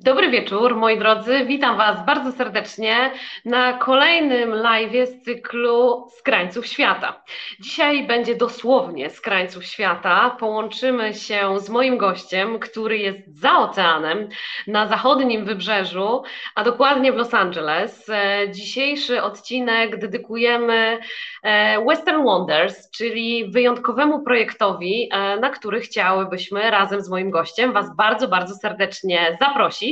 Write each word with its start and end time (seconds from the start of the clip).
Dobry 0.00 0.30
wieczór, 0.30 0.76
moi 0.76 0.98
drodzy. 0.98 1.44
Witam 1.44 1.76
Was 1.76 2.06
bardzo 2.06 2.32
serdecznie 2.32 3.10
na 3.44 3.72
kolejnym 3.72 4.54
live 4.54 5.08
z 5.08 5.24
cyklu 5.24 6.06
Z 6.18 6.22
krańców 6.22 6.66
świata. 6.66 7.22
Dzisiaj 7.60 8.06
będzie 8.06 8.34
dosłownie 8.34 9.10
z 9.10 9.20
krańców 9.20 9.64
świata. 9.64 10.36
Połączymy 10.40 11.14
się 11.14 11.60
z 11.60 11.68
moim 11.68 11.98
gościem, 11.98 12.58
który 12.58 12.98
jest 12.98 13.40
za 13.40 13.58
oceanem, 13.58 14.28
na 14.66 14.86
zachodnim 14.86 15.44
wybrzeżu, 15.44 16.22
a 16.54 16.64
dokładnie 16.64 17.12
w 17.12 17.16
Los 17.16 17.34
Angeles. 17.34 18.08
E, 18.08 18.50
dzisiejszy 18.50 19.22
odcinek 19.22 19.98
dedykujemy 19.98 20.98
e, 21.42 21.84
Western 21.84 22.24
Wonders, 22.24 22.90
czyli 22.90 23.50
wyjątkowemu 23.50 24.22
projektowi, 24.22 25.08
e, 25.12 25.36
na 25.36 25.50
który 25.50 25.80
chciałybyśmy 25.80 26.70
razem 26.70 27.02
z 27.02 27.08
moim 27.08 27.30
gościem 27.30 27.72
Was 27.72 27.96
bardzo, 27.96 28.28
bardzo 28.28 28.54
serdecznie 28.54 29.36
zaprosić 29.40 29.85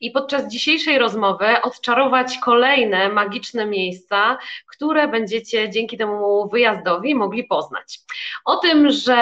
i 0.00 0.10
podczas 0.10 0.48
dzisiejszej 0.48 0.98
rozmowy 0.98 1.62
odczarować 1.62 2.38
kolejne 2.38 3.08
magiczne 3.08 3.66
miejsca, 3.66 4.38
które 4.66 5.08
będziecie 5.08 5.70
dzięki 5.70 5.98
temu 5.98 6.48
wyjazdowi 6.48 7.14
mogli 7.14 7.44
poznać. 7.44 7.98
O 8.44 8.56
tym, 8.56 8.90
że 8.90 9.16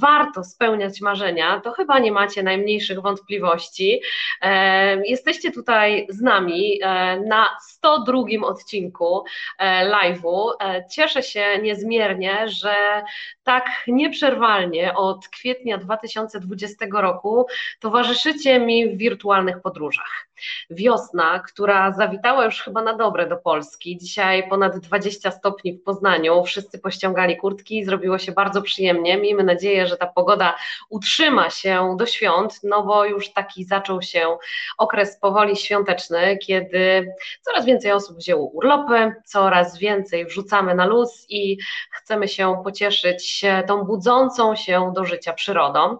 warto 0.00 0.44
spełniać 0.44 1.00
marzenia, 1.00 1.60
to 1.60 1.72
chyba 1.72 1.98
nie 1.98 2.12
macie 2.12 2.42
najmniejszych 2.42 3.00
wątpliwości. 3.00 4.00
E, 4.42 5.06
jesteście 5.06 5.52
tutaj 5.52 6.06
z 6.10 6.20
nami 6.20 6.78
e, 6.82 7.20
na 7.20 7.48
102 7.60 8.22
odcinku 8.42 9.24
e, 9.58 9.90
live'u. 9.90 10.50
Cieszę 10.90 11.22
się 11.22 11.58
niezmiernie, 11.62 12.48
że 12.48 13.02
tak 13.50 13.64
nieprzerwalnie 13.88 14.94
od 14.94 15.28
kwietnia 15.28 15.78
2020 15.78 16.86
roku 16.92 17.46
towarzyszycie 17.80 18.60
mi 18.60 18.88
w 18.88 18.98
wirtualnych 18.98 19.60
podróżach. 19.60 20.26
Wiosna, 20.70 21.38
która 21.38 21.92
zawitała 21.92 22.44
już 22.44 22.62
chyba 22.62 22.82
na 22.82 22.96
dobre 22.96 23.28
do 23.28 23.36
Polski. 23.36 23.98
Dzisiaj 23.98 24.48
ponad 24.48 24.78
20 24.78 25.30
stopni 25.30 25.72
w 25.72 25.82
Poznaniu, 25.82 26.44
wszyscy 26.44 26.78
pościągali 26.78 27.36
kurtki, 27.36 27.84
zrobiło 27.84 28.18
się 28.18 28.32
bardzo 28.32 28.62
przyjemnie. 28.62 29.16
Miejmy 29.16 29.44
nadzieję, 29.44 29.86
że 29.86 29.96
ta 29.96 30.06
pogoda 30.06 30.56
utrzyma 30.88 31.50
się 31.50 31.96
do 31.98 32.06
świąt, 32.06 32.60
no 32.62 32.82
bo 32.82 33.04
już 33.04 33.32
taki 33.32 33.64
zaczął 33.64 34.02
się 34.02 34.36
okres 34.78 35.18
powoli 35.20 35.56
świąteczny, 35.56 36.38
kiedy 36.38 37.14
coraz 37.42 37.64
więcej 37.64 37.92
osób 37.92 38.16
wzięło 38.16 38.46
urlopy, 38.46 39.14
coraz 39.24 39.78
więcej 39.78 40.26
wrzucamy 40.26 40.74
na 40.74 40.86
luz 40.86 41.26
i 41.28 41.58
chcemy 41.90 42.28
się 42.28 42.60
pocieszyć 42.64 43.44
tą 43.66 43.84
budzącą 43.84 44.56
się 44.56 44.92
do 44.94 45.04
życia 45.04 45.32
przyrodą. 45.32 45.98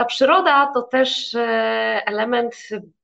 Ta 0.00 0.04
przyroda 0.04 0.70
to 0.74 0.82
też 0.82 1.34
e, 1.34 1.42
element 2.06 2.54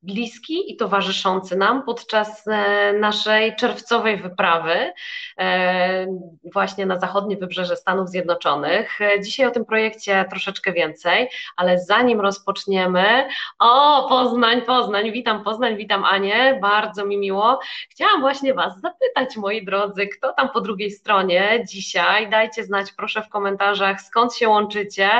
bliski 0.02 0.72
i 0.72 0.76
towarzyszący 0.76 1.56
nam 1.56 1.82
podczas 1.82 2.48
e, 2.48 2.92
naszej 2.92 3.56
czerwcowej 3.56 4.16
wyprawy 4.16 4.92
e, 5.38 6.06
właśnie 6.52 6.86
na 6.86 6.98
zachodnie 6.98 7.36
wybrzeże 7.36 7.76
Stanów 7.76 8.08
Zjednoczonych. 8.08 8.98
Dzisiaj 9.24 9.46
o 9.46 9.50
tym 9.50 9.64
projekcie 9.64 10.24
troszeczkę 10.30 10.72
więcej, 10.72 11.28
ale 11.56 11.78
zanim 11.78 12.20
rozpoczniemy, 12.20 13.28
o 13.58 14.06
Poznań, 14.08 14.62
Poznań, 14.62 15.12
witam 15.12 15.44
Poznań, 15.44 15.76
witam 15.76 16.04
Anię, 16.04 16.58
bardzo 16.62 17.06
mi 17.06 17.18
miło. 17.18 17.60
Chciałam 17.90 18.20
właśnie 18.20 18.54
Was 18.54 18.80
zapytać, 18.80 19.36
moi 19.36 19.64
drodzy, 19.64 20.06
kto 20.06 20.32
tam 20.32 20.48
po 20.48 20.60
drugiej 20.60 20.90
stronie 20.90 21.64
dzisiaj? 21.68 22.30
Dajcie 22.30 22.64
znać 22.64 22.92
proszę 22.92 23.22
w 23.22 23.28
komentarzach, 23.28 24.00
skąd 24.00 24.34
się 24.34 24.48
łączycie 24.48 25.10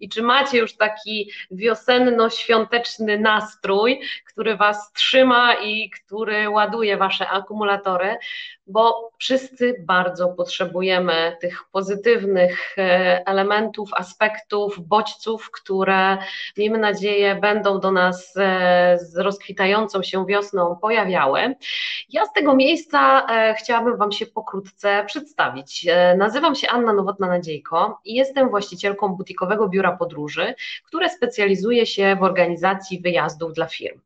i 0.00 0.08
czy 0.08 0.22
macie 0.22 0.58
już 0.58 0.76
taki 0.76 1.25
wiosenno-świąteczny 1.50 3.18
nastrój, 3.18 4.00
który 4.26 4.56
Was 4.56 4.92
trzyma 4.92 5.54
i 5.54 5.90
który 5.90 6.50
ładuje 6.50 6.96
Wasze 6.96 7.28
akumulatory, 7.28 8.16
bo 8.66 9.10
wszyscy 9.18 9.84
bardzo 9.86 10.28
potrzebujemy 10.28 11.36
tych 11.40 11.64
pozytywnych 11.72 12.78
e, 12.78 13.22
elementów, 13.26 13.90
aspektów, 13.94 14.80
bodźców, 14.80 15.50
które 15.50 16.18
miejmy 16.56 16.78
nadzieję 16.78 17.34
będą 17.34 17.80
do 17.80 17.92
nas 17.92 18.34
e, 18.36 18.98
z 18.98 19.16
rozkwitającą 19.16 20.02
się 20.02 20.26
wiosną 20.26 20.76
pojawiały. 20.76 21.54
Ja 22.08 22.26
z 22.26 22.32
tego 22.32 22.54
miejsca 22.54 23.26
e, 23.26 23.54
chciałabym 23.54 23.96
Wam 23.96 24.12
się 24.12 24.26
pokrótce 24.26 25.04
przedstawić. 25.06 25.86
Nazywam 26.16 26.54
się 26.54 26.68
Anna 26.68 26.92
Nowotna-Nadziejko 26.92 27.94
i 28.04 28.14
jestem 28.14 28.48
właścicielką 28.48 29.08
butikowego 29.08 29.68
biura 29.68 29.96
podróży, 29.96 30.54
które 30.84 31.08
specjalizuje 31.16 31.86
się 31.86 32.16
w 32.20 32.22
organizacji 32.22 33.00
wyjazdów 33.00 33.52
dla 33.52 33.66
firm. 33.66 34.00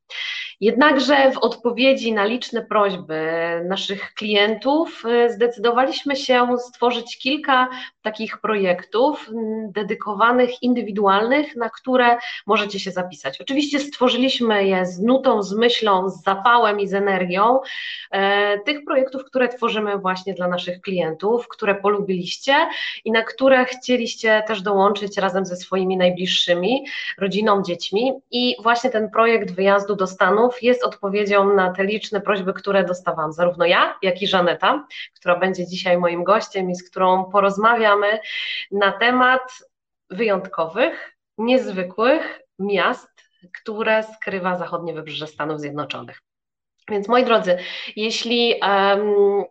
Jednakże 0.61 1.33
w 1.33 1.39
odpowiedzi 1.39 2.13
na 2.13 2.25
liczne 2.25 2.63
prośby 2.63 3.31
naszych 3.65 4.15
klientów 4.15 5.03
y, 5.27 5.33
zdecydowaliśmy 5.33 6.17
się 6.17 6.57
stworzyć 6.59 7.19
kilka 7.19 7.69
takich 8.03 8.39
projektów 8.39 9.31
dedykowanych, 9.69 10.63
indywidualnych, 10.63 11.57
na 11.57 11.71
które 11.71 12.19
możecie 12.47 12.81
się 12.81 12.91
zapisać. 12.91 13.41
Oczywiście 13.41 13.81
stworzyliśmy 13.81 14.67
je 14.67 14.87
z 14.87 15.01
nutą, 15.01 15.43
z 15.43 15.53
myślą, 15.53 16.09
z 16.09 16.23
zapałem 16.23 16.81
i 16.81 16.89
z 16.89 16.95
energią 16.95 17.61
e, 18.11 18.59
tych 18.59 18.85
projektów, 18.85 19.25
które 19.25 19.49
tworzymy 19.49 19.99
właśnie 19.99 20.35
dla 20.35 20.49
naszych 20.49 20.81
klientów, 20.81 21.49
które 21.49 21.75
polubiliście 21.75 22.55
i 23.05 23.11
na 23.13 23.23
które 23.23 23.65
chcieliście 23.65 24.43
też 24.47 24.63
dołączyć 24.63 25.19
razem 25.19 25.47
ze 25.47 25.57
swoimi 25.57 25.97
najbliższymi, 25.97 26.87
rodziną, 27.19 27.63
dziećmi. 27.63 28.13
I 28.31 28.57
właśnie 28.63 28.91
ten 28.91 29.11
projekt 29.11 29.51
wyjazdu 29.51 29.97
do 29.97 30.07
Stanów 30.07 30.50
jest 30.63 30.85
odpowiedzią 30.85 31.55
na 31.55 31.73
te 31.73 31.85
liczne 31.85 32.21
prośby, 32.21 32.53
które 32.53 32.85
dostawałam, 32.85 33.33
zarówno 33.33 33.67
ja, 33.67 33.99
jak 34.03 34.23
i 34.23 34.27
Żaneta, 34.27 34.87
która 35.15 35.37
będzie 35.37 35.67
dzisiaj 35.67 35.99
moim 35.99 36.25
gościem 36.25 36.71
i 36.71 36.75
z 36.75 36.91
którą 36.91 37.25
porozmawiam 37.25 37.71
rozmawiamy 37.71 38.21
na 38.71 38.93
temat 38.93 39.59
wyjątkowych, 40.11 41.17
niezwykłych 41.39 42.41
miast, 42.59 43.09
które 43.61 44.03
skrywa 44.03 44.59
zachodnie 44.59 44.95
wybrzeże 44.95 45.27
Stanów 45.27 45.61
Zjednoczonych. 45.61 46.23
Więc 46.89 47.09
moi 47.09 47.25
drodzy, 47.25 47.59
jeśli 47.97 48.55
um, 48.63 49.45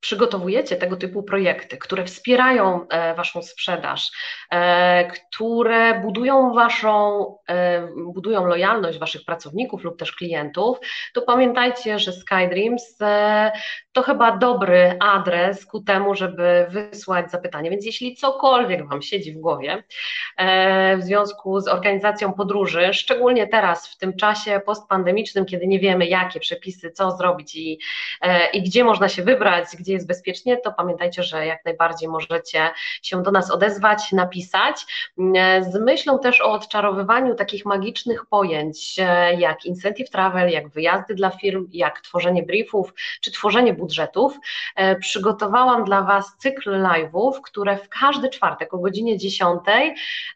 przygotowujecie 0.00 0.76
tego 0.76 0.96
typu 0.96 1.22
projekty, 1.22 1.78
które 1.78 2.04
wspierają 2.04 2.88
e, 2.88 3.14
Waszą 3.14 3.42
sprzedaż, 3.42 4.10
e, 4.50 5.10
które 5.10 6.00
budują 6.00 6.54
Waszą, 6.54 7.26
e, 7.48 7.88
budują 8.14 8.46
lojalność 8.46 8.98
Waszych 8.98 9.24
pracowników 9.24 9.84
lub 9.84 9.98
też 9.98 10.12
klientów, 10.12 10.78
to 11.14 11.22
pamiętajcie, 11.22 11.98
że 11.98 12.12
SkyDreams 12.12 12.98
to 13.92 14.02
chyba 14.02 14.36
dobry 14.36 14.96
adres 15.00 15.66
ku 15.66 15.80
temu, 15.80 16.14
żeby 16.14 16.66
wysłać 16.68 17.30
zapytanie. 17.30 17.70
Więc 17.70 17.86
jeśli 17.86 18.16
cokolwiek 18.16 18.88
Wam 18.88 19.02
siedzi 19.02 19.32
w 19.32 19.38
głowie 19.38 19.84
w 20.98 21.02
związku 21.02 21.60
z 21.60 21.68
organizacją 21.68 22.32
podróży, 22.32 22.88
szczególnie 22.92 23.46
teraz 23.46 23.88
w 23.88 23.98
tym 23.98 24.16
czasie 24.16 24.60
postpandemicznym, 24.66 25.44
kiedy 25.44 25.66
nie 25.66 25.78
wiemy 25.78 26.06
jakie 26.06 26.40
przepisy, 26.40 26.90
co 26.90 27.10
zrobić 27.10 27.56
i, 27.56 27.78
i 28.52 28.62
gdzie 28.62 28.84
można 28.84 29.08
się 29.08 29.22
wybrać, 29.22 29.64
gdzie 29.78 29.89
gdzie 29.90 29.94
jest 29.94 30.06
bezpiecznie, 30.06 30.56
to 30.56 30.72
pamiętajcie, 30.72 31.22
że 31.22 31.46
jak 31.46 31.64
najbardziej 31.64 32.08
możecie 32.08 32.70
się 33.02 33.22
do 33.22 33.30
nas 33.30 33.50
odezwać, 33.50 34.12
napisać. 34.12 34.86
Z 35.60 35.80
myślą 35.80 36.18
też 36.18 36.40
o 36.40 36.52
odczarowywaniu 36.52 37.34
takich 37.34 37.66
magicznych 37.66 38.26
pojęć, 38.26 38.96
jak 39.38 39.64
incentive 39.64 40.10
travel, 40.10 40.50
jak 40.50 40.68
wyjazdy 40.68 41.14
dla 41.14 41.30
firm, 41.30 41.68
jak 41.72 42.00
tworzenie 42.00 42.42
briefów, 42.42 42.94
czy 43.20 43.32
tworzenie 43.32 43.74
budżetów. 43.74 44.38
E, 44.76 44.96
przygotowałam 44.96 45.84
dla 45.84 46.02
Was 46.02 46.36
cykl 46.38 46.70
live'ów, 46.70 47.40
które 47.42 47.76
w 47.76 47.88
każdy 47.88 48.28
czwartek 48.28 48.74
o 48.74 48.78
godzinie 48.78 49.18
10 49.18 49.60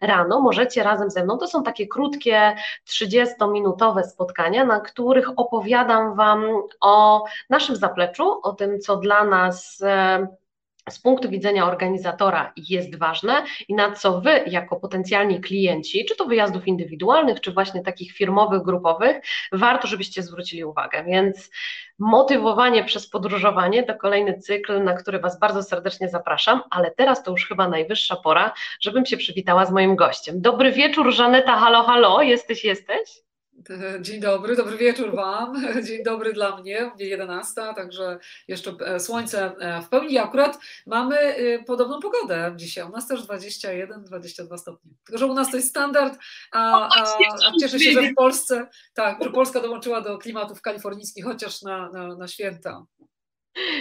rano 0.01 0.41
możecie 0.41 0.83
razem 0.83 1.11
ze 1.11 1.25
mną, 1.25 1.39
to 1.39 1.47
są 1.47 1.63
takie 1.63 1.87
krótkie 1.87 2.57
30-minutowe 2.89 4.03
spotkania, 4.03 4.65
na 4.65 4.81
których 4.81 5.29
opowiadam 5.37 6.17
Wam 6.17 6.45
o 6.81 7.25
naszym 7.51 7.77
zapleczu, 7.77 8.41
o 8.43 8.53
tym, 8.53 8.81
co 8.81 8.97
dla 8.97 9.25
nas 9.25 9.44
e, 9.83 10.27
z 10.91 10.99
punktu 10.99 11.31
widzenia 11.31 11.67
organizatora 11.67 12.53
jest 12.57 12.99
ważne 12.99 13.45
i 13.69 13.75
na 13.75 13.93
co 13.93 14.21
Wy, 14.21 14.45
jako 14.47 14.77
potencjalni 14.77 15.41
klienci, 15.41 16.05
czy 16.05 16.17
to 16.17 16.25
wyjazdów 16.25 16.67
indywidualnych, 16.67 17.41
czy 17.41 17.53
właśnie 17.53 17.83
takich 17.83 18.13
firmowych, 18.13 18.63
grupowych, 18.63 19.17
warto, 19.53 19.87
żebyście 19.87 20.23
zwrócili 20.23 20.65
uwagę. 20.65 21.05
Więc 21.05 21.51
motywowanie 21.99 22.85
przez 22.85 23.11
podróżowanie 23.11 23.83
to 23.83 23.95
kolejny 23.95 24.39
cykl, 24.39 24.83
na 24.83 24.95
który 24.95 25.19
Was 25.19 25.39
bardzo 25.39 25.63
serdecznie 25.63 26.09
zapraszam, 26.09 26.63
ale 26.71 26.91
teraz 26.91 27.23
to 27.23 27.31
już 27.31 27.49
chyba 27.49 27.69
najwyższa 27.69 28.17
pora, 28.17 28.53
żebym 28.81 29.07
się 29.07 29.17
przywitała 29.17 29.67
z 29.67 29.71
moim 29.71 29.97
gościem. 29.97 30.41
Dobry 30.41 30.73
wieczór, 30.73 31.13
Żaneta, 31.13 31.57
halo, 31.57 31.83
halo, 31.83 32.23
jesteś, 32.23 32.65
jesteś? 32.65 33.24
Dzień 34.01 34.21
dobry, 34.21 34.57
dobry 34.57 34.77
wieczór 34.77 35.17
Wam. 35.17 35.63
Dzień 35.87 36.05
dobry 36.05 36.33
dla 36.33 36.57
mnie, 36.57 36.91
mnie 36.95 37.07
11, 37.07 37.53
także 37.77 38.19
jeszcze 38.49 38.77
e, 38.87 39.01
słońce 39.01 39.53
e, 39.59 39.83
w 39.83 39.89
pełni. 39.89 40.19
Akurat 40.19 40.59
mamy 40.87 41.17
e, 41.19 41.65
podobną 41.65 42.01
pogodę 42.01 42.53
dzisiaj. 42.57 42.85
U 42.85 42.89
nas 42.89 43.09
też 43.09 43.23
21-22 43.23 44.59
stopnie. 44.59 44.91
Tylko, 45.05 45.19
że 45.19 45.27
u 45.27 45.35
nas 45.35 45.51
to 45.51 45.57
jest 45.57 45.69
standard, 45.69 46.19
a, 46.53 46.89
a, 46.89 47.05
a 47.49 47.53
cieszę 47.61 47.79
się, 47.79 47.93
że 47.93 48.03
w 48.03 48.15
Polsce, 48.15 48.67
tak, 48.95 49.25
że 49.25 49.31
Polska 49.31 49.61
dołączyła 49.61 50.01
do 50.01 50.19
klimatów 50.19 50.63
kalifornijskich, 50.63 51.25
chociaż 51.25 51.63
na, 51.63 51.91
na, 51.91 52.17
na 52.17 52.29
święta. 52.29 52.85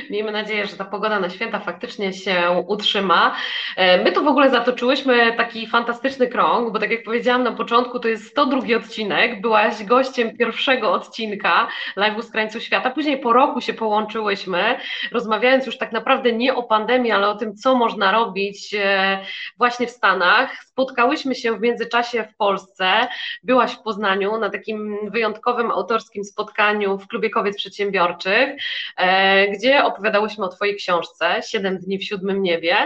Miejmy 0.09 0.31
nadzieję, 0.31 0.67
że 0.67 0.77
ta 0.77 0.85
pogoda 0.85 1.19
na 1.19 1.29
święta 1.29 1.59
faktycznie 1.59 2.13
się 2.13 2.63
utrzyma. 2.67 3.35
E, 3.75 4.03
my 4.03 4.11
tu 4.11 4.23
w 4.23 4.27
ogóle 4.27 4.49
zatoczyłyśmy 4.49 5.33
taki 5.37 5.67
fantastyczny 5.67 6.27
krąg, 6.27 6.73
bo 6.73 6.79
tak 6.79 6.91
jak 6.91 7.03
powiedziałam 7.03 7.43
na 7.43 7.51
początku, 7.51 7.99
to 7.99 8.07
jest 8.07 8.27
102 8.27 8.77
odcinek. 8.77 9.41
Byłaś 9.41 9.83
gościem 9.83 10.37
pierwszego 10.37 10.91
odcinka 10.91 11.67
live'u 11.97 12.21
z 12.21 12.31
krańcu 12.31 12.59
świata. 12.59 12.89
Później 12.89 13.17
po 13.17 13.33
roku 13.33 13.61
się 13.61 13.73
połączyłyśmy, 13.73 14.77
rozmawiając 15.11 15.65
już 15.65 15.77
tak 15.77 15.91
naprawdę 15.91 16.33
nie 16.33 16.55
o 16.55 16.63
pandemii, 16.63 17.11
ale 17.11 17.27
o 17.27 17.35
tym, 17.35 17.55
co 17.55 17.75
można 17.75 18.11
robić 18.11 18.75
e, 18.79 19.19
właśnie 19.57 19.87
w 19.87 19.91
Stanach. 19.91 20.63
Spotkałyśmy 20.65 21.35
się 21.35 21.57
w 21.57 21.61
międzyczasie 21.61 22.23
w 22.23 22.35
Polsce. 22.35 23.07
Byłaś 23.43 23.71
w 23.71 23.81
Poznaniu 23.81 24.37
na 24.37 24.49
takim 24.49 24.97
wyjątkowym 25.09 25.71
autorskim 25.71 26.23
spotkaniu 26.23 26.97
w 26.97 27.07
Klubie 27.07 27.29
Kobiet 27.29 27.55
Przedsiębiorczych, 27.55 28.49
e, 28.97 29.47
gdzie 29.47 29.62
gdzie 29.63 29.83
opowiadałyśmy 29.83 30.45
o 30.45 30.47
Twojej 30.47 30.75
książce 30.75 31.41
Siedem 31.47 31.77
dni 31.77 31.97
w 31.97 32.03
siódmym 32.03 32.41
niebie. 32.41 32.77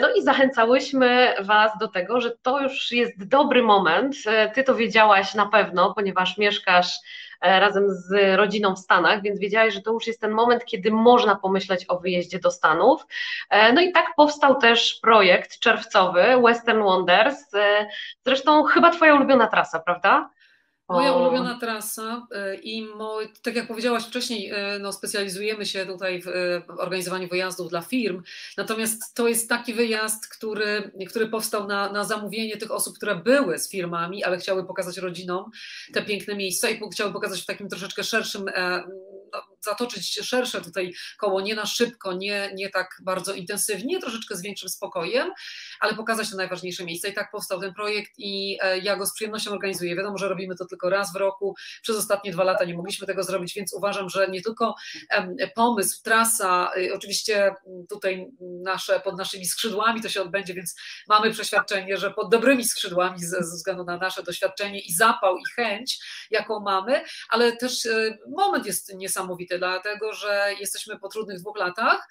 No 0.00 0.14
i 0.16 0.22
zachęcałyśmy 0.22 1.34
Was 1.40 1.72
do 1.80 1.88
tego, 1.88 2.20
że 2.20 2.30
to 2.42 2.60
już 2.60 2.92
jest 2.92 3.28
dobry 3.28 3.62
moment. 3.62 4.16
Ty 4.54 4.64
to 4.64 4.74
wiedziałaś 4.74 5.34
na 5.34 5.46
pewno, 5.46 5.94
ponieważ 5.94 6.38
mieszkasz 6.38 6.94
e, 7.40 7.60
razem 7.60 7.84
z 7.88 8.36
rodziną 8.36 8.74
w 8.74 8.78
Stanach, 8.78 9.22
więc 9.22 9.40
wiedziałaś, 9.40 9.74
że 9.74 9.80
to 9.80 9.92
już 9.92 10.06
jest 10.06 10.20
ten 10.20 10.30
moment, 10.30 10.64
kiedy 10.64 10.90
można 10.90 11.36
pomyśleć 11.36 11.84
o 11.88 11.98
wyjeździe 11.98 12.38
do 12.38 12.50
Stanów. 12.50 13.06
E, 13.50 13.72
no 13.72 13.80
i 13.80 13.92
tak 13.92 14.06
powstał 14.16 14.54
też 14.54 14.98
projekt 15.02 15.58
czerwcowy 15.58 16.24
Western 16.44 16.82
Wonders. 16.82 17.54
E, 17.54 17.86
zresztą 18.26 18.62
chyba 18.64 18.90
Twoja 18.90 19.14
ulubiona 19.14 19.46
trasa, 19.46 19.80
prawda? 19.80 20.30
Moja 20.90 21.12
ulubiona 21.12 21.58
trasa 21.58 22.26
y, 22.52 22.56
i 22.56 22.82
moj, 22.82 23.28
tak 23.42 23.56
jak 23.56 23.66
powiedziałaś 23.66 24.04
wcześniej, 24.04 24.52
y, 24.52 24.78
no 24.78 24.92
specjalizujemy 24.92 25.66
się 25.66 25.86
tutaj 25.86 26.22
w 26.22 26.62
organizowaniu 26.78 27.28
wyjazdów 27.28 27.70
dla 27.70 27.80
firm, 27.80 28.22
natomiast 28.56 29.14
to 29.14 29.28
jest 29.28 29.48
taki 29.48 29.74
wyjazd, 29.74 30.28
który, 30.28 30.90
który 31.08 31.26
powstał 31.26 31.66
na, 31.66 31.92
na 31.92 32.04
zamówienie 32.04 32.56
tych 32.56 32.70
osób, 32.70 32.96
które 32.96 33.16
były 33.16 33.58
z 33.58 33.70
firmami, 33.70 34.24
ale 34.24 34.38
chciały 34.38 34.64
pokazać 34.64 34.98
rodzinom 34.98 35.50
te 35.92 36.02
piękne 36.02 36.34
miejsca 36.34 36.70
i 36.70 36.80
chciały 36.92 37.12
pokazać 37.12 37.42
w 37.42 37.46
takim 37.46 37.68
troszeczkę 37.68 38.04
szerszym 38.04 38.48
e, 38.48 38.82
zatoczyć 39.60 40.18
szersze 40.22 40.60
tutaj 40.60 40.92
koło, 41.18 41.40
nie 41.40 41.54
na 41.54 41.66
szybko, 41.66 42.12
nie, 42.12 42.50
nie 42.54 42.70
tak 42.70 42.96
bardzo 43.04 43.34
intensywnie, 43.34 44.00
troszeczkę 44.00 44.36
z 44.36 44.42
większym 44.42 44.68
spokojem, 44.68 45.30
ale 45.80 45.94
pokazać 45.94 46.30
te 46.30 46.36
najważniejsze 46.36 46.84
miejsca. 46.84 47.08
I 47.08 47.12
tak 47.12 47.30
powstał 47.30 47.60
ten 47.60 47.74
projekt 47.74 48.12
i 48.18 48.58
e, 48.62 48.78
ja 48.78 48.96
go 48.96 49.06
z 49.06 49.14
przyjemnością 49.14 49.50
organizuję. 49.50 49.96
Wiadomo, 49.96 50.18
że 50.18 50.28
robimy 50.28 50.56
to 50.56 50.66
tylko 50.66 50.90
raz 50.90 51.12
w 51.12 51.16
roku. 51.16 51.54
Przez 51.82 51.96
ostatnie 51.96 52.32
dwa 52.32 52.44
lata 52.44 52.64
nie 52.64 52.74
mogliśmy 52.74 53.06
tego 53.06 53.22
zrobić, 53.22 53.54
więc 53.54 53.74
uważam, 53.74 54.08
że 54.08 54.28
nie 54.28 54.42
tylko 54.42 54.74
pomysł, 55.54 56.02
trasa, 56.02 56.70
y, 56.76 56.94
oczywiście 56.94 57.54
tutaj 57.88 58.26
nasze, 58.40 59.00
pod 59.00 59.18
naszymi 59.18 59.46
skrzydłami 59.46 60.02
to 60.02 60.08
się 60.08 60.22
odbędzie, 60.22 60.54
więc 60.54 60.74
mamy 61.08 61.30
przeświadczenie, 61.30 61.96
że 61.96 62.10
pod 62.10 62.30
dobrymi 62.30 62.64
skrzydłami 62.64 63.18
ze, 63.18 63.44
ze 63.44 63.56
względu 63.56 63.84
na 63.84 63.96
nasze 63.96 64.22
doświadczenie 64.22 64.80
i 64.80 64.92
zapał 64.92 65.36
i 65.36 65.42
chęć, 65.56 65.98
jaką 66.30 66.60
mamy, 66.60 67.04
ale 67.28 67.56
też 67.56 67.84
y, 67.84 68.18
moment 68.36 68.66
jest 68.66 68.94
niesamowity 68.94 69.19
dlatego 69.58 70.12
że 70.12 70.54
jesteśmy 70.60 70.98
po 70.98 71.08
trudnych 71.08 71.40
dwóch 71.40 71.58
latach, 71.58 72.08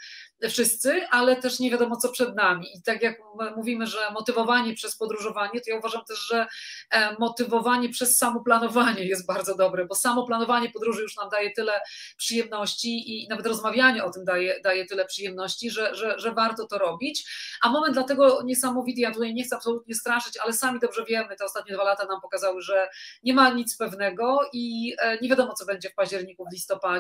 wszyscy, 0.50 1.08
ale 1.12 1.36
też 1.36 1.60
nie 1.60 1.72
wiadomo, 1.72 1.98
co 1.98 2.10
przed 2.10 2.36
nami. 2.36 2.68
I 2.78 2.82
tak 2.82 3.02
jak 3.02 3.18
mówimy, 3.56 3.88
że 3.88 4.12
motywowanie 4.14 4.74
przez 4.74 4.98
podróżowanie, 4.98 5.62
to 5.62 5.70
ja 5.72 5.78
uważam 5.78 6.06
też, 6.06 6.20
że 6.20 6.48
e, 6.92 7.16
motywowanie 7.20 7.90
przez 7.90 8.18
samoplanowanie 8.18 9.04
jest 9.04 9.26
bardzo 9.26 9.56
dobre, 9.56 9.86
bo 9.86 9.96
samo 9.96 10.28
planowanie 10.28 10.70
podróży 10.70 11.02
już 11.02 11.18
nam 11.18 11.30
daje 11.30 11.52
tyle 11.52 11.82
przyjemności 12.18 13.24
i 13.24 13.28
nawet 13.28 13.46
rozmawianie 13.46 14.04
o 14.04 14.12
tym 14.12 14.26
daje, 14.26 14.62
daje 14.64 14.86
tyle 14.86 15.06
przyjemności, 15.06 15.70
że, 15.70 15.96
że, 15.96 16.20
że 16.20 16.32
warto 16.32 16.68
to 16.68 16.78
robić. 16.78 17.32
A 17.62 17.70
moment 17.70 17.94
dlatego 17.94 18.42
niesamowity, 18.44 19.02
ja 19.02 19.12
tutaj 19.12 19.34
nie 19.34 19.44
chcę 19.44 19.56
absolutnie 19.56 19.96
straszyć, 19.96 20.38
ale 20.38 20.54
sami 20.54 20.80
dobrze 20.80 21.06
wiemy, 21.06 21.36
te 21.36 21.46
ostatnie 21.46 21.74
dwa 21.74 21.84
lata 21.84 22.06
nam 22.06 22.22
pokazały, 22.22 22.62
że 22.62 22.90
nie 23.24 23.34
ma 23.34 23.50
nic 23.50 23.78
pewnego 23.78 24.40
i 24.54 24.96
e, 25.00 25.18
nie 25.22 25.30
wiadomo, 25.30 25.54
co 25.54 25.66
będzie 25.66 25.90
w 25.90 25.96
październiku, 25.96 26.46
w 26.50 26.54
listopadzie. 26.54 26.99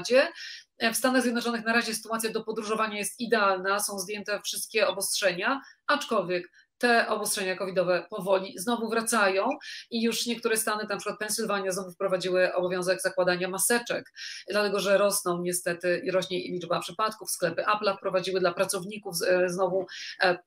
W 0.94 0.96
Stanach 0.96 1.22
Zjednoczonych 1.22 1.66
na 1.66 1.74
razie 1.74 1.96
sytuacja 1.96 2.30
do 2.32 2.44
podróżowania 2.44 2.98
jest 2.98 3.20
idealna, 3.20 3.80
są 3.80 4.00
zdjęte 4.00 4.42
wszystkie 4.42 4.88
obostrzenia, 4.88 5.62
aczkolwiek 5.88 6.52
te 6.80 7.08
obostrzenia 7.08 7.56
covidowe 7.56 8.06
powoli 8.10 8.54
znowu 8.58 8.90
wracają 8.90 9.50
i 9.92 10.02
już 10.02 10.26
niektóre 10.26 10.58
stany, 10.58 10.84
na 10.90 10.98
przykład 10.98 11.20
Pensylwania, 11.20 11.72
znowu 11.72 11.92
wprowadziły 11.92 12.54
obowiązek 12.54 13.02
zakładania 13.02 13.50
maseczek, 13.50 14.14
dlatego 14.50 14.80
że 14.80 14.98
rosną 14.98 15.42
niestety 15.42 16.02
i 16.06 16.12
rośnie 16.12 16.40
liczba 16.40 16.80
przypadków. 16.80 17.32
Sklepy 17.32 17.64
Apple 17.76 17.98
wprowadziły 17.98 18.40
dla 18.40 18.54
pracowników 18.54 19.16
e, 19.28 19.50
znowu 19.50 19.88
e, 20.22 20.38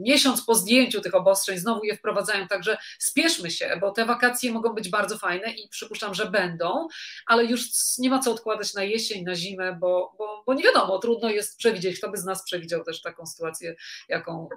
miesiąc 0.00 0.44
po 0.44 0.54
zdjęciu 0.54 1.00
tych 1.00 1.14
obostrzeń, 1.14 1.58
znowu 1.58 1.84
je 1.84 1.96
wprowadzają, 1.96 2.48
także 2.48 2.76
spieszmy 2.98 3.50
się, 3.50 3.78
bo 3.80 3.90
te 3.90 4.04
wakacje 4.04 4.52
mogą 4.52 4.74
być 4.74 4.88
bardzo 4.88 5.18
fajne 5.18 5.52
i 5.52 5.68
przypuszczam, 5.68 6.14
że 6.14 6.30
będą, 6.30 6.88
ale 7.26 7.44
już 7.44 7.60
nie 7.98 8.10
ma 8.10 8.18
co 8.18 8.32
odkładać 8.32 8.74
na 8.74 8.84
jesień, 8.84 9.24
na 9.24 9.34
zimę, 9.34 9.76
bo, 9.80 10.14
bo, 10.18 10.42
bo 10.46 10.54
nie 10.54 10.64
wiadomo, 10.64 10.98
trudno 10.98 11.30
jest 11.30 11.58
przewidzieć, 11.58 11.98
kto 11.98 12.10
by 12.10 12.16
z 12.16 12.24
nas 12.24 12.44
przewidział 12.44 12.84
też 12.84 13.02
taką 13.02 13.26
sytuację, 13.26 13.74
jaką, 14.08 14.48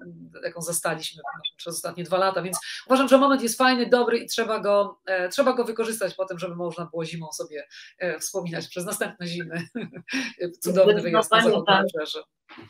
jaką 0.44 0.62
zastaliśmy 0.62 1.25
przez 1.58 1.76
ostatnie 1.76 2.04
dwa 2.04 2.18
lata, 2.18 2.42
więc 2.42 2.58
uważam, 2.88 3.08
że 3.08 3.18
moment 3.18 3.44
jest 3.44 3.58
fajny, 3.58 3.86
dobry 3.86 4.18
i 4.18 4.26
trzeba 4.26 4.60
go, 4.60 5.00
e, 5.06 5.30
trzeba 5.30 5.54
go 5.54 5.64
wykorzystać 5.64 6.16
potem, 6.16 6.40
żeby 6.40 6.56
można 6.56 6.86
było 6.86 7.06
zimą 7.06 7.32
sobie 7.32 7.68
e, 7.98 8.20
wspominać 8.20 8.68
przez 8.68 8.86
następne 8.86 9.28
zimy. 9.28 9.62
Cudowny 10.64 11.02
wyjazd 11.02 11.32
na 11.32 11.42
zachodnie 11.42 11.64
tak. 11.68 11.86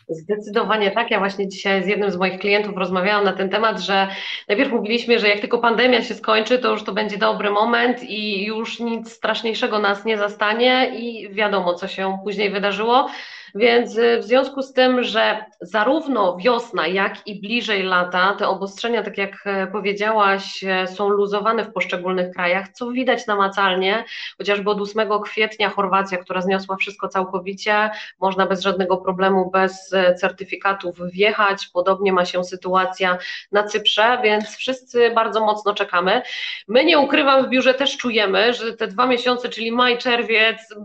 Zdecydowanie 0.09 0.91
tak. 0.91 1.11
Ja 1.11 1.19
właśnie 1.19 1.47
dzisiaj 1.47 1.83
z 1.83 1.87
jednym 1.87 2.11
z 2.11 2.15
moich 2.15 2.39
klientów 2.39 2.77
rozmawiałam 2.77 3.25
na 3.25 3.33
ten 3.33 3.49
temat, 3.49 3.79
że 3.79 4.07
najpierw 4.47 4.71
mówiliśmy, 4.71 5.19
że 5.19 5.29
jak 5.29 5.39
tylko 5.39 5.57
pandemia 5.57 6.03
się 6.03 6.15
skończy, 6.15 6.59
to 6.59 6.71
już 6.71 6.83
to 6.83 6.93
będzie 6.93 7.17
dobry 7.17 7.49
moment 7.49 8.03
i 8.03 8.45
już 8.45 8.79
nic 8.79 9.11
straszniejszego 9.11 9.79
nas 9.79 10.05
nie 10.05 10.17
zastanie 10.17 10.99
i 10.99 11.33
wiadomo, 11.33 11.73
co 11.73 11.87
się 11.87 12.17
później 12.23 12.51
wydarzyło. 12.51 13.09
Więc 13.55 13.97
y, 13.97 14.17
w 14.19 14.23
związku 14.23 14.61
z 14.61 14.73
tym, 14.73 15.03
że 15.03 15.45
zarówno 15.61 16.37
wiosna, 16.37 16.87
jak 16.87 17.27
i 17.27 17.41
bliżej 17.41 17.83
lata, 17.83 18.35
te 18.39 18.47
obostrzenia, 18.47 19.03
tak 19.03 19.17
jak 19.17 19.31
e, 19.45 19.67
powiedziałaś, 19.67 20.63
e, 20.63 20.87
są 20.87 21.09
luzowane 21.09 21.63
w 21.63 21.73
poszczególnych 21.73 22.33
krajach, 22.33 22.69
co 22.69 22.91
widać 22.91 23.27
namacalnie, 23.27 24.03
chociażby 24.37 24.69
od 24.69 24.81
8 24.81 25.09
kwietnia 25.23 25.69
Chorwacja, 25.69 26.17
która 26.17 26.41
zniosła 26.41 26.75
wszystko 26.75 27.07
całkowicie, 27.07 27.91
można 28.19 28.45
bez 28.45 28.61
żadnego 28.61 28.97
problemu, 28.97 29.51
bez 29.51 29.93
e, 29.93 30.15
certyfikatów 30.15 30.95
wjechać. 31.11 31.67
Podobnie 31.73 32.13
ma 32.13 32.25
się 32.25 32.43
sytuacja 32.43 33.17
na 33.51 33.63
Cyprze, 33.63 34.19
więc 34.23 34.55
wszyscy 34.55 35.11
bardzo 35.11 35.45
mocno 35.45 35.73
czekamy. 35.73 36.21
My 36.67 36.85
nie 36.85 36.99
ukrywam, 36.99 37.45
w 37.45 37.49
biurze 37.49 37.73
też 37.73 37.97
czujemy, 37.97 38.53
że 38.53 38.73
te 38.73 38.87
dwa 38.87 39.07
miesiące, 39.07 39.49
czyli 39.49 39.71
maj, 39.71 39.97
czerwiec, 39.97 40.75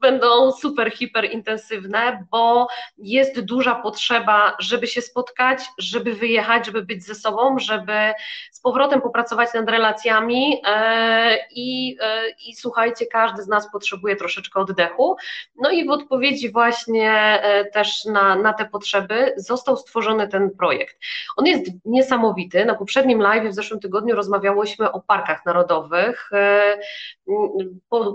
będą 0.00 0.52
super, 0.52 0.90
hiper 0.92 1.24
intensywne, 1.32 2.19
bo 2.30 2.68
jest 2.98 3.40
duża 3.40 3.74
potrzeba, 3.74 4.56
żeby 4.58 4.86
się 4.86 5.02
spotkać, 5.02 5.64
żeby 5.78 6.14
wyjechać, 6.14 6.66
żeby 6.66 6.82
być 6.82 7.04
ze 7.04 7.14
sobą, 7.14 7.58
żeby 7.58 8.12
z 8.52 8.60
powrotem 8.60 9.00
popracować 9.00 9.54
nad 9.54 9.70
relacjami 9.70 10.62
e, 10.66 11.38
i, 11.50 11.96
e, 12.00 12.30
i 12.46 12.54
słuchajcie, 12.54 13.06
każdy 13.06 13.42
z 13.42 13.48
nas 13.48 13.72
potrzebuje 13.72 14.16
troszeczkę 14.16 14.60
oddechu. 14.60 15.16
No 15.56 15.70
i 15.70 15.86
w 15.86 15.90
odpowiedzi 15.90 16.52
właśnie 16.52 17.12
e, 17.42 17.64
też 17.64 18.04
na, 18.04 18.36
na 18.36 18.52
te 18.52 18.64
potrzeby 18.64 19.34
został 19.36 19.76
stworzony 19.76 20.28
ten 20.28 20.50
projekt. 20.50 20.98
On 21.36 21.46
jest 21.46 21.66
niesamowity. 21.84 22.64
Na 22.64 22.74
poprzednim 22.74 23.20
live 23.20 23.50
w 23.50 23.54
zeszłym 23.54 23.80
tygodniu 23.80 24.16
rozmawiałyśmy 24.16 24.92
o 24.92 25.00
parkach 25.00 25.46
narodowych. 25.46 26.30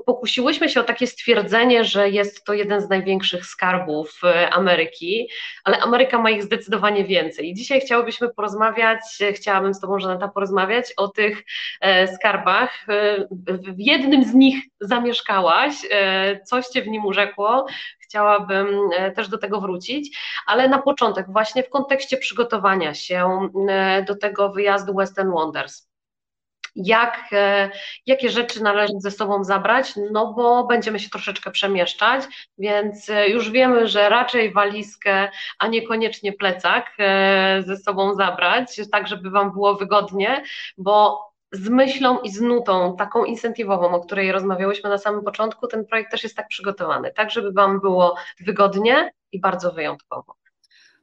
Pokusiłyśmy 0.05 0.69
się 0.69 0.79
o 0.79 0.83
takie 0.83 1.07
stwierdzenie, 1.07 1.83
że 1.83 2.09
jest 2.09 2.43
to 2.43 2.53
jeden 2.53 2.81
z 2.81 2.89
największych 2.89 3.45
skarbów 3.45 3.84
E, 4.23 4.49
Ameryki, 4.49 5.29
ale 5.63 5.77
Ameryka 5.79 6.19
ma 6.19 6.29
ich 6.29 6.43
zdecydowanie 6.43 7.05
więcej. 7.05 7.49
I 7.49 7.53
dzisiaj 7.53 7.81
chciałybyśmy 7.81 8.29
porozmawiać, 8.29 8.99
chciałabym 9.33 9.73
z 9.73 9.79
Tobą, 9.79 9.99
Żaneta, 9.99 10.27
porozmawiać 10.27 10.93
o 10.97 11.07
tych 11.07 11.43
e, 11.81 12.07
skarbach. 12.07 12.85
E, 12.89 13.27
w 13.75 13.79
jednym 13.79 14.23
z 14.23 14.33
nich 14.33 14.63
zamieszkałaś, 14.81 15.75
coś 16.45 16.67
Cię 16.67 16.81
w 16.81 16.87
nim 16.87 17.05
urzekło, 17.05 17.65
chciałabym 17.99 18.67
też 19.15 19.27
do 19.27 19.37
tego 19.37 19.61
wrócić, 19.61 20.17
ale 20.47 20.69
na 20.69 20.81
początek, 20.81 21.25
właśnie 21.29 21.63
w 21.63 21.69
kontekście 21.69 22.17
przygotowania 22.17 22.93
się 22.93 23.49
do 24.07 24.15
tego 24.15 24.49
wyjazdu 24.49 24.95
Western 24.95 25.31
Wonders. 25.31 25.94
Jak, 26.75 27.19
e, 27.31 27.69
jakie 28.05 28.29
rzeczy 28.29 28.63
należy 28.63 28.93
ze 28.97 29.11
sobą 29.11 29.43
zabrać, 29.43 29.93
no 30.11 30.33
bo 30.33 30.63
będziemy 30.63 30.99
się 30.99 31.09
troszeczkę 31.09 31.51
przemieszczać, 31.51 32.23
więc 32.57 33.09
e, 33.09 33.29
już 33.29 33.51
wiemy, 33.51 33.87
że 33.87 34.09
raczej 34.09 34.53
walizkę, 34.53 35.29
a 35.59 35.67
niekoniecznie 35.67 36.33
plecak 36.33 36.93
e, 36.99 37.63
ze 37.65 37.77
sobą 37.77 38.15
zabrać, 38.15 38.81
tak 38.91 39.07
żeby 39.07 39.29
Wam 39.29 39.51
było 39.51 39.75
wygodnie, 39.75 40.43
bo 40.77 41.25
z 41.51 41.69
myślą 41.69 42.19
i 42.19 42.29
z 42.29 42.41
nutą 42.41 42.95
taką 42.95 43.25
incentywową, 43.25 43.89
o 43.89 43.99
której 43.99 44.31
rozmawiałyśmy 44.31 44.89
na 44.89 44.97
samym 44.97 45.23
początku, 45.23 45.67
ten 45.67 45.85
projekt 45.85 46.11
też 46.11 46.23
jest 46.23 46.35
tak 46.35 46.47
przygotowany, 46.47 47.11
tak 47.15 47.31
żeby 47.31 47.51
Wam 47.51 47.79
było 47.79 48.15
wygodnie 48.39 49.11
i 49.31 49.39
bardzo 49.39 49.71
wyjątkowo. 49.71 50.35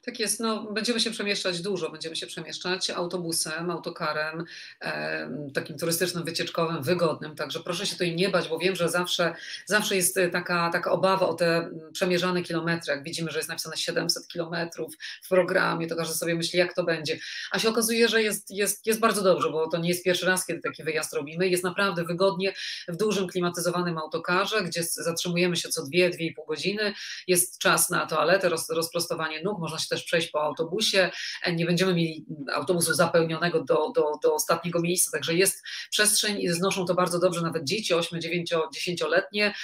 Tak 0.05 0.21
jest, 0.21 0.41
no, 0.41 0.63
będziemy 0.73 1.01
się 1.01 1.11
przemieszczać 1.11 1.61
dużo, 1.61 1.91
będziemy 1.91 2.17
się 2.17 2.27
przemieszczać 2.27 2.91
autobusem, 2.91 3.71
autokarem, 3.71 4.45
e, 4.81 5.31
takim 5.55 5.79
turystycznym, 5.79 6.25
wycieczkowym, 6.25 6.83
wygodnym, 6.83 7.37
także 7.37 7.61
proszę 7.61 7.87
się 7.87 7.93
tutaj 7.93 8.17
nie 8.17 8.29
bać, 8.29 8.49
bo 8.49 8.59
wiem, 8.59 8.77
że 8.77 8.89
zawsze, 8.89 9.35
zawsze 9.67 9.97
jest 9.97 10.19
taka, 10.33 10.71
taka 10.71 10.91
obawa 10.91 11.29
o 11.29 11.35
te 11.35 11.71
przemierzane 11.93 12.43
kilometry, 12.43 12.95
jak 12.95 13.03
widzimy, 13.03 13.31
że 13.31 13.39
jest 13.39 13.49
napisane 13.49 13.77
700 13.77 14.29
kilometrów 14.29 14.95
w 15.23 15.29
programie, 15.29 15.87
to 15.87 15.97
każdy 15.97 16.15
sobie 16.15 16.35
myśli, 16.35 16.59
jak 16.59 16.75
to 16.75 16.85
będzie, 16.85 17.19
a 17.51 17.59
się 17.59 17.69
okazuje, 17.69 18.09
że 18.09 18.23
jest, 18.23 18.51
jest, 18.51 18.87
jest 18.87 19.01
bardzo 19.01 19.23
dobrze, 19.23 19.51
bo 19.51 19.69
to 19.69 19.79
nie 19.79 19.89
jest 19.89 20.05
pierwszy 20.05 20.27
raz, 20.27 20.47
kiedy 20.47 20.61
taki 20.61 20.83
wyjazd 20.83 21.13
robimy, 21.13 21.49
jest 21.49 21.65
naprawdę 21.65 22.05
wygodnie 22.05 22.55
w 22.89 22.97
dużym 22.97 23.29
klimatyzowanym 23.29 23.99
autokarze, 23.99 24.63
gdzie 24.63 24.83
zatrzymujemy 24.83 25.57
się 25.57 25.69
co 25.69 25.87
dwie, 25.87 26.11
dwie 26.11 26.27
i 26.27 26.33
pół 26.33 26.45
godziny, 26.47 26.95
jest 27.27 27.59
czas 27.59 27.91
na 27.91 28.07
toaletę, 28.07 28.49
roz, 28.49 28.71
rozprostowanie 28.71 29.43
nóg, 29.43 29.59
można 29.59 29.79
się 29.79 29.92
też 29.93 30.05
przejść 30.05 30.31
po 30.31 30.43
autobusie, 30.43 31.11
e, 31.43 31.53
nie 31.53 31.67
będziemy 31.67 31.95
mieli 31.95 32.27
autobusu 32.55 32.95
zapełnionego 32.95 33.65
do, 33.65 33.93
do, 33.95 34.19
do 34.23 34.35
ostatniego 34.35 34.81
miejsca, 34.81 35.11
także 35.11 35.35
jest 35.35 35.63
przestrzeń 35.91 36.41
i 36.41 36.49
znoszą 36.49 36.85
to 36.85 36.95
bardzo 36.95 37.19
dobrze 37.19 37.43
nawet 37.43 37.65
dzieci 37.65 37.95
8, 37.95 38.21
9, 38.21 38.53
10-letnie, 38.89 39.55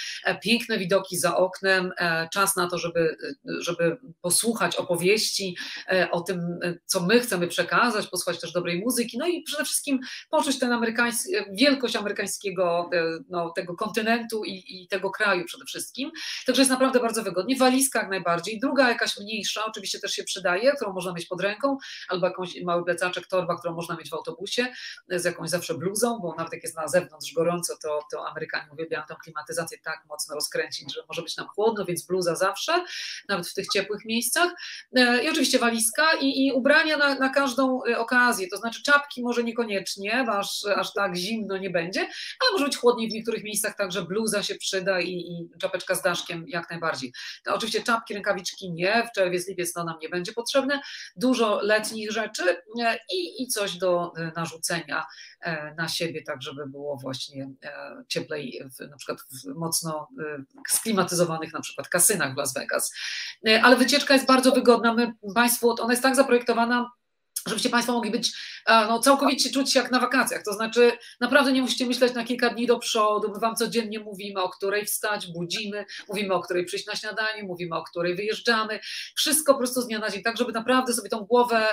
piękne 0.43 0.77
widoki 0.77 1.17
za 1.17 1.37
oknem, 1.37 1.91
e, 1.97 2.27
czas 2.33 2.55
na 2.55 2.69
to, 2.69 2.77
żeby, 2.77 3.17
żeby 3.59 3.97
posłuchać 4.21 4.75
opowieści 4.75 5.57
e, 5.87 6.11
o 6.11 6.21
tym, 6.21 6.59
co 6.85 6.99
my 6.99 7.19
chcemy 7.19 7.47
przekazać, 7.47 8.07
posłuchać 8.07 8.41
też 8.41 8.51
dobrej 8.51 8.79
muzyki, 8.79 9.17
no 9.17 9.27
i 9.27 9.43
przede 9.43 9.65
wszystkim 9.65 9.99
poczuć 10.29 10.59
ten 10.59 10.71
amerykański, 10.71 11.31
wielkość 11.51 11.95
amerykańskiego 11.95 12.89
no, 13.29 13.49
tego 13.49 13.75
kontynentu 13.75 14.43
i, 14.45 14.63
i 14.67 14.87
tego 14.87 15.11
kraju 15.11 15.45
przede 15.45 15.65
wszystkim. 15.65 16.11
Także 16.45 16.61
jest 16.61 16.71
naprawdę 16.71 16.99
bardzo 16.99 17.23
wygodnie. 17.23 17.55
Walizka 17.57 17.99
jak 17.99 18.09
najbardziej. 18.09 18.59
Druga 18.59 18.89
jakaś 18.89 19.19
mniejsza, 19.19 19.65
oczywiście 19.65 19.99
też 19.99 20.17
się 20.19 20.23
przydaje, 20.23 20.71
którą 20.71 20.93
można 20.93 21.13
mieć 21.13 21.25
pod 21.25 21.41
ręką, 21.41 21.77
albo 22.09 22.27
jakąś 22.27 22.61
mały 22.61 22.85
plecaczek, 22.85 23.27
torba, 23.27 23.57
którą 23.57 23.73
można 23.73 23.95
mieć 23.95 24.09
w 24.09 24.13
autobusie, 24.13 24.67
z 25.09 25.25
jakąś 25.25 25.49
zawsze 25.49 25.73
bluzą, 25.73 26.19
bo 26.21 26.35
nawet 26.37 26.53
jak 26.53 26.63
jest 26.63 26.75
na 26.75 26.87
zewnątrz 26.87 27.33
gorąco, 27.33 27.73
to, 27.83 27.99
to 28.11 28.27
Amerykanie 28.27 28.71
uwielbiają 28.73 29.03
tą 29.09 29.15
klimatyzację 29.15 29.77
tak 29.83 30.05
mocno 30.09 30.35
rozkręcić, 30.35 30.93
że 30.95 31.01
może 31.07 31.21
być 31.21 31.37
nam 31.37 31.47
chłodno, 31.47 31.85
więc 31.85 32.05
bluza 32.05 32.35
zawsze, 32.35 32.83
nawet 33.29 33.47
w 33.47 33.53
tych 33.53 33.67
ciepłych 33.67 34.05
miejscach. 34.05 34.51
E, 34.95 35.23
I 35.23 35.29
oczywiście 35.29 35.59
walizka 35.59 36.13
i, 36.21 36.47
i 36.47 36.51
ubrania 36.51 36.97
na, 36.97 37.15
na 37.15 37.29
każdą 37.29 37.81
e, 37.83 37.99
okazję, 37.99 38.47
to 38.47 38.57
znaczy 38.57 38.83
czapki 38.83 39.23
może 39.23 39.43
niekoniecznie, 39.43 40.25
aż, 40.29 40.65
aż 40.65 40.93
tak 40.93 41.15
zimno 41.15 41.57
nie 41.57 41.69
będzie, 41.69 41.99
ale 42.01 42.51
może 42.51 42.65
być 42.65 42.77
chłodniej 42.77 43.09
w 43.09 43.13
niektórych 43.13 43.43
miejscach, 43.43 43.77
także 43.77 44.01
bluza 44.01 44.43
się 44.43 44.55
przyda 44.55 44.99
i, 44.99 45.11
i 45.11 45.49
czapeczka 45.61 45.95
z 45.95 46.01
daszkiem 46.01 46.45
jak 46.47 46.69
najbardziej. 46.69 47.13
To 47.43 47.55
oczywiście 47.55 47.83
czapki, 47.83 48.13
rękawiczki 48.13 48.71
nie, 48.71 49.07
w 49.07 49.15
czerwiec, 49.15 49.47
lipiec 49.47 49.73
to 49.73 49.83
nam 49.83 49.99
nie 50.01 50.08
będzie 50.09 50.33
potrzebne, 50.33 50.81
dużo 51.15 51.59
letnich 51.61 52.11
rzeczy 52.11 52.61
e, 52.81 52.99
i, 53.13 53.43
i 53.43 53.47
coś 53.47 53.77
do 53.77 54.11
e, 54.17 54.31
narzucenia 54.35 55.05
e, 55.41 55.75
na 55.75 55.87
siebie, 55.87 56.23
tak 56.23 56.41
żeby 56.41 56.67
było 56.67 56.97
właśnie 56.97 57.49
cieplej, 58.07 58.63
w, 58.79 58.89
na 58.89 58.97
przykład 58.97 59.19
w 59.21 59.55
mocno 59.55 60.07
sklimatyzowanych 60.69 61.53
na 61.53 61.61
przykład 61.61 61.87
kasynach 61.87 62.33
w 62.33 62.37
Las 62.37 62.53
Vegas. 62.53 62.93
Ale 63.63 63.75
wycieczka 63.75 64.13
jest 64.13 64.25
bardzo 64.25 64.51
wygodna, 64.51 64.93
my 64.93 65.13
Państwu, 65.35 65.75
ona 65.81 65.93
jest 65.93 66.03
tak 66.03 66.15
zaprojektowana, 66.15 66.91
żebyście 67.47 67.69
Państwo 67.69 67.93
mogli 67.93 68.11
być 68.11 68.33
no, 68.69 68.99
całkowicie 68.99 69.51
czuć 69.51 69.73
się 69.73 69.79
jak 69.79 69.91
na 69.91 69.99
wakacjach. 69.99 70.43
To 70.43 70.53
znaczy, 70.53 70.91
naprawdę 71.19 71.51
nie 71.51 71.61
musicie 71.61 71.85
myśleć 71.85 72.13
na 72.13 72.23
kilka 72.23 72.49
dni 72.49 72.67
do 72.67 72.79
przodu. 72.79 73.31
My 73.33 73.39
Wam 73.39 73.55
codziennie 73.55 73.99
mówimy, 73.99 74.41
o 74.41 74.49
której 74.49 74.85
wstać, 74.85 75.27
budzimy, 75.27 75.85
mówimy, 76.09 76.33
o 76.33 76.39
której 76.39 76.65
przyjść 76.65 76.85
na 76.85 76.95
śniadanie, 76.95 77.43
mówimy, 77.43 77.75
o 77.75 77.83
której 77.83 78.15
wyjeżdżamy. 78.15 78.79
Wszystko 79.15 79.53
po 79.53 79.59
prostu 79.59 79.81
z 79.81 79.87
dnia 79.87 79.99
na 79.99 80.09
dzień, 80.09 80.23
tak 80.23 80.37
żeby 80.37 80.51
naprawdę 80.51 80.93
sobie 80.93 81.09
tą 81.09 81.19
głowę 81.19 81.67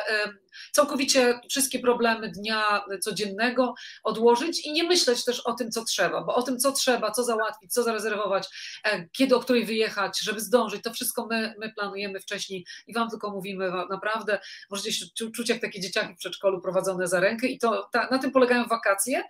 całkowicie 0.73 1.41
wszystkie 1.51 1.79
problemy 1.79 2.31
dnia 2.31 2.85
codziennego 3.01 3.75
odłożyć 4.05 4.67
i 4.67 4.73
nie 4.73 4.85
myśleć 4.85 5.25
też 5.25 5.41
o 5.41 5.53
tym, 5.53 5.71
co 5.71 5.85
trzeba, 5.85 6.25
bo 6.25 6.35
o 6.35 6.43
tym, 6.43 6.59
co 6.59 6.73
trzeba, 6.73 7.11
co 7.11 7.25
załatwić, 7.25 7.73
co 7.73 7.83
zarezerwować, 7.83 8.49
e, 8.85 9.09
kiedy, 9.09 9.37
o 9.37 9.41
której 9.41 9.67
wyjechać, 9.67 10.21
żeby 10.21 10.41
zdążyć, 10.41 10.83
to 10.83 10.93
wszystko 10.93 11.27
my, 11.31 11.55
my 11.59 11.73
planujemy 11.73 12.21
wcześniej 12.21 12.67
i 12.87 12.93
Wam 12.93 13.11
tylko 13.11 13.31
mówimy 13.31 13.71
naprawdę, 13.91 14.39
możecie 14.71 14.93
się 14.93 15.07
czuć 15.35 15.49
jak 15.49 15.61
takie 15.61 15.81
dzieciaki 15.81 16.15
w 16.15 16.19
przedszkolu 16.19 16.61
prowadzone 16.87 17.09
za 17.09 17.21
rękę 17.21 17.47
i 17.47 17.59
to 17.59 17.89
ta, 17.93 18.09
na 18.11 18.19
tym 18.19 18.31
polegają 18.31 18.65
wakacje 18.65 19.23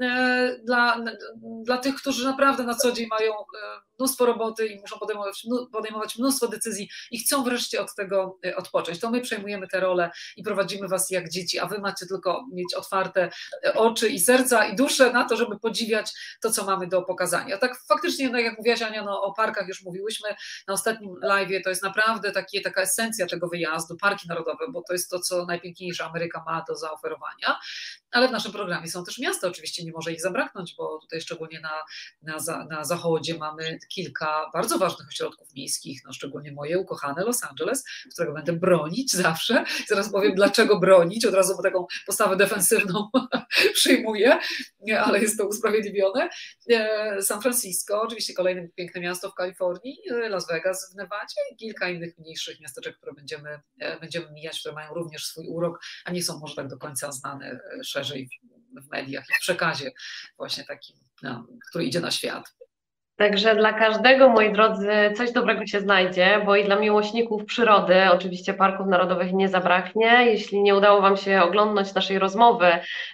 e, 0.00 0.58
dla, 0.64 0.96
dla 1.62 1.78
tych, 1.78 1.94
którzy 1.94 2.24
naprawdę 2.24 2.62
na 2.62 2.74
co 2.74 2.92
dzień 2.92 3.08
mają 3.10 3.32
e, 3.32 3.80
mnóstwo 4.00 4.26
roboty 4.26 4.66
i 4.66 4.80
muszą 4.80 4.98
podejmować, 4.98 5.46
podejmować 5.72 6.18
mnóstwo 6.18 6.48
decyzji 6.48 6.90
i 7.10 7.18
chcą 7.18 7.44
wreszcie 7.44 7.80
od 7.80 7.94
tego 7.94 8.38
odpocząć. 8.56 9.00
To 9.00 9.10
my 9.10 9.20
przejmujemy 9.20 9.68
tę 9.68 9.80
rolę 9.80 10.10
i 10.36 10.42
prowadzimy 10.42 10.88
was 10.88 11.10
jak 11.10 11.28
dzieci, 11.28 11.58
a 11.58 11.66
wy 11.66 11.78
macie 11.78 12.06
tylko 12.06 12.44
mieć 12.52 12.74
otwarte 12.74 13.30
oczy 13.74 14.08
i 14.08 14.20
serca 14.20 14.66
i 14.66 14.76
duszę 14.76 15.12
na 15.12 15.24
to, 15.24 15.36
żeby 15.36 15.58
podziwiać 15.58 16.12
to, 16.42 16.50
co 16.50 16.64
mamy 16.64 16.86
do 16.86 17.02
pokazania. 17.02 17.58
Tak 17.58 17.80
faktycznie, 17.88 18.28
no 18.28 18.38
jak 18.38 18.58
mówiłaś 18.58 18.82
Ania, 18.82 19.04
no, 19.04 19.22
o 19.22 19.34
parkach 19.34 19.68
już 19.68 19.82
mówiłyśmy 19.82 20.28
na 20.68 20.74
ostatnim 20.74 21.14
live, 21.22 21.62
to 21.64 21.70
jest 21.70 21.82
naprawdę 21.82 22.32
takie, 22.32 22.60
taka 22.60 22.82
esencja 22.82 23.26
tego 23.26 23.48
wyjazdu, 23.48 23.96
parki 23.96 24.28
narodowe, 24.28 24.64
bo 24.68 24.82
to 24.82 24.92
jest 24.92 25.10
to, 25.10 25.20
co 25.20 25.46
najpiękniejsze 25.46 26.04
Ameryka 26.04 26.42
ma 26.46 26.64
do 26.68 26.76
zaoferowania, 26.76 27.58
ale 28.10 28.28
w 28.28 28.32
naszym 28.32 28.52
programie 28.52 28.88
są 28.88 29.04
też 29.04 29.18
miasta, 29.18 29.48
oczywiście 29.48 29.84
nie 29.84 29.92
może 29.92 30.12
ich 30.12 30.20
zabraknąć, 30.20 30.74
bo 30.74 30.98
tutaj 30.98 31.20
szczególnie 31.20 31.60
na, 31.60 31.72
na, 32.22 32.64
na 32.64 32.84
zachodzie 32.84 33.38
mamy 33.38 33.78
kilka 33.88 34.50
bardzo 34.52 34.78
ważnych 34.78 35.08
ośrodków 35.08 35.54
miejskich, 35.54 36.00
no 36.04 36.12
szczególnie 36.12 36.52
moje 36.52 36.78
ukochane 36.78 37.24
Los 37.24 37.44
Angeles, 37.44 37.84
którego 38.12 38.32
będę 38.32 38.52
bronić 38.52 39.12
zawsze. 39.12 39.64
Zaraz 39.88 40.12
powiem, 40.12 40.34
dlaczego 40.34 40.78
bronić, 40.78 41.24
od 41.24 41.34
razu 41.34 41.62
taką 41.62 41.86
postawę 42.06 42.36
defensywną 42.36 43.10
przyjmuję, 43.74 44.38
ale 45.04 45.20
jest 45.20 45.38
to 45.38 45.46
usprawiedliwione. 45.46 46.28
E, 46.70 47.22
San 47.22 47.42
Francisco, 47.42 48.02
oczywiście 48.02 48.34
kolejne 48.34 48.68
piękne 48.68 49.00
miasto 49.00 49.30
w 49.30 49.34
Kalifornii, 49.34 49.96
e, 50.10 50.28
Las 50.28 50.48
Vegas 50.48 50.92
w 50.92 50.96
Nevadzie 50.96 51.40
i 51.52 51.56
kilka 51.56 51.88
innych 51.88 52.18
mniejszych 52.18 52.60
miasteczek, 52.60 52.96
które 52.96 53.12
będziemy, 53.12 53.60
e, 53.78 54.00
będziemy 54.00 54.32
mijać, 54.32 54.60
które 54.60 54.74
mają 54.74 54.94
również 54.94 55.26
swój 55.26 55.46
urok, 55.48 55.80
a 56.04 56.12
nie 56.12 56.22
są 56.22 56.38
może 56.38 56.56
tak 56.56 56.68
do 56.68 56.78
końca 56.78 57.12
znane 57.12 57.60
w 58.82 58.90
mediach 58.90 59.24
i 59.30 59.34
w 59.34 59.40
przekazie 59.40 59.90
właśnie 60.36 60.64
takim, 60.64 60.96
no, 61.22 61.46
który 61.70 61.84
idzie 61.84 62.00
na 62.00 62.10
świat. 62.10 62.54
Także 63.20 63.54
dla 63.54 63.72
każdego, 63.72 64.28
moi 64.28 64.52
drodzy, 64.52 64.88
coś 65.16 65.32
dobrego 65.32 65.66
się 65.66 65.80
znajdzie, 65.80 66.42
bo 66.46 66.56
i 66.56 66.64
dla 66.64 66.76
miłośników 66.76 67.44
przyrody, 67.44 67.94
oczywiście 68.12 68.54
parków 68.54 68.86
narodowych 68.86 69.32
nie 69.32 69.48
zabraknie. 69.48 70.26
Jeśli 70.26 70.62
nie 70.62 70.74
udało 70.74 71.00
Wam 71.00 71.16
się 71.16 71.42
oglądnąć 71.42 71.94
naszej 71.94 72.18
rozmowy 72.18 72.66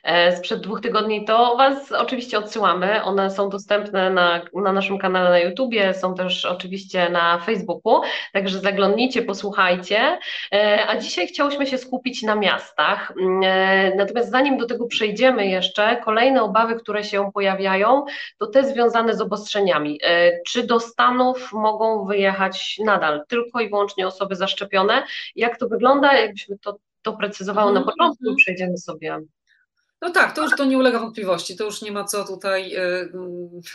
e, 0.02 0.36
sprzed 0.36 0.60
dwóch 0.60 0.80
tygodni, 0.80 1.24
to 1.24 1.56
Was 1.56 1.92
oczywiście 1.92 2.38
odsyłamy. 2.38 3.02
One 3.02 3.30
są 3.30 3.48
dostępne 3.48 4.10
na, 4.10 4.42
na 4.54 4.72
naszym 4.72 4.98
kanale 4.98 5.30
na 5.30 5.38
YouTubie, 5.38 5.94
są 5.94 6.14
też 6.14 6.44
oczywiście 6.44 7.10
na 7.10 7.38
Facebooku, 7.38 8.00
także 8.32 8.58
zaglądnijcie, 8.58 9.22
posłuchajcie. 9.22 10.18
E, 10.52 10.86
a 10.88 10.96
dzisiaj 10.98 11.26
chciałyśmy 11.26 11.66
się 11.66 11.78
skupić 11.78 12.22
na 12.22 12.34
miastach. 12.34 13.12
E, 13.44 13.94
natomiast 13.96 14.30
zanim 14.30 14.58
do 14.58 14.66
tego 14.66 14.86
przejdziemy 14.86 15.46
jeszcze, 15.46 15.96
kolejne 16.04 16.42
obawy, 16.42 16.74
które 16.74 17.04
się 17.04 17.30
pojawiają, 17.34 18.04
to 18.38 18.46
te 18.46 18.64
związane 18.64 19.14
z 19.14 19.20
obostrzeniami. 19.20 19.95
E, 20.02 20.40
czy 20.46 20.62
do 20.62 20.80
Stanów 20.80 21.52
mogą 21.52 22.06
wyjechać 22.06 22.76
nadal 22.84 23.24
tylko 23.28 23.60
i 23.60 23.68
wyłącznie 23.68 24.06
osoby 24.06 24.36
zaszczepione? 24.36 25.06
Jak 25.36 25.58
to 25.58 25.68
wygląda? 25.68 26.20
Jakbyśmy 26.20 26.58
to 26.58 26.78
doprecyzowały 27.04 27.72
na 27.72 27.80
mhm, 27.80 27.96
początku 27.96 28.24
mhm. 28.24 28.36
przejdziemy 28.36 28.78
sobie 28.78 29.18
no 30.00 30.10
tak, 30.10 30.34
to 30.34 30.42
już 30.42 30.56
to 30.56 30.64
nie 30.64 30.78
ulega 30.78 30.98
wątpliwości. 30.98 31.56
To 31.56 31.64
już 31.64 31.82
nie 31.82 31.92
ma 31.92 32.04
co 32.04 32.24
tutaj 32.24 32.76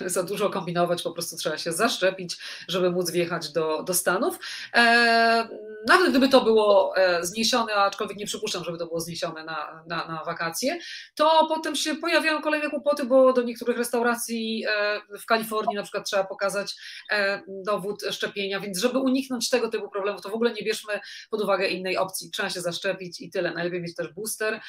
y, 0.01 0.10
za 0.10 0.24
dużo 0.24 0.50
kombinować, 0.50 1.04
po 1.04 1.12
prostu 1.12 1.38
trzeba 1.38 1.58
się 1.58 1.72
zaszczepić, 1.72 2.38
żeby 2.68 2.92
móc 2.92 3.12
wjechać 3.12 3.51
do, 3.51 3.84
do 3.84 3.94
Stanów. 3.94 4.40
E, 4.75 5.48
nawet 5.88 6.10
gdyby 6.10 6.30
to 6.30 6.44
było 6.44 6.98
e, 6.98 7.26
zniesione, 7.26 7.74
aczkolwiek 7.74 8.18
nie 8.18 8.26
przypuszczam, 8.26 8.64
żeby 8.64 8.78
to 8.78 8.86
było 8.86 9.00
zniesione 9.00 9.44
na, 9.44 9.84
na, 9.88 10.08
na 10.08 10.24
wakacje, 10.26 10.80
to 11.16 11.46
potem 11.48 11.76
się 11.76 11.96
pojawiają 11.96 12.42
kolejne 12.42 12.70
kłopoty, 12.70 13.06
bo 13.06 13.34
do 13.34 13.42
niektórych 13.42 13.78
restauracji 13.78 14.66
e, 14.70 15.02
w 15.20 15.26
Kalifornii 15.26 15.76
na 15.76 15.84
przykład 15.84 16.06
trzeba 16.06 16.24
pokazać 16.24 16.76
dowód 17.48 18.04
szczepienia, 18.12 18.60
więc 18.60 18.80
żeby 18.80 19.00
uniknąć 19.00 19.50
tego 19.50 19.70
typu 19.70 19.90
problemów, 19.90 20.22
to 20.22 20.30
w 20.30 20.34
ogóle 20.34 20.54
nie 20.54 20.64
bierzmy 20.64 21.00
pod 21.30 21.42
uwagę 21.42 21.68
innej 21.68 21.98
opcji. 21.98 22.32
Trzeba 22.32 22.50
się 22.50 22.62
zaszczepić 22.62 23.22
i 23.22 23.30
tyle. 23.30 23.54
Najlepiej 23.54 23.82
mieć 23.82 23.96
też 23.96 24.14
booster 24.14 24.60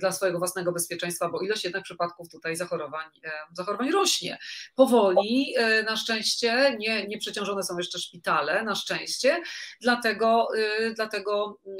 dla 0.00 0.12
swojego 0.12 0.38
własnego 0.38 0.72
bezpieczeństwa, 0.72 1.28
bo 1.28 1.40
ilość 1.40 1.64
jednak 1.64 1.82
przypadków 1.82 2.28
tutaj 2.28 2.56
zachorowań, 2.56 3.06
zachorowań 3.52 3.90
rośnie. 3.90 4.38
Powoli, 4.74 5.54
na 5.86 5.96
szczęście, 5.96 6.76
nie, 6.78 7.06
nie 7.06 7.18
przeciążone 7.18 7.62
są 7.62 7.78
jeszcze 7.78 7.98
szpitale, 7.98 8.62
na 8.62 8.74
szczęście, 8.74 9.42
dlatego, 9.80 9.97
y, 10.06 10.94
dlatego, 10.94 11.58
y, 11.66 11.70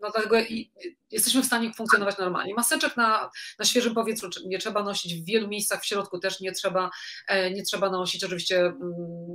no, 0.00 0.10
dlatego 0.10 0.36
jesteśmy 1.10 1.42
w 1.42 1.46
stanie 1.46 1.72
funkcjonować 1.72 2.18
normalnie. 2.18 2.54
Maseczek 2.54 2.96
na, 2.96 3.30
na 3.58 3.64
świeżym 3.64 3.94
powietrzu 3.94 4.28
nie 4.46 4.58
trzeba 4.58 4.82
nosić 4.82 5.14
w 5.14 5.24
wielu 5.24 5.48
miejscach, 5.48 5.82
w 5.82 5.86
środku 5.86 6.18
też 6.18 6.40
nie 6.40 6.52
trzeba, 6.52 6.90
e, 7.28 7.50
nie 7.50 7.62
trzeba 7.62 7.90
nosić, 7.90 8.24
oczywiście 8.24 8.60
mm, 8.60 8.82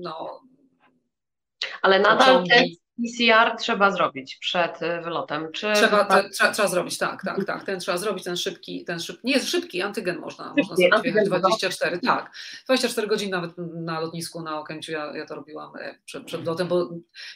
no, 0.02 0.42
ale 1.82 2.00
nadal 2.00 2.44
test 2.48 2.81
PCR 3.02 3.58
trzeba 3.58 3.92
zrobić 3.92 4.36
przed 4.36 4.82
y, 4.82 5.02
wylotem. 5.02 5.52
Czy 5.52 5.74
trzeba, 5.74 6.06
te, 6.06 6.30
trzeba, 6.30 6.52
trzeba, 6.52 6.68
zrobić, 6.68 6.98
tak, 6.98 7.24
tak, 7.26 7.46
tak. 7.46 7.66
Ten 7.66 7.80
trzeba 7.80 7.98
zrobić, 7.98 8.24
ten 8.24 8.38
szybki, 8.38 8.86
ten 8.86 9.00
szybki, 9.00 9.28
nie 9.28 9.34
jest 9.34 9.50
szybki, 9.50 9.82
antygen 9.82 10.20
można, 10.20 10.46
szybki, 10.46 10.62
można 10.62 10.76
zrobić 10.76 10.94
antygen 10.94 11.26
24, 11.26 12.00
tak. 12.00 12.32
24 12.66 13.08
godzin 13.08 13.30
nawet 13.30 13.52
na 13.76 14.00
lotnisku 14.00 14.42
na 14.42 14.60
Okęciu, 14.60 14.92
ja, 14.92 15.18
ja 15.18 15.26
to 15.26 15.36
robiłam 15.36 15.76
e, 15.76 15.96
przed, 16.06 16.26
przed 16.26 16.46
lotem, 16.46 16.68
bo 16.68 16.90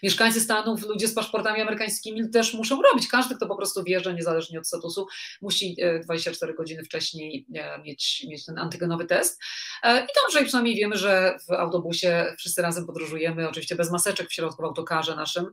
mieszkańcy 0.04 0.42
Stanów, 0.42 0.88
ludzie 0.88 1.08
z 1.08 1.14
paszportami 1.14 1.62
amerykańskimi 1.62 2.30
też 2.30 2.54
muszą 2.54 2.82
robić. 2.82 3.08
Każdy, 3.08 3.36
kto 3.36 3.48
po 3.48 3.56
prostu 3.56 3.84
wjeżdża, 3.84 4.12
niezależnie 4.12 4.60
od 4.60 4.68
statusu, 4.68 5.08
musi 5.42 5.78
24 6.04 6.52
e, 6.52 6.56
godziny 6.56 6.84
wcześniej 6.84 7.46
e, 7.56 7.80
mieć, 7.82 8.26
mieć 8.30 8.46
ten 8.46 8.60
antygenowy 8.60 9.06
test. 9.06 9.42
I 9.84 10.08
dobrze, 10.24 10.42
i 10.42 10.46
przynajmniej 10.46 10.76
wiemy, 10.76 10.98
że 10.98 11.38
w 11.48 11.52
autobusie 11.52 12.36
wszyscy 12.38 12.62
razem 12.62 12.86
podróżujemy, 12.86 13.50
oczywiście 13.50 13.76
bez 13.76 13.92
maseczek 13.92 14.30
w 14.30 14.34
środku, 14.34 14.62
w 14.62 14.66
autokarze 14.66 15.16
naszym, 15.16 15.52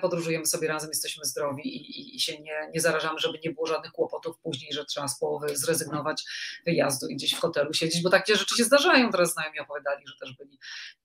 podróżujemy 0.00 0.46
sobie 0.46 0.68
razem, 0.68 0.90
jesteśmy 0.90 1.24
zdrowi 1.24 1.76
i, 1.76 2.16
i, 2.16 2.20
się 2.20 2.40
nie, 2.40 2.70
nie 2.74 2.80
zarażamy, 2.80 3.18
żeby 3.18 3.38
nie 3.44 3.50
było 3.50 3.66
żadnych 3.66 3.92
kłopotów 3.92 4.38
później, 4.38 4.72
że 4.72 4.84
trzeba 4.84 5.08
z 5.08 5.18
połowy 5.18 5.56
zrezygnować 5.56 6.24
wyjazdu 6.66 7.08
i 7.08 7.16
gdzieś 7.16 7.34
w 7.34 7.38
hotelu 7.40 7.74
siedzieć, 7.74 8.02
bo 8.02 8.10
takie 8.10 8.36
rzeczy 8.36 8.56
się 8.56 8.64
zdarzają. 8.64 9.10
Teraz 9.10 9.32
znajomi 9.32 9.60
opowiadali, 9.60 10.06
że 10.06 10.14
też 10.20 10.36
byli 10.36 10.58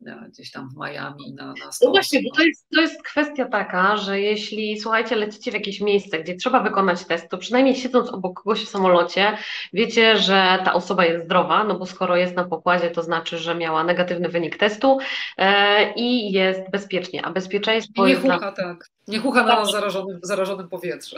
e, 0.05 0.29
gdzieś 0.29 0.51
tam 0.51 0.69
w 0.69 0.77
Miami 0.77 1.33
na, 1.33 1.45
na 1.45 1.69
No 1.81 1.89
właśnie, 1.89 2.21
bo 2.23 2.35
to 2.35 2.43
jest, 2.43 2.67
to 2.75 2.81
jest 2.81 3.03
kwestia 3.03 3.45
taka, 3.45 3.97
że 3.97 4.21
jeśli 4.21 4.79
słuchajcie, 4.79 5.15
lecicie 5.15 5.51
w 5.51 5.53
jakieś 5.53 5.81
miejsce, 5.81 6.19
gdzie 6.19 6.35
trzeba 6.35 6.63
wykonać 6.63 7.05
test, 7.05 7.29
to 7.29 7.37
przynajmniej 7.37 7.75
siedząc 7.75 8.09
obok 8.09 8.37
kogoś 8.43 8.65
w 8.65 8.69
samolocie, 8.69 9.37
wiecie, 9.73 10.17
że 10.17 10.59
ta 10.65 10.73
osoba 10.73 11.05
jest 11.05 11.25
zdrowa, 11.25 11.63
no 11.63 11.79
bo 11.79 11.85
skoro 11.85 12.15
jest 12.15 12.35
na 12.35 12.43
pokładzie, 12.43 12.91
to 12.91 13.03
znaczy, 13.03 13.37
że 13.37 13.55
miała 13.55 13.83
negatywny 13.83 14.29
wynik 14.29 14.57
testu 14.57 14.97
e, 15.37 15.93
i 15.93 16.31
jest 16.31 16.61
bezpiecznie, 16.71 17.25
a 17.25 17.31
bezpieczeństwo 17.31 17.96
nie 18.05 18.15
hucha, 18.15 18.51
tak. 18.51 18.89
Nie 19.07 19.19
hucha 19.19 19.43
na 19.43 19.65
zarażonym, 19.65 20.19
zarażonym 20.23 20.69
powietrze. 20.69 21.17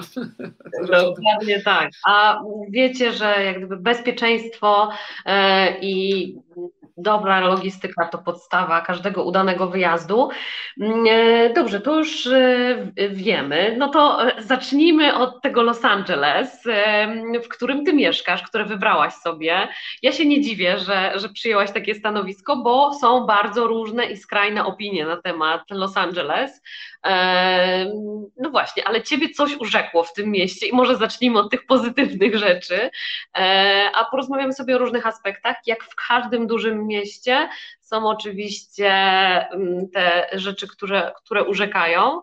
Dokładnie 0.88 1.62
tak. 1.62 1.90
A 2.08 2.42
wiecie, 2.70 3.14
że 3.14 3.44
jak 3.44 3.58
gdyby 3.58 3.78
bezpieczeństwo 3.78 4.90
e, 5.26 5.80
i 5.82 6.36
dobra 7.02 7.40
logistyka 7.40 8.08
to 8.08 8.18
podstawa 8.18 8.82
każdego 8.82 9.24
udanego 9.24 9.68
wyjazdu. 9.68 10.30
Mm, 10.82 11.06
e, 11.10 11.54
dobrze, 11.54 11.82
to 11.82 11.96
już 11.96 12.28
e, 12.28 12.78
wiemy. 13.10 13.76
No 13.78 13.90
to 13.90 14.20
zacznijmy 14.38 15.16
od 15.16 15.42
tego 15.42 15.62
Los 15.62 15.86
Angeles, 15.86 16.64
w 17.44 17.48
którym 17.48 17.86
ty 17.86 17.94
mieszkasz, 17.94 18.44
które 18.44 18.66
wybrałaś 18.66 19.14
sobie. 19.14 19.68
Ja 20.02 20.12
się 20.12 20.26
nie 20.26 20.42
dziwię, 20.42 20.80
że, 20.80 21.12
że 21.16 21.30
przyjęłaś 21.30 21.72
takie 21.72 21.96
stanowisko, 21.96 22.56
bo 22.56 22.94
są 22.94 23.26
bardzo 23.26 23.68
różne 23.68 24.06
i 24.06 24.18
skrajne 24.18 24.66
opinie 24.66 25.06
na 25.06 25.22
temat 25.22 25.62
Los 25.72 25.98
Angeles. 25.98 26.62
No 28.38 28.50
właśnie, 28.52 28.88
ale 28.88 29.02
ciebie 29.02 29.30
coś 29.30 29.58
urzekło 29.58 30.04
w 30.04 30.14
tym 30.14 30.32
mieście 30.32 30.68
i 30.68 30.74
może 30.74 30.96
zacznijmy 30.96 31.40
od 31.40 31.52
tych 31.52 31.66
pozytywnych 31.66 32.38
rzeczy, 32.38 32.90
e, 33.38 33.90
a 33.96 34.06
porozmawiamy 34.06 34.54
sobie 34.54 34.76
o 34.76 34.80
różnych 34.80 35.08
aspektach. 35.08 35.56
Jak 35.66 35.84
w 35.84 35.96
każdym 36.08 36.48
dużym 36.48 36.89
mieście, 36.90 37.50
są 37.90 38.10
oczywiście 38.10 38.92
mm, 39.52 39.90
te 39.94 40.28
rzeczy, 40.34 40.68
które, 40.68 41.12
które 41.26 41.44
urzekają. 41.44 42.22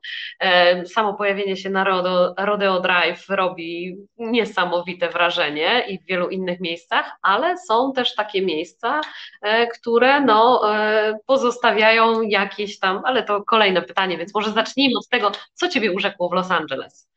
Samo 0.85 1.15
pojawienie 1.15 1.57
się 1.57 1.71
na 1.71 1.85
Rodeo, 1.85 2.35
Rodeo 2.39 2.81
Drive 2.81 3.29
robi 3.29 3.97
niesamowite 4.19 5.09
wrażenie 5.09 5.85
i 5.89 5.99
w 5.99 6.07
wielu 6.07 6.29
innych 6.29 6.61
miejscach, 6.61 7.11
ale 7.23 7.59
są 7.59 7.93
też 7.93 8.15
takie 8.15 8.43
miejsca, 8.43 9.01
e, 9.43 9.67
które 9.67 10.21
no, 10.21 10.75
e, 10.75 11.19
pozostawiają 11.27 12.23
jakieś 12.23 12.79
tam, 12.79 13.03
ale 13.05 13.23
to 13.23 13.43
kolejne 13.43 13.83
pytanie, 13.83 14.19
więc 14.19 14.35
może 14.35 14.53
zacznijmy 14.53 14.99
od 14.99 15.09
tego, 15.09 15.33
co 15.55 15.69
Ciebie 15.69 15.93
urzekło 15.93 16.29
w 16.29 16.33
Los 16.33 16.51
Angeles. 16.51 17.09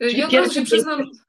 Czyli 0.00 0.18
ja 0.18 0.26
od 0.26 0.32
razu 0.32 0.54
się 0.54 0.62
przyznam, 0.62 1.00
E, 1.00 1.27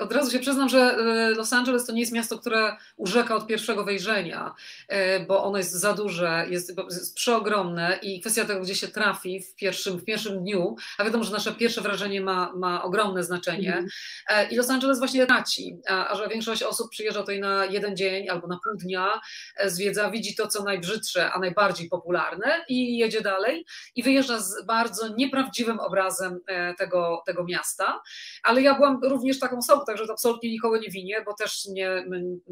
od 0.00 0.12
razu 0.12 0.30
się 0.30 0.38
przyznam, 0.38 0.68
że 0.68 0.80
e, 0.80 1.30
Los 1.30 1.52
Angeles 1.52 1.86
to 1.86 1.92
nie 1.92 2.00
jest 2.00 2.12
miasto, 2.12 2.38
które 2.38 2.76
urzeka 2.96 3.34
od 3.34 3.46
pierwszego 3.46 3.84
wejrzenia, 3.84 4.54
e, 4.88 5.20
bo 5.20 5.44
ono 5.44 5.58
jest 5.58 5.72
za 5.72 5.92
duże, 5.92 6.46
jest, 6.50 6.72
jest 6.90 7.14
przeogromne 7.14 7.98
i 8.02 8.20
kwestia 8.20 8.44
tego, 8.44 8.60
gdzie 8.60 8.74
się 8.74 8.88
trafi 8.88 9.40
w 9.40 9.54
pierwszym, 9.54 9.98
w 9.98 10.04
pierwszym 10.04 10.40
dniu, 10.40 10.76
a 10.98 11.04
wiadomo, 11.04 11.24
że 11.24 11.32
nasze 11.32 11.52
pierwsze 11.52 11.80
wrażenie 11.80 12.20
ma, 12.20 12.52
ma 12.56 12.82
ogromne 12.82 13.22
znaczenie 13.22 13.76
mm. 13.76 14.50
i 14.50 14.56
Los 14.56 14.70
Angeles 14.70 14.98
właśnie 14.98 15.26
traci, 15.26 15.76
a, 15.88 16.08
a, 16.08 16.16
że 16.16 16.28
większość 16.28 16.62
osób 16.62 16.90
przyjeżdża 16.90 17.20
tutaj 17.20 17.40
na 17.40 17.64
jeden 17.64 17.96
dzień 17.96 18.28
albo 18.28 18.46
na 18.46 18.58
pół 18.64 18.76
dnia, 18.76 19.20
zwiedza, 19.64 20.10
widzi 20.10 20.34
to, 20.34 20.48
co 20.48 20.62
najbrzydsze, 20.64 21.32
a 21.32 21.38
najbardziej 21.38 21.88
popularne 21.88 22.64
i 22.68 22.98
jedzie 22.98 23.20
dalej 23.20 23.64
i 23.94 24.02
wyjeżdża 24.02 24.38
z 24.38 24.66
bardzo 24.66 25.08
nieprawdziwym 25.08 25.80
obrazem 25.80 26.40
tego, 26.78 27.22
tego 27.26 27.44
miasta, 27.44 28.02
ale 28.42 28.62
ja 28.62 28.74
byłam 28.74 29.00
również 29.04 29.38
taką 29.38 29.58
osobą, 29.58 29.71
osobą, 29.72 29.84
także 29.86 30.06
to 30.06 30.12
absolutnie 30.12 30.50
nikogo 30.50 30.78
nie 30.78 30.90
winię, 30.90 31.22
bo 31.26 31.34
też 31.34 31.66
mnie 31.70 32.04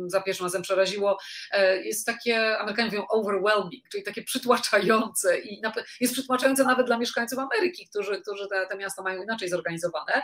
za 0.06 0.20
pierwszym 0.20 0.46
razem 0.46 0.62
przeraziło. 0.62 1.18
E, 1.52 1.82
jest 1.82 2.06
takie, 2.06 2.58
Amerykanie 2.58 2.90
mówią 2.90 3.06
overwhelming, 3.08 3.88
czyli 3.88 4.02
takie 4.02 4.22
przytłaczające 4.22 5.40
i 5.40 5.62
jest 6.00 6.14
przytłaczające 6.14 6.64
nawet 6.64 6.86
dla 6.86 6.98
mieszkańców 6.98 7.38
Ameryki, 7.38 7.86
którzy, 7.88 8.20
którzy 8.22 8.48
te, 8.48 8.66
te 8.66 8.76
miasta 8.76 9.02
mają 9.02 9.22
inaczej 9.22 9.48
zorganizowane 9.48 10.22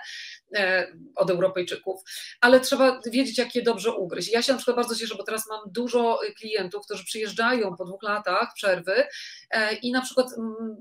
e, 0.55 0.93
od 1.17 1.31
Europejczyków, 1.31 2.01
ale 2.41 2.61
trzeba 2.61 3.01
wiedzieć, 3.07 3.39
jak 3.39 3.55
je 3.55 3.63
dobrze 3.63 3.93
ugryźć. 3.93 4.33
Ja 4.33 4.43
się 4.43 4.53
na 4.53 4.59
przykład 4.59 4.77
bardzo 4.77 4.95
cieszę, 4.95 5.15
bo 5.15 5.25
teraz 5.25 5.49
mam 5.49 5.61
dużo 5.67 6.21
klientów, 6.39 6.85
którzy 6.85 7.05
przyjeżdżają 7.05 7.77
po 7.77 7.85
dwóch 7.85 8.03
latach 8.03 8.49
przerwy 8.55 9.05
e, 9.51 9.75
i 9.75 9.93
na 9.93 10.01
przykład 10.01 10.27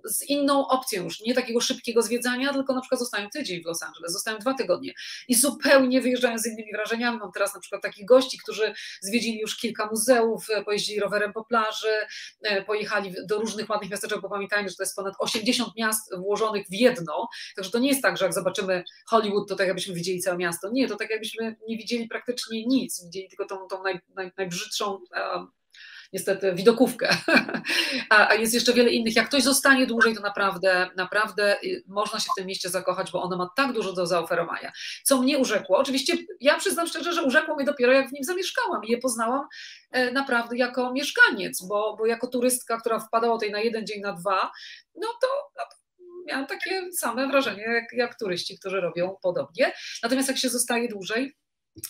z 0.04 0.30
inną 0.30 0.68
opcją 0.68 1.04
już, 1.04 1.22
nie 1.22 1.34
takiego 1.34 1.62
szybkiego 1.62 2.02
zwiedzania, 2.02 2.54
tylko 2.54 2.74
na 2.74 2.82
przykład 2.82 3.00
zostają 3.00 3.30
tydzień 3.30 3.64
w 3.64 3.66
Los 3.66 3.84
Angeles, 3.84 4.14
zostają 4.14 4.38
dwa 4.38 4.54
tygodnie 4.54 4.94
i 5.28 5.36
zupełnie 5.36 5.95
wyjeżdżają 6.02 6.40
z 6.40 6.46
innymi 6.46 6.72
wrażeniami. 6.72 7.18
Mam 7.18 7.32
teraz 7.32 7.54
na 7.54 7.60
przykład 7.60 7.82
takich 7.82 8.06
gości, 8.06 8.38
którzy 8.44 8.74
zwiedzili 9.02 9.40
już 9.40 9.58
kilka 9.58 9.90
muzeów, 9.92 10.50
e, 10.50 10.64
pojeździli 10.64 11.00
rowerem 11.00 11.34
po 11.34 11.46
plaży, 11.46 11.98
e, 12.42 12.64
pojechali 12.64 13.16
do 13.30 13.40
różnych 13.40 13.70
ładnych 13.70 13.92
miasteczek, 13.92 14.22
bo 14.22 14.30
pamiętajmy, 14.30 14.70
że 14.70 14.76
to 14.76 14.84
jest 14.84 14.96
ponad 14.96 15.14
80 15.20 15.70
miast 15.78 16.16
włożonych 16.18 16.68
w 16.68 16.74
jedno, 16.74 17.28
także 17.56 17.72
to 17.72 17.80
nie 17.80 17.90
jest 17.90 18.02
tak, 18.02 18.18
że 18.18 18.26
jak 18.26 18.34
zobaczymy 18.34 18.84
Hollywood, 19.08 19.50
to 19.50 19.56
tak 19.56 19.68
jakbyśmy 19.68 19.96
widzieli 19.96 20.20
całe 20.20 20.38
miasto. 20.38 20.70
Nie, 20.72 20.88
to 20.88 20.96
tak 20.96 21.10
jakbyśmy 21.10 21.56
nie 21.68 21.78
widzieli 21.78 22.08
praktycznie 22.08 22.66
nic, 22.66 23.06
widzieli 23.06 23.30
tylko 23.30 23.46
tą, 23.46 23.68
tą 23.68 23.84
naj, 23.84 24.00
naj, 24.16 24.32
najbrzydszą 24.38 25.00
niestety 26.16 26.54
widokówkę. 26.54 27.10
A, 28.10 28.34
jest 28.34 28.54
jeszcze 28.54 28.74
wiele 28.74 28.90
innych. 28.90 29.16
Jak 29.16 29.28
ktoś 29.28 29.44
zostanie 29.44 29.88
dłużej, 29.88 30.16
to 30.16 30.22
naprawdę, 30.22 30.90
naprawdę 30.96 31.58
y, 31.64 31.84
można 31.88 32.20
się 32.20 32.30
w 32.32 32.38
tym 32.38 32.48
mieście 32.48 32.70
zakochać, 32.70 33.12
bo 33.12 33.24
ono 33.24 33.38
ma 33.38 33.50
tak 33.56 33.74
dużo 33.74 33.94
do 33.94 34.06
zaoferowania. 34.06 34.72
Co 35.04 35.22
mnie 35.22 35.38
urzekło, 35.38 35.78
oczywiście 35.78 36.14
ja 36.42 36.58
przyznam 36.58 36.88
szczerze, 36.88 37.14
że 37.14 37.24
urzekło 37.24 37.56
mnie 37.56 37.66
dopiero 37.66 37.94
jak 37.94 38.10
w 38.10 38.14
nim 38.14 38.24
zamieszkałam 38.24 38.84
i 38.84 38.92
je 38.92 38.98
poznałam 38.98 39.48
e, 39.92 40.12
naprawdę 40.12 40.58
jako 40.58 40.94
mieszkaniec, 40.94 41.66
bo, 41.68 41.96
bo 41.98 42.06
jako 42.06 42.28
turystka, 42.28 42.80
która 42.80 43.00
wpadała 43.00 43.34
tutaj 43.34 43.52
na 43.52 43.60
jeden 43.60 43.86
dzień, 43.86 44.02
na 44.02 44.14
dwa, 44.14 44.52
no 44.96 45.08
to, 45.22 45.28
no 45.58 45.64
to 45.72 45.76
miałam 46.28 46.48
takie 46.48 46.92
same 46.92 47.28
wrażenie 47.28 47.64
jak, 47.64 47.94
jak 47.94 48.20
turyści, 48.20 48.60
którzy 48.60 48.82
robią 48.82 49.16
podobnie. 49.22 49.74
Natomiast 50.04 50.28
jak 50.28 50.38
się 50.38 50.50
zostaje 50.50 50.88
dłużej, 50.88 51.36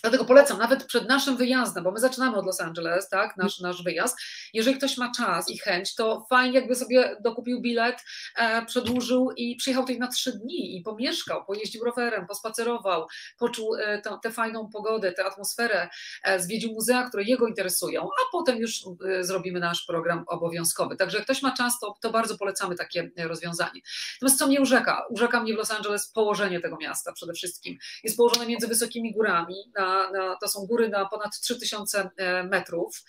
Dlatego 0.02 0.26
polecam, 0.26 0.58
nawet 0.58 0.86
przed 0.86 1.10
naszym 1.10 1.38
wyjazdem, 1.38 1.84
bo 1.84 1.92
my 1.92 2.00
zaczynamy 2.00 2.38
od 2.38 2.46
Los 2.46 2.62
Angeles, 2.62 3.10
tak, 3.10 3.38
nasz, 3.38 3.60
nasz 3.60 3.84
wyjazd. 3.84 4.18
Jeżeli 4.54 4.78
ktoś 4.78 4.98
ma 4.98 5.12
czas 5.18 5.50
i 5.50 5.58
chęć, 5.58 5.96
to 5.96 6.26
fajnie, 6.30 6.60
jakby 6.60 6.76
sobie 6.76 7.18
dokupił 7.22 7.62
bilet, 7.62 8.04
e, 8.36 8.66
przedłużył 8.66 9.32
i 9.36 9.56
przyjechał 9.56 9.84
tutaj 9.84 10.00
na 10.00 10.08
trzy 10.08 10.32
dni 10.32 10.78
i 10.78 10.82
pomieszkał, 10.82 11.46
pojeździł 11.46 11.84
rowerem, 11.84 12.28
pospacerował, 12.28 13.08
poczuł 13.38 13.76
e, 13.76 14.02
tę, 14.24 14.32
fajną 14.32 14.70
pogodę, 14.70 15.12
tę 15.12 15.26
atmosferę, 15.26 15.90
e, 16.24 16.40
zwiedził 16.40 16.72
muzea, 16.74 17.10
które 17.10 17.24
jego 17.24 17.48
interesują, 17.48 18.04
a 18.04 18.32
potem 18.32 18.58
już 18.58 18.84
e, 19.10 19.24
zrobimy 19.24 19.60
nasz 19.60 19.86
program 19.86 20.24
obowiązkowy. 20.28 20.96
Także 20.96 21.18
jak 21.18 21.26
ktoś 21.26 21.42
ma 21.42 21.52
czas, 21.52 21.80
to, 21.80 21.96
to 22.02 22.12
bardzo 22.12 22.38
polecamy 22.38 22.76
takie 22.76 23.12
rozwiązanie. 23.18 23.82
Natomiast 24.14 24.40
co 24.40 24.48
mnie 24.48 24.62
urzeka? 24.62 25.06
Urzeka 25.10 25.42
mnie 25.42 25.54
w 25.54 25.58
Los 25.58 25.72
Angeles 25.72 26.08
położenie 26.08 26.60
tego 26.60 26.78
miasta 26.78 27.14
przede 27.14 27.34
wszystkim. 27.34 27.78
Jest 28.04 28.18
położone 28.18 28.46
między 28.46 28.68
wysokimi 28.68 29.14
górami, 29.14 29.56
na, 29.76 30.12
na, 30.12 30.36
to 30.42 30.48
są 30.48 30.66
góry 30.66 30.90
na 30.90 31.06
ponad 31.06 31.40
3000 31.40 32.10
e, 32.18 32.44
metrów, 32.44 33.04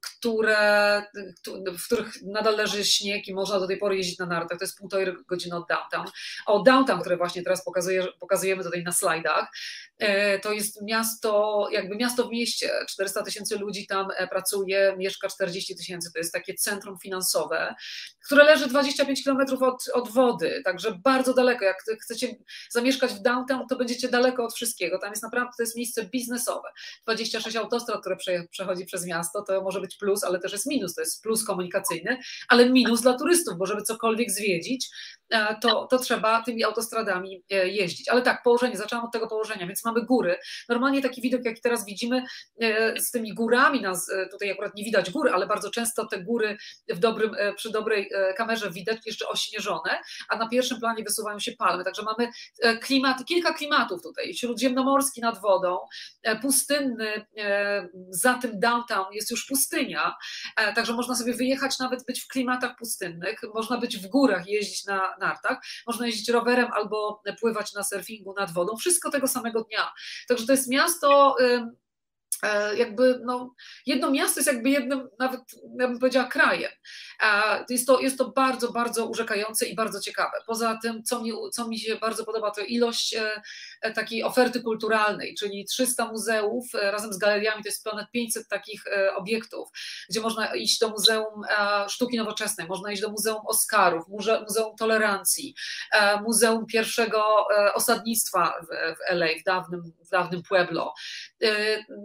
które, 0.00 1.02
w 1.78 1.86
których 1.86 2.22
nadal 2.22 2.56
leży 2.56 2.84
śnieg 2.84 3.28
i 3.28 3.34
można 3.34 3.60
do 3.60 3.66
tej 3.66 3.78
pory 3.78 3.96
jeździć 3.96 4.18
na 4.18 4.26
nartach. 4.26 4.58
To 4.58 4.64
jest 4.64 4.78
półtorej 4.78 5.14
godziny 5.28 5.56
od 5.56 5.68
downtown. 5.68 6.06
O 6.46 6.62
downtown, 6.62 7.00
które 7.00 7.16
właśnie 7.16 7.42
teraz 7.42 7.64
pokazuje, 7.64 8.06
pokazujemy 8.20 8.64
tutaj 8.64 8.82
na 8.82 8.92
slajdach, 8.92 9.48
e, 9.98 10.38
to 10.38 10.52
jest 10.52 10.82
miasto, 10.82 11.68
jakby 11.72 11.96
miasto 11.96 12.28
w 12.28 12.30
mieście. 12.30 12.70
400 12.88 13.22
tysięcy 13.22 13.58
ludzi 13.58 13.86
tam 13.86 14.08
pracuje, 14.30 14.94
mieszka 14.98 15.28
40 15.28 15.76
tysięcy. 15.76 16.12
To 16.12 16.18
jest 16.18 16.32
takie 16.32 16.54
centrum 16.54 16.98
finansowe, 16.98 17.74
które 18.24 18.44
leży 18.44 18.68
25 18.68 19.24
kilometrów 19.24 19.62
od, 19.62 19.84
od 19.94 20.08
wody, 20.08 20.62
także 20.64 20.98
bardzo 21.04 21.34
daleko. 21.34 21.64
Jak 21.64 21.76
chcecie 22.02 22.36
zamieszkać 22.70 23.12
w 23.12 23.22
downtown, 23.22 23.66
to 23.68 23.76
będziecie 23.76 24.08
daleko 24.08 24.44
od 24.44 24.54
wszystkiego 24.54 24.76
wszystkiego. 24.76 24.98
Tam 24.98 25.10
jest 25.10 25.22
naprawdę, 25.22 25.52
to 25.56 25.62
jest 25.62 25.76
miejsce 25.76 26.04
biznesowe. 26.04 26.68
26 27.02 27.56
autostrad, 27.56 28.00
które 28.00 28.16
przechodzi 28.56 28.84
przez 28.84 29.06
miasto, 29.06 29.42
to 29.42 29.62
może 29.62 29.80
być 29.80 29.96
plus, 29.96 30.24
ale 30.24 30.38
też 30.38 30.52
jest 30.52 30.66
minus. 30.66 30.94
To 30.94 31.00
jest 31.00 31.22
plus 31.22 31.44
komunikacyjny, 31.44 32.18
ale 32.48 32.70
minus 32.70 33.02
dla 33.02 33.18
turystów, 33.18 33.58
bo 33.58 33.66
żeby 33.66 33.82
cokolwiek 33.82 34.30
zwiedzić, 34.30 34.88
e, 35.30 35.56
to, 35.60 35.86
to 35.90 35.98
trzeba 35.98 36.42
tymi 36.42 36.64
autostradami 36.64 37.44
e, 37.50 37.68
jeździć. 37.68 38.08
Ale 38.08 38.22
tak, 38.22 38.42
położenie, 38.42 38.76
zaczęłam 38.76 39.04
od 39.04 39.12
tego 39.12 39.28
położenia, 39.28 39.66
więc 39.66 39.84
mamy 39.84 40.04
góry. 40.04 40.38
Normalnie 40.68 41.02
taki 41.02 41.20
widok, 41.20 41.44
jaki 41.44 41.60
teraz 41.60 41.86
widzimy 41.86 42.22
e, 42.60 43.00
z 43.00 43.10
tymi 43.10 43.34
górami, 43.34 43.80
nas, 43.80 44.10
tutaj 44.30 44.50
akurat 44.50 44.74
nie 44.74 44.84
widać 44.84 45.10
góry, 45.10 45.30
ale 45.30 45.46
bardzo 45.46 45.70
często 45.70 46.06
te 46.06 46.22
góry 46.22 46.56
w 46.88 46.98
dobrym, 46.98 47.36
przy 47.56 47.70
dobrej 47.70 48.10
kamerze 48.36 48.70
widać 48.70 48.98
jeszcze 49.06 49.28
ośnieżone, 49.28 50.00
a 50.28 50.36
na 50.36 50.48
pierwszym 50.48 50.80
planie 50.80 51.04
wysuwają 51.04 51.38
się 51.38 51.52
palmy. 51.52 51.84
Także 51.84 52.02
mamy 52.02 52.28
klimat, 52.80 53.24
kilka 53.24 53.52
klimatów 53.52 54.02
tutaj. 54.02 54.34
Śródziemne 54.34 54.76
ziemnomorski 54.76 55.20
nad 55.20 55.40
wodą, 55.40 55.78
pustynny, 56.42 57.26
za 58.10 58.34
tym 58.36 58.60
downtown 58.60 59.12
jest 59.12 59.30
już 59.30 59.46
pustynia, 59.46 60.14
e, 60.56 60.72
także 60.72 60.92
można 60.92 61.14
sobie 61.14 61.34
wyjechać, 61.34 61.78
nawet 61.78 62.04
być 62.06 62.20
w 62.20 62.28
klimatach 62.28 62.76
pustynnych, 62.76 63.40
można 63.54 63.78
być 63.78 63.98
w 63.98 64.06
górach, 64.06 64.48
jeździć 64.48 64.84
na 64.84 65.16
nartach, 65.20 65.58
można 65.86 66.06
jeździć 66.06 66.28
rowerem 66.28 66.72
albo 66.72 67.22
pływać 67.40 67.74
na 67.74 67.84
surfingu 67.84 68.34
nad 68.34 68.52
wodą, 68.52 68.76
wszystko 68.76 69.10
tego 69.10 69.28
samego 69.28 69.64
dnia. 69.64 69.92
Także 70.28 70.46
to 70.46 70.52
jest 70.52 70.70
miasto 70.70 71.36
jakby 72.76 73.20
no, 73.24 73.54
jedno 73.86 74.10
miasto 74.10 74.40
jest 74.40 74.52
jakby 74.52 74.70
jednym, 74.70 75.08
nawet 75.18 75.40
ja 75.78 75.88
bym 75.88 75.98
powiedziała, 75.98 76.26
krajem. 76.26 76.70
E, 77.22 77.64
jest 77.68 77.86
to, 77.86 78.00
jest 78.00 78.18
to 78.18 78.30
bardzo, 78.30 78.72
bardzo 78.72 79.06
urzekające 79.06 79.66
i 79.66 79.74
bardzo 79.74 80.00
ciekawe. 80.00 80.32
Poza 80.46 80.78
tym, 80.82 81.02
co 81.02 81.22
mi, 81.22 81.32
co 81.52 81.68
mi 81.68 81.78
się 81.78 81.96
bardzo 81.96 82.24
podoba, 82.24 82.50
to 82.50 82.60
ilość 82.60 83.14
e, 83.82 83.92
takiej 83.92 84.22
oferty 84.24 84.60
kulturalnej, 84.60 85.34
czyli 85.34 85.64
300 85.64 86.12
muzeów 86.12 86.64
razem 86.74 87.12
z 87.12 87.18
galeriami, 87.18 87.62
to 87.62 87.68
jest 87.68 87.84
ponad 87.84 88.10
500 88.10 88.48
takich 88.48 88.84
obiektów, 89.16 89.68
gdzie 90.10 90.20
można 90.20 90.54
iść 90.54 90.78
do 90.78 90.88
Muzeum 90.88 91.42
Sztuki 91.88 92.16
Nowoczesnej, 92.16 92.66
można 92.66 92.92
iść 92.92 93.02
do 93.02 93.10
Muzeum 93.10 93.46
Oscarów, 93.46 94.08
Muzeum 94.08 94.76
Tolerancji, 94.78 95.54
Muzeum 96.22 96.66
Pierwszego 96.66 97.46
Osadnictwa 97.74 98.54
w 98.70 99.12
LA, 99.12 99.26
w 99.40 99.44
dawnym, 99.44 99.82
w 100.06 100.08
dawnym 100.08 100.42
Pueblo. 100.42 100.94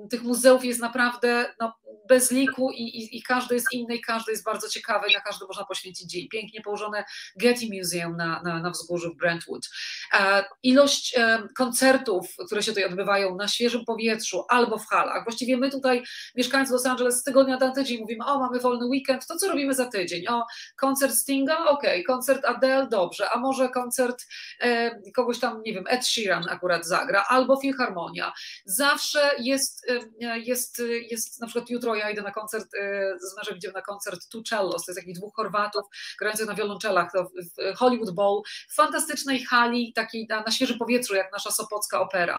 Tych 0.09 0.20
muzeów 0.23 0.65
jest 0.65 0.79
naprawdę 0.79 1.53
no, 1.59 1.73
bez 2.09 2.31
liku 2.31 2.71
i, 2.71 2.83
i, 2.83 3.17
i 3.17 3.23
każdy 3.23 3.55
jest 3.55 3.67
inny 3.73 3.95
i 3.95 4.01
każdy 4.01 4.31
jest 4.31 4.43
bardzo 4.43 4.69
ciekawy 4.69 5.07
na 5.13 5.21
każdy 5.21 5.45
można 5.45 5.65
poświęcić 5.65 6.11
dzień. 6.11 6.27
Pięknie 6.29 6.61
położone 6.61 7.03
Getty 7.35 7.65
Museum 7.77 8.17
na, 8.17 8.41
na, 8.43 8.59
na 8.59 8.69
wzgórzu 8.69 9.13
w 9.13 9.17
Brentwood. 9.17 9.69
E, 10.13 10.43
ilość 10.63 11.17
e, 11.17 11.47
koncertów, 11.57 12.35
które 12.45 12.63
się 12.63 12.71
tutaj 12.71 12.85
odbywają 12.85 13.35
na 13.35 13.47
świeżym 13.47 13.85
powietrzu 13.85 14.43
albo 14.49 14.77
w 14.77 14.87
halach. 14.87 15.23
Właściwie 15.23 15.57
my 15.57 15.71
tutaj, 15.71 16.03
mieszkając 16.35 16.69
w 16.69 16.73
Los 16.73 16.85
Angeles, 16.85 17.19
z 17.19 17.23
tygodnia 17.23 17.57
na 17.57 17.71
tydzień 17.71 18.01
mówimy, 18.01 18.25
o 18.25 18.39
mamy 18.39 18.59
wolny 18.59 18.85
weekend, 18.85 19.27
to 19.27 19.35
co 19.35 19.47
robimy 19.47 19.73
za 19.73 19.85
tydzień? 19.85 20.27
O, 20.27 20.45
koncert 20.75 21.13
Stinga? 21.13 21.65
Okej, 21.65 22.01
okay. 22.01 22.03
koncert 22.03 22.45
Adele? 22.45 22.87
Dobrze, 22.87 23.29
a 23.29 23.39
może 23.39 23.69
koncert 23.69 24.27
e, 24.61 24.91
kogoś 25.15 25.39
tam, 25.39 25.61
nie 25.61 25.73
wiem, 25.73 25.83
Ed 25.87 26.07
Sheeran 26.07 26.49
akurat 26.49 26.85
zagra, 26.85 27.25
albo 27.29 27.57
Filharmonia. 27.57 28.33
Zawsze 28.65 29.31
jest, 29.39 29.85
jest, 30.19 30.81
jest 31.11 31.41
na 31.41 31.47
przykład 31.47 31.69
jutro 31.69 31.95
ja 31.95 32.09
idę 32.09 32.21
na 32.21 32.31
koncert, 32.31 32.73
y, 32.73 32.79
z 33.19 33.37
mężem 33.37 33.57
idziemy 33.57 33.73
na 33.73 33.81
koncert 33.81 34.29
Two 34.29 34.41
Cellos, 34.49 34.85
to 34.85 34.91
jest 34.91 34.99
takich 34.99 35.15
dwóch 35.15 35.35
Chorwatów 35.35 35.85
grających 36.19 36.47
na 36.47 36.53
wiolonczelach, 36.55 37.11
w 37.13 37.77
Hollywood 37.77 38.11
Bowl, 38.11 38.41
w 38.69 38.75
fantastycznej 38.75 39.45
hali, 39.45 39.93
takiej 39.93 40.27
na, 40.29 40.43
na 40.43 40.51
świeżym 40.51 40.77
powietrzu, 40.77 41.15
jak 41.15 41.31
nasza 41.31 41.51
Sopocka 41.51 42.01
Opera, 42.01 42.37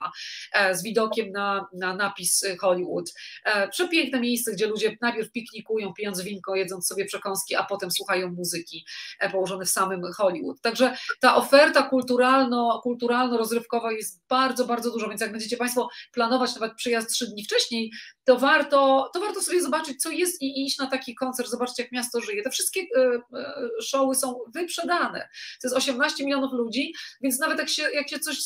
e, 0.52 0.74
z 0.74 0.82
widokiem 0.82 1.30
na, 1.30 1.66
na 1.72 1.96
napis 1.96 2.44
Hollywood. 2.60 3.12
E, 3.44 3.68
przepiękne 3.68 4.20
miejsce, 4.20 4.52
gdzie 4.52 4.66
ludzie 4.66 4.96
najpierw 5.00 5.32
piknikują, 5.32 5.92
pijąc 5.92 6.20
winko, 6.20 6.54
jedząc 6.54 6.86
sobie 6.86 7.04
przekąski, 7.04 7.54
a 7.54 7.64
potem 7.64 7.90
słuchają 7.90 8.32
muzyki, 8.32 8.86
e, 9.20 9.30
położone 9.30 9.64
w 9.64 9.70
samym 9.70 10.02
Hollywood. 10.16 10.60
Także 10.60 10.96
ta 11.20 11.36
oferta 11.36 11.82
kulturalno, 11.82 12.80
kulturalno-rozrywkowa 12.84 13.92
jest 13.92 14.22
bardzo, 14.28 14.64
bardzo 14.64 14.90
dużo, 14.90 15.08
więc 15.08 15.20
jak 15.20 15.32
będziecie 15.32 15.56
Państwo 15.56 15.88
planować 16.12 16.54
nawet 16.54 16.74
przyjazd 16.74 17.10
trzy 17.10 17.26
dni 17.26 17.44
wcześniej, 17.44 17.61
to 18.24 18.38
warto, 18.38 19.10
to 19.14 19.20
warto 19.20 19.42
sobie 19.42 19.62
zobaczyć, 19.62 20.02
co 20.02 20.10
jest 20.10 20.42
i 20.42 20.66
iść 20.66 20.78
na 20.78 20.86
taki 20.86 21.14
koncert, 21.14 21.48
zobaczcie, 21.48 21.82
jak 21.82 21.92
miasto 21.92 22.20
żyje. 22.20 22.42
Te 22.42 22.50
wszystkie 22.50 22.80
e, 22.80 23.22
e, 23.38 23.68
showy 23.82 24.14
są 24.14 24.38
wyprzedane. 24.54 25.28
To 25.62 25.68
jest 25.68 25.76
18 25.76 26.24
milionów 26.24 26.52
ludzi, 26.52 26.94
więc 27.20 27.38
nawet 27.38 27.58
jak 27.58 27.68
się, 27.68 27.82
jak 27.82 28.08
się 28.08 28.18
coś 28.18 28.36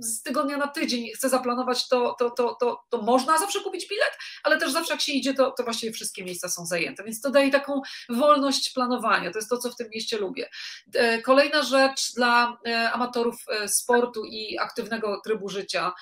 z 0.00 0.22
tygodnia 0.22 0.56
na 0.56 0.66
tydzień 0.66 1.08
chce 1.14 1.28
zaplanować, 1.28 1.88
to, 1.88 2.16
to, 2.18 2.30
to, 2.30 2.56
to, 2.60 2.84
to 2.90 3.02
można 3.02 3.38
zawsze 3.38 3.60
kupić 3.60 3.88
bilet, 3.88 4.18
ale 4.42 4.58
też 4.58 4.72
zawsze 4.72 4.92
jak 4.92 5.00
się 5.00 5.12
idzie, 5.12 5.34
to, 5.34 5.50
to 5.50 5.64
właściwie 5.64 5.92
wszystkie 5.92 6.24
miejsca 6.24 6.48
są 6.48 6.66
zajęte, 6.66 7.04
więc 7.04 7.20
to 7.20 7.30
daje 7.30 7.50
taką 7.50 7.80
wolność 8.08 8.72
planowania. 8.72 9.30
To 9.30 9.38
jest 9.38 9.50
to, 9.50 9.58
co 9.58 9.70
w 9.70 9.76
tym 9.76 9.88
mieście 9.94 10.18
lubię. 10.18 10.48
E, 10.94 11.22
kolejna 11.22 11.62
rzecz 11.62 12.14
dla 12.14 12.58
amatorów 12.92 13.44
sportu 13.66 14.24
i 14.24 14.58
aktywnego 14.58 15.20
trybu 15.24 15.48
życia, 15.48 15.92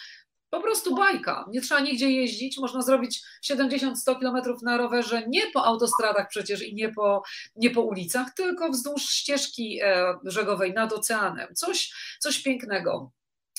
po 0.53 0.61
prostu 0.61 0.95
bajka. 0.95 1.45
Nie 1.51 1.61
trzeba 1.61 1.81
nigdzie 1.81 2.11
jeździć. 2.11 2.59
Można 2.59 2.83
zrobić 2.83 3.23
70-100 3.51 4.19
kilometrów 4.19 4.63
na 4.63 4.77
rowerze, 4.77 5.23
nie 5.29 5.51
po 5.51 5.65
autostradach 5.65 6.29
przecież 6.29 6.63
i 6.63 6.75
nie 6.75 6.93
po, 6.93 7.23
nie 7.57 7.71
po 7.71 7.83
ulicach, 7.83 8.35
tylko 8.35 8.71
wzdłuż 8.71 9.03
ścieżki 9.03 9.81
e, 9.83 10.15
brzegowej 10.25 10.73
nad 10.73 10.93
oceanem. 10.93 11.55
Coś, 11.55 11.93
coś 12.21 12.43
pięknego. 12.43 13.13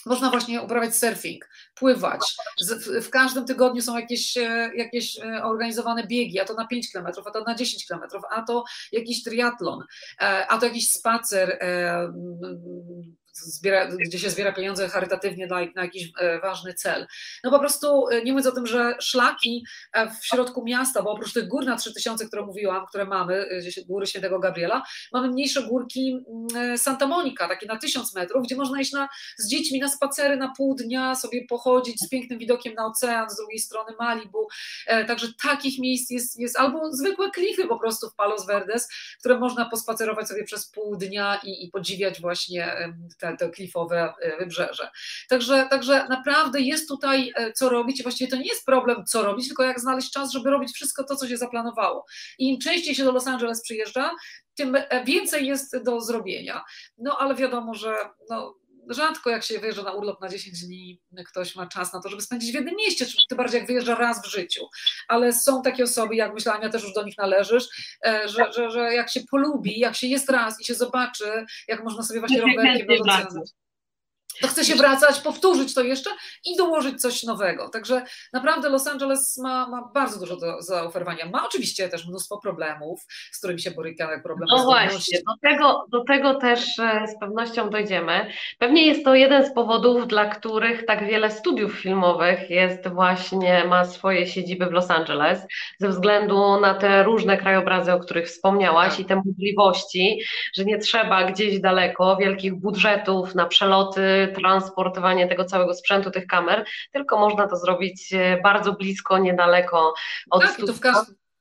Można 0.05 0.29
właśnie 0.29 0.61
uprawiać 0.61 0.95
surfing, 0.95 1.49
pływać. 1.75 2.35
W, 3.01 3.09
każdym 3.09 3.45
tygodniu 3.45 3.81
są 3.81 3.97
jakieś, 3.97 4.37
e, 4.37 4.71
jakieś 4.75 5.19
e, 5.19 5.43
organizowane 5.43 6.07
biegi, 6.07 6.39
a 6.39 6.45
to 6.45 6.53
na 6.53 6.67
5 6.67 6.91
km, 6.91 7.07
a 7.25 7.31
to 7.31 7.43
na 7.43 7.55
10 7.55 7.87
km, 7.87 8.01
a 8.29 8.41
to 8.41 8.63
jakiś 8.91 9.23
triatlon, 9.23 9.83
a 10.47 10.57
to 10.57 10.65
jakiś 10.65 10.91
spacer 10.91 11.59
zbiera, 13.33 13.87
gdzie 13.87 14.19
się 14.19 14.29
zbiera 14.29 14.53
pieniądze 14.53 14.89
charytatywnie 14.89 15.47
na, 15.47 15.55
na 15.75 15.83
jakiś 15.83 16.11
e, 16.19 16.39
ważny 16.39 16.73
cel. 16.73 17.07
No 17.43 17.51
po 17.51 17.59
prostu 17.59 18.07
e, 18.07 18.23
nie 18.23 18.31
mówiąc 18.31 18.47
o 18.47 18.51
tym, 18.51 18.67
że 18.67 18.95
szlaki 18.99 19.65
e, 19.93 20.09
w 20.09 20.25
środku 20.25 20.63
miasta, 20.65 21.03
bo 21.03 21.11
oprócz 21.11 21.33
tych 21.33 21.47
gór 21.47 21.65
na 21.65 21.75
3000, 21.75 22.27
które 22.27 22.41
mówiłam, 22.45 22.85
które 22.87 23.05
mamy, 23.05 23.47
góry 23.87 24.07
Świętego 24.07 24.39
Gabriela, 24.39 24.83
mamy 25.13 25.27
mniejsze 25.27 25.63
górki 25.63 26.25
mm, 26.53 26.77
Santa 26.77 27.07
Monica, 27.07 27.47
takie 27.47 27.67
na 27.67 27.77
1000 27.77 28.15
metrów, 28.15 28.43
gdzie 28.43 28.55
można 28.55 28.81
iść 28.81 28.91
na, 28.91 29.09
z 29.37 29.49
dziećmi 29.49 29.79
na 29.79 29.87
spacery 29.87 30.37
na 30.37 30.53
pół 30.57 30.75
dnia, 30.75 31.15
sobie 31.15 31.45
pochodzić 31.47 31.99
z 31.99 32.09
pięknym 32.09 32.39
widokiem 32.39 32.73
na 32.73 32.85
ocean, 32.85 33.29
z 33.29 33.35
drugiej 33.35 33.59
strony 33.59 33.93
Malibu. 33.99 34.47
Także 35.07 35.27
takich 35.43 35.79
miejsc 35.79 36.11
jest, 36.11 36.39
jest 36.39 36.59
albo 36.59 36.91
zwykłe 36.91 37.31
klify 37.31 37.67
po 37.67 37.79
prostu 37.79 38.09
w 38.09 38.15
Palos 38.15 38.45
Verdes, 38.45 38.89
które 39.19 39.39
można 39.39 39.69
pospacerować 39.69 40.27
sobie 40.27 40.43
przez 40.43 40.69
pół 40.69 40.95
dnia 40.95 41.39
i, 41.43 41.65
i 41.65 41.69
podziwiać 41.69 42.21
właśnie 42.21 42.93
te, 43.23 43.37
te 43.37 43.49
klifowe 43.49 44.13
e, 44.21 44.37
wybrzeże. 44.37 44.89
Także, 45.29 45.67
także 45.69 46.07
naprawdę 46.09 46.61
jest 46.61 46.87
tutaj 46.87 47.33
e, 47.35 47.53
co 47.53 47.69
robić 47.69 47.99
i 47.99 48.03
właściwie 48.03 48.31
to 48.31 48.37
nie 48.37 48.47
jest 48.47 48.65
problem, 48.65 49.05
co 49.05 49.23
robić, 49.23 49.47
tylko 49.47 49.63
jak 49.63 49.79
znaleźć 49.79 50.11
czas, 50.11 50.31
żeby 50.31 50.49
robić 50.49 50.73
wszystko 50.73 51.03
to, 51.03 51.15
co 51.15 51.27
się 51.27 51.37
zaplanowało. 51.37 52.05
I 52.39 52.49
im 52.49 52.59
częściej 52.59 52.95
się 52.95 53.03
do 53.03 53.11
Los 53.11 53.27
Angeles 53.27 53.61
przyjeżdża, 53.61 54.11
tym 54.55 54.75
e, 54.75 55.03
więcej 55.05 55.47
jest 55.47 55.83
do 55.83 56.01
zrobienia. 56.01 56.63
No 56.97 57.17
ale 57.19 57.35
wiadomo, 57.35 57.73
że 57.73 57.95
no, 58.29 58.55
rzadko 58.89 59.29
jak 59.29 59.43
się 59.43 59.59
wyjeżdża 59.59 59.83
na 59.83 59.91
urlop 59.91 60.21
na 60.21 60.29
10 60.29 60.65
dni, 60.65 61.01
ktoś 61.25 61.55
ma 61.55 61.67
czas 61.67 61.93
na 61.93 62.01
to, 62.01 62.09
żeby 62.09 62.21
spędzić 62.21 62.51
w 62.51 62.55
jednym 62.55 62.75
mieście, 62.75 63.05
tym 63.29 63.37
bardziej 63.37 63.57
jak 63.57 63.67
wyjeżdża 63.67 63.95
raz 63.95 64.21
w 64.27 64.31
życiu. 64.31 64.61
Ale 65.07 65.33
są 65.33 65.61
takie 65.61 65.83
osoby, 65.83 66.15
jak 66.15 66.33
myślałam, 66.33 66.61
ja 66.61 66.69
też 66.69 66.83
już 66.83 66.93
do 66.93 67.03
nich 67.03 67.17
należysz, 67.17 67.95
e, 68.05 68.29
że, 68.29 68.53
że, 68.53 68.71
że 68.71 68.93
jak 68.93 69.09
się 69.09 69.21
polubi, 69.31 69.79
jak 69.79 69.95
się 69.95 70.07
jest 70.07 70.29
raz 70.29 70.61
i 70.61 70.65
się 70.65 70.75
zobaczy, 70.75 71.45
jak 71.67 71.83
można 71.83 72.03
sobie 72.03 72.19
właśnie 72.19 72.41
rowerkiem 72.41 72.87
to 74.41 74.47
chce 74.47 74.65
się 74.65 74.75
wracać, 74.75 75.19
powtórzyć 75.19 75.73
to 75.73 75.81
jeszcze 75.81 76.09
i 76.45 76.57
dołożyć 76.57 77.01
coś 77.01 77.23
nowego. 77.23 77.69
Także 77.69 78.03
naprawdę 78.33 78.69
Los 78.69 78.87
Angeles 78.87 79.37
ma, 79.37 79.67
ma 79.67 79.89
bardzo 79.93 80.19
dużo 80.19 80.37
do 80.37 80.61
zaoferowania. 80.61 81.25
Ma 81.25 81.45
oczywiście 81.45 81.89
też 81.89 82.07
mnóstwo 82.07 82.37
problemów, 82.37 83.05
z 83.31 83.37
którymi 83.37 83.61
się 83.61 83.71
boryka, 83.71 84.11
jak 84.11 84.23
problem 84.23 84.49
No 84.51 84.63
właśnie, 84.63 85.19
do 85.27 85.49
tego, 85.49 85.85
do 85.89 86.03
tego 86.03 86.35
też 86.35 86.79
e, 86.79 87.07
z 87.07 87.19
pewnością 87.19 87.69
dojdziemy. 87.69 88.27
Pewnie 88.59 88.87
jest 88.87 89.05
to 89.05 89.15
jeden 89.15 89.45
z 89.45 89.53
powodów, 89.53 90.07
dla 90.07 90.25
których 90.25 90.85
tak 90.85 91.07
wiele 91.07 91.31
studiów 91.31 91.73
filmowych 91.73 92.49
jest 92.49 92.87
właśnie, 92.87 93.65
ma 93.65 93.85
swoje 93.85 94.27
siedziby 94.27 94.65
w 94.65 94.71
Los 94.71 94.91
Angeles, 94.91 95.41
ze 95.79 95.89
względu 95.89 96.59
na 96.59 96.73
te 96.73 97.03
różne 97.03 97.37
krajobrazy, 97.37 97.93
o 97.93 97.99
których 97.99 98.27
wspomniałaś 98.27 98.89
tak. 98.89 98.99
i 98.99 99.05
te 99.05 99.15
możliwości, 99.25 100.19
że 100.53 100.65
nie 100.65 100.77
trzeba 100.77 101.23
gdzieś 101.23 101.59
daleko 101.59 102.17
wielkich 102.17 102.55
budżetów 102.55 103.35
na 103.35 103.45
przeloty 103.45 104.22
transportowanie 104.27 105.27
tego 105.27 105.45
całego 105.45 105.73
sprzętu, 105.73 106.11
tych 106.11 106.27
kamer, 106.27 106.65
tylko 106.91 107.19
można 107.19 107.47
to 107.47 107.55
zrobić 107.57 108.13
e, 108.13 108.41
bardzo 108.43 108.73
blisko, 108.73 109.17
niedaleko 109.17 109.93
od 110.29 110.41
tak, 110.41 110.57
w, 110.57 110.79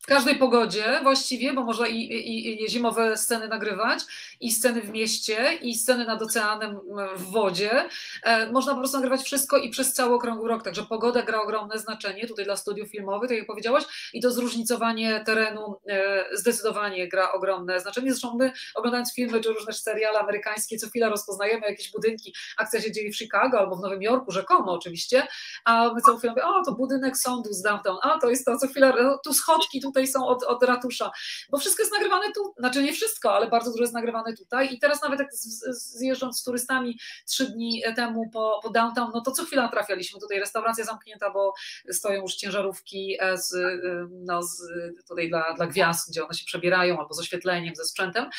w 0.02 0.06
każdej 0.06 0.36
pogodzie 0.36 1.00
właściwie, 1.02 1.52
bo 1.52 1.64
można 1.64 1.86
i, 1.86 1.96
i, 1.96 2.64
i, 2.64 2.68
zimowe 2.70 3.16
sceny 3.16 3.48
nagrywać, 3.48 3.98
i 4.40 4.52
sceny 4.52 4.82
w 4.82 4.90
mieście, 4.90 5.54
i 5.54 5.74
sceny 5.74 6.04
nad 6.04 6.22
oceanem 6.22 6.80
w 7.16 7.30
wodzie. 7.30 7.88
E, 8.22 8.52
można 8.52 8.72
po 8.72 8.78
prostu 8.78 8.96
nagrywać 8.96 9.22
wszystko 9.22 9.58
i 9.58 9.70
przez 9.70 9.94
cały 9.94 10.14
okrągły 10.14 10.48
rok, 10.48 10.62
także 10.62 10.82
pogoda 10.82 11.22
gra 11.22 11.40
ogromne 11.40 11.78
znaczenie 11.78 12.26
tutaj 12.26 12.44
dla 12.44 12.56
studiów 12.56 12.90
filmowych, 12.90 13.28
tak 13.28 13.38
jak 13.38 13.46
powiedziałaś, 13.46 13.84
i 14.12 14.22
to 14.22 14.30
zróżnicowanie 14.30 15.22
terenu 15.26 15.76
e, 15.88 16.24
zdecydowanie 16.32 17.08
gra 17.08 17.32
ogromne 17.32 17.80
znaczenie. 17.80 18.10
Zresztą 18.10 18.36
my 18.36 18.52
oglądając 18.74 19.14
filmy 19.14 19.40
czy 19.40 19.52
różne 19.52 19.72
seriale 19.72 20.18
amerykańskie, 20.18 20.78
co 20.78 20.88
chwila 20.88 21.08
rozpoznajemy 21.08 21.66
jakieś 21.66 21.92
budynki, 21.92 22.34
akcja 22.56 22.80
się 22.80 22.92
dzieje 22.92 23.12
w 23.12 23.16
Chicago 23.16 23.58
albo 23.58 23.76
w 23.76 23.80
Nowym 23.80 24.02
Jorku, 24.02 24.30
rzekomo 24.30 24.72
oczywiście, 24.72 25.26
a 25.64 25.92
my 25.94 26.00
cały 26.00 26.20
film 26.20 26.32
mówimy, 26.32 26.56
o 26.56 26.64
to 26.64 26.72
budynek 26.72 27.16
sądu 27.16 27.52
z 27.52 27.62
downtown, 27.62 27.98
a 28.02 28.18
to 28.18 28.30
jest 28.30 28.44
to, 28.44 28.58
co 28.58 28.68
chwila, 28.68 28.92
no, 29.02 29.18
tu 29.24 29.34
schodki, 29.34 29.80
tu 29.80 29.92
tutaj 30.02 30.12
są 30.12 30.26
od, 30.26 30.42
od 30.42 30.62
ratusza, 30.62 31.10
bo 31.50 31.58
wszystko 31.58 31.82
jest 31.82 31.92
nagrywane 31.92 32.32
tu, 32.32 32.54
znaczy 32.58 32.82
nie 32.82 32.92
wszystko, 32.92 33.34
ale 33.34 33.48
bardzo 33.48 33.70
dużo 33.70 33.82
jest 33.82 33.94
nagrywane 33.94 34.36
tutaj. 34.36 34.74
I 34.74 34.78
teraz 34.78 35.02
nawet 35.02 35.20
jak 35.20 35.28
zjeżdżąc 35.70 36.40
z 36.40 36.44
turystami 36.44 36.98
trzy 37.28 37.46
dni 37.46 37.82
temu 37.96 38.30
po, 38.30 38.60
po 38.62 38.70
downtown, 38.70 39.10
no 39.14 39.20
to 39.20 39.30
co 39.30 39.44
chwila 39.44 39.68
trafialiśmy. 39.68 40.20
Tutaj, 40.20 40.40
restauracja 40.40 40.84
zamknięta, 40.84 41.30
bo 41.30 41.52
stoją 41.90 42.22
już 42.22 42.34
ciężarówki 42.34 43.16
e, 43.20 43.38
z, 43.38 43.54
e, 43.54 43.78
no, 44.10 44.42
z, 44.42 44.62
tutaj 45.08 45.28
dla, 45.28 45.54
dla 45.54 45.66
gwiazd, 45.66 46.10
gdzie 46.10 46.24
one 46.24 46.34
się 46.34 46.44
przebierają, 46.44 46.98
albo 46.98 47.14
z 47.14 47.20
oświetleniem, 47.20 47.74
ze 47.74 47.84
sprzętem, 47.84 48.30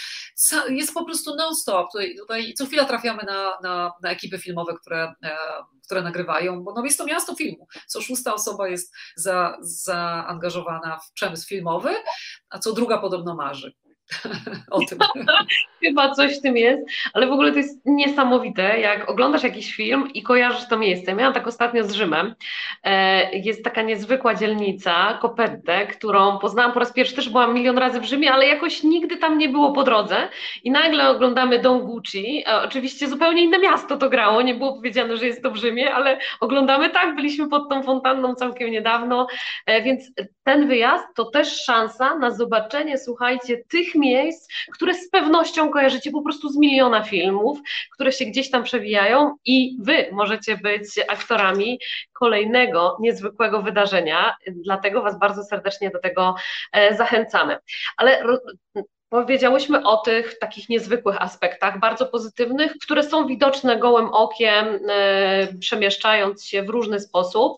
jest 0.69 0.93
po 0.93 1.05
prostu 1.05 1.35
non-stop, 1.35 1.91
tutaj, 1.91 2.15
tutaj 2.15 2.53
co 2.53 2.65
chwila 2.65 2.85
trafiamy 2.85 3.23
na, 3.23 3.57
na, 3.63 3.91
na 4.01 4.09
ekipy 4.11 4.39
filmowe, 4.39 4.73
które 4.81 5.13
e, 5.23 5.37
które 5.85 6.01
nagrywają, 6.01 6.63
bo 6.63 6.73
no 6.73 6.85
jest 6.85 6.97
to 6.97 7.05
miasto 7.05 7.35
filmu. 7.35 7.67
Co 7.87 8.01
szósta 8.01 8.33
osoba 8.33 8.67
jest 8.67 8.93
za, 9.15 9.57
zaangażowana 9.61 10.99
w 10.99 11.11
przemysł 11.11 11.47
filmowy, 11.47 11.89
a 12.49 12.59
co 12.59 12.73
druga 12.73 12.97
podobno 12.97 13.35
marzy 13.35 13.73
o 14.71 14.79
tym. 14.79 14.99
Chyba 15.83 16.11
coś 16.11 16.39
w 16.39 16.41
tym 16.41 16.57
jest, 16.57 16.81
ale 17.13 17.27
w 17.27 17.31
ogóle 17.31 17.51
to 17.51 17.57
jest 17.57 17.81
niesamowite, 17.85 18.79
jak 18.79 19.09
oglądasz 19.09 19.43
jakiś 19.43 19.75
film 19.75 20.13
i 20.13 20.23
kojarzysz 20.23 20.67
to 20.67 20.77
miejsce. 20.77 21.15
Miałam 21.15 21.33
tak 21.33 21.47
ostatnio 21.47 21.83
z 21.83 21.91
Rzymem. 21.91 22.35
E, 22.83 23.31
jest 23.39 23.63
taka 23.63 23.81
niezwykła 23.81 24.35
dzielnica, 24.35 25.17
Kopette, 25.21 25.87
którą 25.87 26.39
poznałam 26.39 26.71
po 26.71 26.79
raz 26.79 26.93
pierwszy, 26.93 27.15
też 27.15 27.29
byłam 27.29 27.53
milion 27.53 27.77
razy 27.77 27.99
w 27.99 28.05
Rzymie, 28.05 28.31
ale 28.31 28.47
jakoś 28.47 28.83
nigdy 28.83 29.17
tam 29.17 29.37
nie 29.37 29.49
było 29.49 29.71
po 29.71 29.83
drodze 29.83 30.17
i 30.63 30.71
nagle 30.71 31.09
oglądamy 31.09 31.59
Don 31.59 31.79
Gucci. 31.79 32.43
Oczywiście 32.63 33.07
zupełnie 33.07 33.43
inne 33.43 33.59
miasto 33.59 33.97
to 33.97 34.09
grało, 34.09 34.41
nie 34.41 34.55
było 34.55 34.73
powiedziane, 34.73 35.17
że 35.17 35.25
jest 35.25 35.43
to 35.43 35.51
w 35.51 35.55
Rzymie, 35.55 35.93
ale 35.93 36.17
oglądamy 36.39 36.89
tak, 36.89 37.15
byliśmy 37.15 37.49
pod 37.49 37.69
tą 37.69 37.83
fontanną 37.83 38.35
całkiem 38.35 38.71
niedawno, 38.71 39.27
e, 39.65 39.81
więc 39.81 40.11
ten 40.43 40.67
wyjazd 40.67 41.05
to 41.15 41.25
też 41.25 41.63
szansa 41.63 42.15
na 42.15 42.31
zobaczenie, 42.31 42.97
słuchajcie, 42.97 43.57
tych 43.69 43.95
miejsc, 44.03 44.49
które 44.73 44.93
z 44.93 45.09
pewnością 45.09 45.69
kojarzycie 45.69 46.11
po 46.11 46.21
prostu 46.21 46.49
z 46.49 46.57
miliona 46.57 47.03
filmów, 47.03 47.59
które 47.93 48.11
się 48.11 48.25
gdzieś 48.25 48.49
tam 48.49 48.63
przewijają 48.63 49.35
i 49.45 49.77
wy 49.81 50.07
możecie 50.11 50.57
być 50.57 50.99
aktorami 51.09 51.79
kolejnego 52.13 52.97
niezwykłego 52.99 53.61
wydarzenia. 53.61 54.35
Dlatego 54.47 55.01
Was 55.01 55.19
bardzo 55.19 55.43
serdecznie 55.43 55.89
do 55.89 55.99
tego 55.99 56.35
e, 56.71 56.97
zachęcamy. 56.97 57.57
Ale 57.97 58.23
Powiedziałyśmy 59.13 59.83
o 59.83 59.97
tych 59.97 60.39
takich 60.39 60.69
niezwykłych 60.69 61.21
aspektach, 61.21 61.79
bardzo 61.79 62.05
pozytywnych, 62.05 62.77
które 62.81 63.03
są 63.03 63.27
widoczne 63.27 63.79
gołym 63.79 64.05
okiem, 64.05 64.79
e, 64.89 65.47
przemieszczając 65.59 66.45
się 66.45 66.63
w 66.63 66.69
różny 66.69 66.99
sposób. 66.99 67.57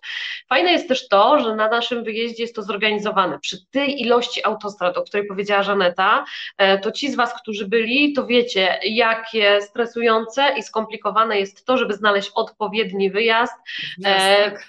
Fajne 0.49 0.71
jest 0.71 0.87
też 0.87 1.07
to, 1.07 1.39
że 1.39 1.55
na 1.55 1.69
naszym 1.69 2.03
wyjeździe 2.03 2.43
jest 2.43 2.55
to 2.55 2.63
zorganizowane. 2.63 3.39
Przy 3.39 3.65
tej 3.71 4.01
ilości 4.01 4.45
autostrad, 4.45 4.97
o 4.97 5.03
której 5.03 5.27
powiedziała 5.27 5.63
Żaneta, 5.63 6.25
e, 6.57 6.77
to 6.77 6.91
ci 6.91 7.11
z 7.11 7.15
Was, 7.15 7.41
którzy 7.41 7.67
byli, 7.67 8.13
to 8.13 8.25
wiecie, 8.25 8.79
jakie 8.83 9.61
stresujące 9.61 10.53
i 10.57 10.63
skomplikowane 10.63 11.39
jest 11.39 11.65
to, 11.65 11.77
żeby 11.77 11.93
znaleźć 11.93 12.31
odpowiedni 12.35 13.11
wyjazd. 13.11 13.55
Tak 14.03 14.67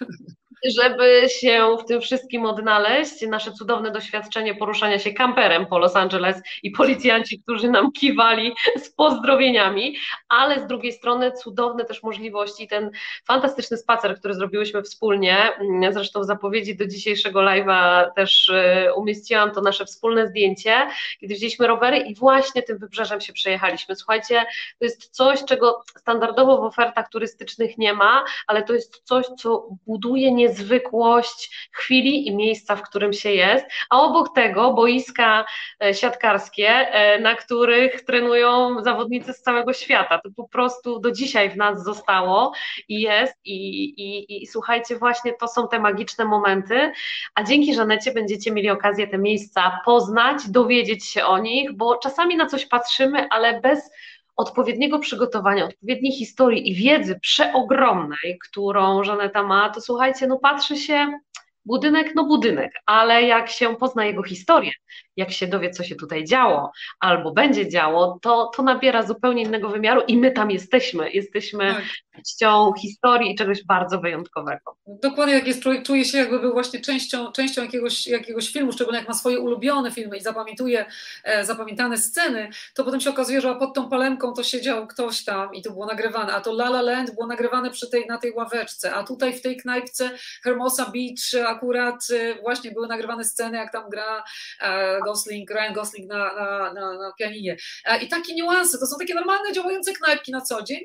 żeby 0.65 1.23
się 1.29 1.77
w 1.81 1.85
tym 1.85 2.01
wszystkim 2.01 2.47
odnaleźć, 2.47 3.27
nasze 3.27 3.53
cudowne 3.53 3.91
doświadczenie 3.91 4.55
poruszania 4.55 4.99
się 4.99 5.13
kamperem 5.13 5.67
po 5.67 5.79
Los 5.79 5.97
Angeles 5.97 6.43
i 6.63 6.71
policjanci, 6.71 7.43
którzy 7.43 7.71
nam 7.71 7.93
kiwali 7.93 8.53
z 8.85 8.91
pozdrowieniami, 8.91 9.97
ale 10.29 10.61
z 10.61 10.67
drugiej 10.67 10.93
strony 10.93 11.33
cudowne 11.33 11.85
też 11.85 12.03
możliwości, 12.03 12.69
ten 12.69 12.91
fantastyczny 13.27 13.77
spacer, 13.77 14.19
który 14.19 14.35
zrobiłyśmy 14.35 14.83
wspólnie, 14.83 15.53
zresztą 15.91 16.21
w 16.21 16.25
zapowiedzi 16.25 16.77
do 16.77 16.87
dzisiejszego 16.87 17.41
live'a 17.41 18.11
też 18.17 18.49
e, 18.49 18.93
umieściłam 18.95 19.51
to 19.51 19.61
nasze 19.61 19.85
wspólne 19.85 20.27
zdjęcie, 20.27 20.87
kiedy 21.21 21.35
wzięliśmy 21.35 21.67
rowery 21.67 21.99
i 21.99 22.15
właśnie 22.15 22.63
tym 22.63 22.79
wybrzeżem 22.79 23.21
się 23.21 23.33
przejechaliśmy. 23.33 23.97
Słuchajcie, 23.97 24.45
to 24.79 24.85
jest 24.85 25.09
coś, 25.11 25.45
czego 25.45 25.83
standardowo 25.99 26.57
w 26.59 26.65
ofertach 26.65 27.09
turystycznych 27.09 27.79
nie 27.79 27.95
ma, 27.95 28.25
ale 28.47 28.63
to 28.63 28.73
jest 28.73 29.03
coś, 29.05 29.27
co 29.27 29.69
buduje 29.87 30.33
nie 30.33 30.49
niezwykłość 30.57 31.69
chwili 31.73 32.29
i 32.29 32.37
miejsca, 32.37 32.77
w 32.77 32.83
którym 32.83 33.13
się 33.13 33.31
jest, 33.31 33.67
a 33.91 34.01
obok 34.01 34.35
tego 34.35 34.75
boiska 34.75 35.45
e, 35.85 35.95
siatkarskie, 35.95 36.69
e, 36.69 37.21
na 37.21 37.35
których 37.35 38.05
trenują 38.05 38.83
zawodnicy 38.83 39.33
z 39.33 39.43
całego 39.43 39.73
świata. 39.73 40.19
To 40.19 40.31
po 40.37 40.49
prostu 40.49 40.99
do 41.01 41.11
dzisiaj 41.11 41.51
w 41.51 41.57
nas 41.57 41.85
zostało 41.85 42.53
i 42.89 43.01
jest 43.01 43.35
i, 43.45 43.85
i, 43.85 44.43
i 44.43 44.47
słuchajcie, 44.47 44.97
właśnie 44.97 45.33
to 45.33 45.49
są 45.49 45.69
te 45.69 45.81
magiczne 45.81 46.25
momenty, 46.25 46.93
a 47.35 47.43
dzięki 47.43 47.75
Żanecie 47.75 48.13
będziecie 48.13 48.53
mieli 48.53 48.71
okazję 48.71 49.09
te 49.09 49.19
miejsca 49.19 49.81
poznać, 49.85 50.49
dowiedzieć 50.49 51.05
się 51.05 51.25
o 51.25 51.39
nich, 51.39 51.73
bo 51.73 51.97
czasami 51.97 52.37
na 52.37 52.47
coś 52.47 52.67
patrzymy, 52.67 53.29
ale 53.31 53.61
bez 53.61 53.91
odpowiedniego 54.37 54.99
przygotowania, 54.99 55.65
odpowiedniej 55.65 56.13
historii 56.13 56.71
i 56.71 56.75
wiedzy 56.75 57.21
przeogromnej, 57.21 58.39
którą 58.49 59.05
Żaneta 59.05 59.43
ma, 59.43 59.71
to 59.71 59.81
słuchajcie, 59.81 60.27
no 60.27 60.39
patrzy 60.39 60.77
się 60.77 61.19
budynek, 61.65 62.13
no 62.15 62.25
budynek, 62.25 62.73
ale 62.87 63.23
jak 63.23 63.51
się 63.51 63.77
pozna 63.77 64.05
jego 64.05 64.23
historię, 64.23 64.73
jak 65.17 65.33
się 65.33 65.47
dowie, 65.47 65.71
co 65.71 65.85
się 65.85 65.95
tutaj 65.95 66.25
działo, 66.25 66.73
albo 67.01 67.33
będzie 67.33 67.69
działo, 67.69 68.19
to, 68.23 68.51
to 68.57 68.63
nabiera 68.63 69.03
zupełnie 69.03 69.43
innego 69.43 69.69
wymiaru 69.69 70.01
i 70.09 70.19
my 70.19 70.31
tam 70.31 70.51
jesteśmy. 70.51 71.11
Jesteśmy 71.11 71.75
tak. 71.75 71.85
częścią 72.17 72.73
historii 72.81 73.33
i 73.33 73.37
czegoś 73.37 73.65
bardzo 73.65 74.01
wyjątkowego. 74.01 74.77
Dokładnie, 74.87 75.35
jak 75.35 75.47
jest, 75.47 75.63
czuje 75.85 76.05
się 76.05 76.19
jakby 76.19 76.39
był 76.39 76.53
właśnie 76.53 76.81
częścią, 76.81 77.33
częścią 77.33 77.63
jakiegoś, 77.63 78.07
jakiegoś 78.07 78.53
filmu, 78.53 78.73
szczególnie 78.73 78.99
jak 78.99 79.09
ma 79.09 79.15
swoje 79.15 79.41
ulubione 79.41 79.91
filmy 79.91 80.17
i 80.17 80.21
zapamiętuje 80.21 80.87
e, 81.25 81.45
zapamiętane 81.45 81.99
sceny, 81.99 82.51
to 82.75 82.85
potem 82.85 83.01
się 83.01 83.11
okazuje, 83.11 83.41
że 83.41 83.55
pod 83.55 83.75
tą 83.75 83.89
palemką 83.89 84.33
to 84.33 84.43
siedział 84.43 84.87
ktoś 84.87 85.25
tam 85.25 85.55
i 85.55 85.63
to 85.63 85.71
było 85.71 85.87
nagrywane, 85.87 86.33
a 86.33 86.41
to 86.41 86.51
La 86.51 86.67
La 86.67 86.83
Land 86.83 87.15
było 87.15 87.27
nagrywane 87.27 87.71
przy 87.71 87.91
tej, 87.91 88.07
na 88.07 88.19
tej 88.19 88.33
ławeczce, 88.33 88.95
a 88.95 89.05
tutaj 89.05 89.33
w 89.33 89.43
tej 89.43 89.57
knajpce 89.57 90.11
Hermosa 90.43 90.91
Beach 90.91 91.49
akurat 91.49 92.07
e, 92.11 92.43
właśnie 92.43 92.71
były 92.71 92.89
nagrywane 92.89 93.25
sceny, 93.25 93.57
jak 93.57 93.73
tam 93.73 93.91
gra 93.91 94.25
e, 94.61 94.99
Gosling, 95.07 95.51
Ryan 95.51 95.73
Gosling 95.75 96.09
na, 96.09 96.35
na, 96.35 96.73
na, 96.73 96.93
na 96.99 97.13
pianinie. 97.19 97.57
I 98.03 98.09
takie 98.09 98.35
niuanse, 98.35 98.79
to 98.79 98.87
są 98.87 98.97
takie 98.99 99.15
normalne 99.15 99.53
działające 99.53 99.93
knajpki 99.93 100.33
na 100.33 100.41
co 100.41 100.63
dzień 100.63 100.81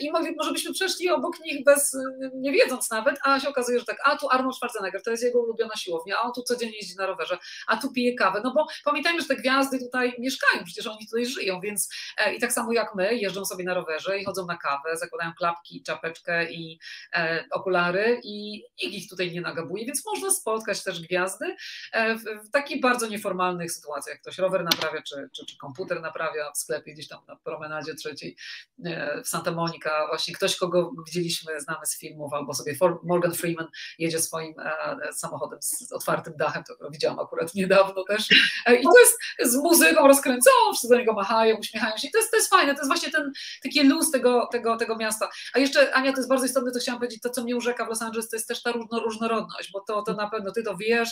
i 0.00 0.10
może 0.10 0.52
byśmy 0.52 0.72
przeszli 0.72 1.10
obok 1.10 1.40
nich 1.40 1.64
bez, 1.64 1.96
nie 2.34 2.52
wiedząc 2.52 2.90
nawet, 2.90 3.18
a 3.24 3.40
się 3.40 3.48
okazuje, 3.48 3.78
że 3.78 3.84
tak, 3.84 3.98
a 4.04 4.16
tu 4.16 4.28
Arnold 4.30 4.56
Schwarzenegger, 4.56 5.02
to 5.02 5.10
jest 5.10 5.22
jego 5.22 5.40
ulubiona 5.40 5.76
siłownia, 5.76 6.16
a 6.18 6.22
on 6.22 6.32
tu 6.32 6.42
codziennie 6.42 6.76
jeździ 6.76 6.96
na 6.96 7.06
rowerze, 7.06 7.38
a 7.66 7.76
tu 7.76 7.92
pije 7.92 8.14
kawę, 8.14 8.40
no 8.44 8.52
bo 8.54 8.66
pamiętajmy, 8.84 9.20
że 9.20 9.26
te 9.26 9.36
gwiazdy 9.36 9.78
tutaj 9.78 10.14
mieszkają, 10.18 10.64
przecież 10.64 10.86
oni 10.86 11.06
tutaj 11.06 11.26
żyją, 11.26 11.60
więc 11.60 11.88
i 12.36 12.40
tak 12.40 12.52
samo 12.52 12.72
jak 12.72 12.94
my, 12.94 13.14
jeżdżą 13.14 13.44
sobie 13.44 13.64
na 13.64 13.74
rowerze 13.74 14.18
i 14.18 14.24
chodzą 14.24 14.46
na 14.46 14.56
kawę, 14.56 14.96
zakładają 14.96 15.32
klapki, 15.38 15.82
czapeczkę 15.82 16.52
i 16.52 16.78
e, 17.12 17.44
okulary 17.50 18.20
i 18.24 18.64
nikt 18.82 18.94
ich 18.94 19.08
tutaj 19.10 19.32
nie 19.32 19.40
nagabuje, 19.40 19.86
więc 19.86 20.06
można 20.06 20.30
spotkać 20.30 20.84
też 20.84 21.00
gwiazdy 21.00 21.56
e, 21.92 22.14
w, 22.14 22.22
w 22.22 22.50
takich 22.50 22.80
bardzo 22.80 23.06
nieformalnych 23.54 23.72
sytuacjach. 23.72 24.20
Ktoś 24.20 24.38
rower 24.38 24.64
naprawia, 24.64 25.02
czy, 25.02 25.28
czy, 25.32 25.46
czy 25.46 25.56
komputer 25.58 26.00
naprawia 26.00 26.52
w 26.52 26.58
sklepie 26.58 26.92
gdzieś 26.92 27.08
tam 27.08 27.20
na 27.28 27.36
promenadzie 27.36 27.94
trzeciej 27.94 28.36
e, 28.84 29.22
w 29.22 29.28
Santa 29.28 29.50
Monica, 29.50 30.06
właśnie 30.08 30.34
ktoś, 30.34 30.56
kogo 30.56 30.92
widzieliśmy, 31.06 31.60
znamy 31.60 31.86
z 31.86 31.98
filmów, 31.98 32.32
albo 32.32 32.54
sobie 32.54 32.74
Morgan 33.02 33.34
Freeman 33.34 33.68
jedzie 33.98 34.18
swoim 34.18 34.54
e, 34.60 35.12
samochodem 35.12 35.58
z 35.62 35.92
otwartym 35.92 36.36
dachem, 36.36 36.64
to 36.64 36.90
widziałam 36.90 37.18
akurat 37.18 37.54
niedawno 37.54 38.04
też 38.04 38.28
e, 38.66 38.74
i 38.74 38.82
to 38.82 38.98
jest 38.98 39.18
z 39.52 39.56
muzyką 39.56 40.08
rozkręconą, 40.08 40.72
wszyscy 40.72 40.88
do 40.88 40.98
niego 40.98 41.12
machają, 41.12 41.56
uśmiechają 41.56 41.96
się 41.96 42.08
i 42.08 42.10
to 42.10 42.18
jest, 42.18 42.30
to 42.30 42.36
jest 42.36 42.50
fajne, 42.50 42.74
to 42.74 42.80
jest 42.80 42.90
właśnie 42.90 43.10
ten 43.10 43.32
taki 43.62 43.82
luz 43.82 44.10
tego, 44.10 44.48
tego, 44.52 44.76
tego 44.76 44.96
miasta. 44.96 45.28
A 45.54 45.58
jeszcze, 45.58 45.94
Ania, 45.94 46.12
to 46.12 46.18
jest 46.18 46.28
bardzo 46.28 46.46
istotne, 46.46 46.72
to 46.72 46.78
chciałam 46.78 46.98
powiedzieć, 46.98 47.20
to 47.22 47.30
co 47.30 47.42
mnie 47.42 47.56
urzeka 47.56 47.84
w 47.84 47.88
Los 47.88 48.02
Angeles, 48.02 48.28
to 48.28 48.36
jest 48.36 48.48
też 48.48 48.62
ta 48.62 48.72
różnorodność, 49.04 49.70
bo 49.72 49.80
to, 49.80 50.02
to 50.02 50.12
na 50.12 50.30
pewno 50.30 50.52
ty 50.52 50.62
to 50.62 50.76
wiesz, 50.76 51.10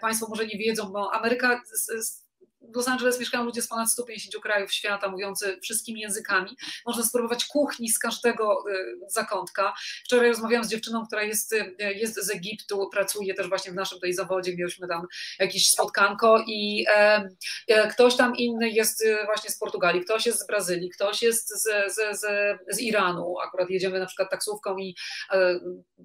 Państwo 0.00 0.26
może 0.28 0.46
nie 0.46 0.58
wiedzą, 0.58 0.88
bo 0.92 1.12
Ameryka 1.14 1.62
es 1.72 1.88
ist 1.88 2.25
w 2.72 2.76
Los 2.76 2.88
Angeles 2.88 3.20
mieszkają 3.20 3.44
ludzie 3.44 3.62
z 3.62 3.68
ponad 3.68 3.90
150 3.90 4.42
krajów 4.42 4.72
świata, 4.72 5.08
mówiący 5.08 5.58
wszystkimi 5.62 6.00
językami. 6.00 6.56
Można 6.86 7.02
spróbować 7.02 7.44
kuchni 7.44 7.88
z 7.88 7.98
każdego 7.98 8.64
y, 8.70 8.98
zakątka. 9.08 9.74
Wczoraj 10.04 10.28
rozmawiałam 10.28 10.64
z 10.64 10.68
dziewczyną, 10.68 11.06
która 11.06 11.22
jest, 11.22 11.52
y, 11.52 11.74
jest 11.78 12.24
z 12.26 12.30
Egiptu, 12.30 12.88
pracuje 12.92 13.34
też 13.34 13.48
właśnie 13.48 13.72
w 13.72 13.74
naszym 13.74 14.00
tej 14.00 14.14
zawodzie, 14.14 14.56
mieliśmy 14.56 14.88
tam 14.88 15.06
jakieś 15.38 15.68
spotkanko 15.70 16.44
i 16.46 16.84
e, 16.88 17.28
e, 17.68 17.88
ktoś 17.88 18.16
tam 18.16 18.36
inny 18.36 18.70
jest 18.70 19.04
y, 19.04 19.18
właśnie 19.24 19.50
z 19.50 19.58
Portugalii, 19.58 20.04
ktoś 20.04 20.26
jest 20.26 20.40
z 20.40 20.46
Brazylii, 20.46 20.90
ktoś 20.90 21.22
jest 21.22 21.48
z, 21.48 21.62
z, 21.94 22.20
z, 22.20 22.26
z 22.68 22.80
Iranu. 22.80 23.34
Akurat 23.44 23.70
jedziemy 23.70 23.98
na 23.98 24.06
przykład 24.06 24.30
taksówką 24.30 24.78
i 24.78 24.94
e, 25.32 25.60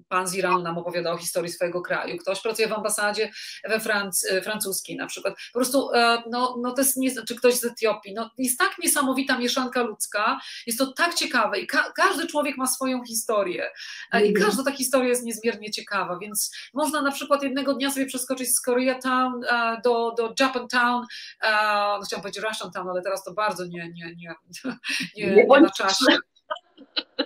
pan 0.08 0.26
z 0.26 0.34
Iranu 0.34 0.62
nam 0.62 0.78
opowiada 0.78 1.12
o 1.12 1.18
historii 1.18 1.52
swojego 1.52 1.82
kraju. 1.82 2.18
Ktoś 2.18 2.40
pracuje 2.40 2.68
w 2.68 2.72
ambasadzie 2.72 3.30
we 3.68 3.80
Franc 3.80 4.26
francuskiej 4.42 4.96
na 4.96 5.06
przykład. 5.06 5.34
Po 5.52 5.58
prostu 5.58 5.88
no, 6.30 6.51
no, 6.60 6.72
to 6.72 6.80
jest, 6.80 6.96
nie, 6.96 7.10
czy 7.28 7.36
ktoś 7.36 7.54
z 7.54 7.64
Etiopii, 7.64 8.14
no, 8.14 8.30
jest 8.38 8.58
tak 8.58 8.78
niesamowita 8.78 9.38
mieszanka 9.38 9.82
ludzka, 9.82 10.40
jest 10.66 10.78
to 10.78 10.92
tak 10.92 11.14
ciekawe 11.14 11.60
i 11.60 11.66
ka 11.66 11.92
każdy 11.96 12.26
człowiek 12.26 12.56
ma 12.56 12.66
swoją 12.66 13.04
historię. 13.04 13.70
I 14.12 14.16
mhm. 14.16 14.34
każda 14.34 14.64
ta 14.64 14.72
historia 14.72 15.08
jest 15.08 15.24
niezmiernie 15.24 15.70
ciekawa, 15.70 16.18
więc 16.18 16.56
można 16.74 17.02
na 17.02 17.10
przykład 17.12 17.42
jednego 17.42 17.74
dnia 17.74 17.90
sobie 17.90 18.06
przeskoczyć 18.06 18.56
z 18.56 18.60
Koreatown 18.60 19.40
do, 19.84 20.14
do 20.18 20.34
Japantown, 20.40 21.06
no 21.42 22.00
chciałam 22.06 22.22
powiedzieć 22.22 22.44
Russian 22.44 22.70
Town, 22.72 22.88
ale 22.88 23.02
teraz 23.02 23.24
to 23.24 23.32
bardzo 23.32 23.64
nie, 23.64 23.92
nie, 23.94 24.14
nie, 24.16 24.34
nie, 25.16 25.34
nie 25.34 25.60
na 25.60 25.70
czasie 25.70 26.18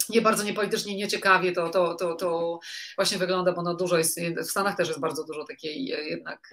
nie 0.09 0.21
bardzo 0.23 0.45
niepolitycznie, 0.45 0.97
nieciekawie 0.97 1.53
to, 1.53 1.69
to, 1.69 1.95
to, 1.95 2.15
to 2.15 2.59
właśnie 2.97 3.19
wygląda, 3.19 3.53
bo 3.53 3.63
no 3.63 3.75
dużo 3.75 3.99
jest, 3.99 4.21
w 4.21 4.51
Stanach 4.51 4.77
też 4.77 4.89
jest 4.89 5.01
bardzo 5.01 5.25
dużo 5.25 5.45
takiej 5.45 5.85
jednak, 5.85 6.51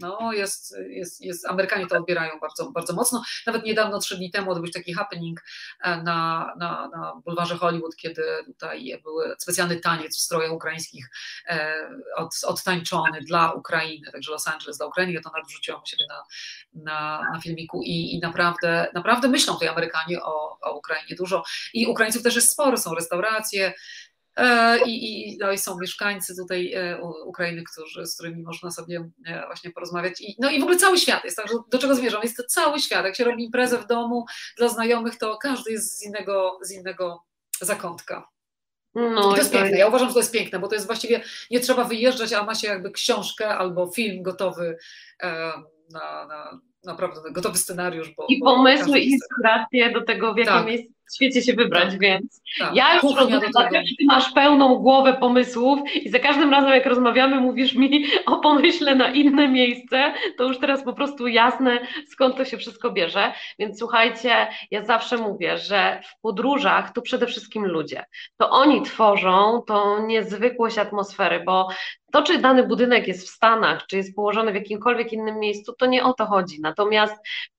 no 0.00 0.32
jest, 0.32 0.76
jest, 0.88 1.20
jest 1.20 1.46
Amerykanie 1.46 1.86
to 1.86 1.96
odbierają 1.96 2.40
bardzo, 2.40 2.70
bardzo 2.70 2.92
mocno. 2.92 3.22
Nawet 3.46 3.64
niedawno, 3.64 3.98
trzy 3.98 4.16
dni 4.16 4.30
temu, 4.30 4.50
odbył 4.50 4.66
się 4.66 4.72
taki 4.72 4.94
happening 4.94 5.40
e, 5.80 6.02
na, 6.02 6.52
na, 6.58 6.88
na 6.88 7.20
bulwarze 7.24 7.56
Hollywood, 7.56 7.96
kiedy 7.96 8.22
tutaj 8.46 9.00
był 9.02 9.14
specjalny 9.38 9.80
taniec 9.80 10.16
w 10.16 10.20
strojach 10.20 10.52
ukraińskich 10.52 11.10
e, 11.46 11.88
od, 12.16 12.34
odtańczony 12.46 13.20
dla 13.20 13.52
Ukrainy, 13.52 14.12
także 14.12 14.32
Los 14.32 14.48
Angeles 14.48 14.78
dla 14.78 14.86
Ukrainy, 14.86 15.12
ja 15.12 15.20
to 15.20 15.30
nawet 15.30 15.48
wrzuciłam 15.48 15.80
siebie 15.86 16.04
na, 16.08 16.22
na, 16.74 17.30
na 17.32 17.40
filmiku 17.40 17.82
i, 17.82 18.14
i 18.14 18.20
naprawdę, 18.20 18.88
naprawdę 18.94 19.28
myślą 19.28 19.54
tutaj 19.54 19.68
Amerykanie 19.68 20.22
o, 20.22 20.58
o 20.60 20.72
Ukrainie 20.72 21.16
dużo 21.16 21.42
i 21.74 21.86
Ukraińców 22.08 22.22
też 22.22 22.36
jest 22.36 22.52
sporo, 22.52 22.76
są 22.76 22.94
restauracje, 22.94 23.72
e, 24.36 24.78
i, 24.86 25.30
i, 25.30 25.38
no 25.38 25.52
i 25.52 25.58
są 25.58 25.78
mieszkańcy 25.78 26.36
tutaj 26.36 26.72
e, 26.74 27.00
Ukrainy, 27.26 27.62
którzy, 27.72 28.06
z 28.06 28.14
którymi 28.14 28.42
można 28.42 28.70
sobie 28.70 29.10
e, 29.26 29.46
właśnie 29.46 29.70
porozmawiać. 29.70 30.20
I, 30.20 30.36
no 30.38 30.50
i 30.50 30.60
w 30.60 30.62
ogóle 30.62 30.78
cały 30.78 30.98
świat 30.98 31.24
jest, 31.24 31.36
także 31.36 31.54
do 31.70 31.78
czego 31.78 31.94
zmierzam? 31.94 32.22
Jest 32.22 32.36
to 32.36 32.42
cały 32.42 32.80
świat. 32.80 33.04
Jak 33.04 33.16
się 33.16 33.24
robi 33.24 33.44
imprezę 33.44 33.78
w 33.78 33.86
domu 33.86 34.24
dla 34.56 34.68
znajomych, 34.68 35.18
to 35.18 35.38
każdy 35.42 35.72
jest 35.72 35.98
z 35.98 36.06
innego, 36.06 36.58
z 36.62 36.72
innego 36.72 37.22
zakątka. 37.60 38.28
No, 38.94 39.30
I 39.30 39.32
to 39.32 39.36
jest 39.36 39.52
piękne. 39.52 39.78
Ja 39.78 39.88
uważam, 39.88 40.08
że 40.08 40.14
to 40.14 40.20
jest 40.20 40.32
piękne, 40.32 40.58
bo 40.58 40.68
to 40.68 40.74
jest 40.74 40.86
właściwie 40.86 41.20
nie 41.50 41.60
trzeba 41.60 41.84
wyjeżdżać, 41.84 42.32
a 42.32 42.44
ma 42.44 42.54
się 42.54 42.68
jakby 42.68 42.90
książkę 42.90 43.48
albo 43.48 43.86
film 43.86 44.22
gotowy 44.22 44.78
na, 45.90 46.26
na 46.26 46.60
naprawdę 46.84 47.32
gotowy 47.32 47.58
scenariusz. 47.58 48.14
Bo, 48.16 48.26
I 48.28 48.38
pomysły, 48.40 49.00
i 49.00 49.10
inspiracje 49.10 49.92
do 49.92 50.04
tego, 50.04 50.34
w 50.34 50.38
jakim 50.38 50.54
tak. 50.54 50.66
miejscu 50.66 50.97
w 51.10 51.14
świecie 51.14 51.42
się 51.42 51.52
wybrać, 51.52 51.90
tak. 51.90 52.00
więc 52.00 52.42
tak. 52.58 52.74
ja 52.74 52.94
już 52.94 53.02
rozumiem, 53.02 53.40
że 53.40 53.80
ty 53.98 54.04
masz 54.06 54.32
pełną 54.32 54.74
głowę 54.74 55.16
pomysłów 55.20 55.80
i 55.94 56.08
za 56.08 56.18
każdym 56.18 56.50
razem, 56.50 56.70
jak 56.70 56.86
rozmawiamy, 56.86 57.40
mówisz 57.40 57.74
mi 57.74 58.04
o 58.26 58.36
pomyśle 58.36 58.94
na 58.94 59.10
inne 59.10 59.48
miejsce, 59.48 60.12
to 60.38 60.44
już 60.44 60.58
teraz 60.58 60.84
po 60.84 60.92
prostu 60.92 61.26
jasne, 61.26 61.78
skąd 62.08 62.36
to 62.36 62.44
się 62.44 62.56
wszystko 62.56 62.90
bierze. 62.90 63.32
Więc 63.58 63.78
słuchajcie, 63.78 64.48
ja 64.70 64.84
zawsze 64.84 65.16
mówię, 65.16 65.58
że 65.58 66.00
w 66.04 66.20
podróżach 66.20 66.92
to 66.92 67.02
przede 67.02 67.26
wszystkim 67.26 67.66
ludzie. 67.66 68.04
To 68.36 68.50
oni 68.50 68.82
tworzą 68.82 69.62
tą 69.66 70.06
niezwykłość 70.06 70.78
atmosfery, 70.78 71.42
bo 71.46 71.68
to, 72.12 72.22
czy 72.22 72.38
dany 72.38 72.66
budynek 72.66 73.08
jest 73.08 73.26
w 73.26 73.30
Stanach, 73.30 73.86
czy 73.86 73.96
jest 73.96 74.14
położony 74.14 74.52
w 74.52 74.54
jakimkolwiek 74.54 75.12
innym 75.12 75.38
miejscu, 75.38 75.72
to 75.72 75.86
nie 75.86 76.04
o 76.04 76.12
to 76.12 76.26
chodzi. 76.26 76.60
Natomiast 76.60 77.14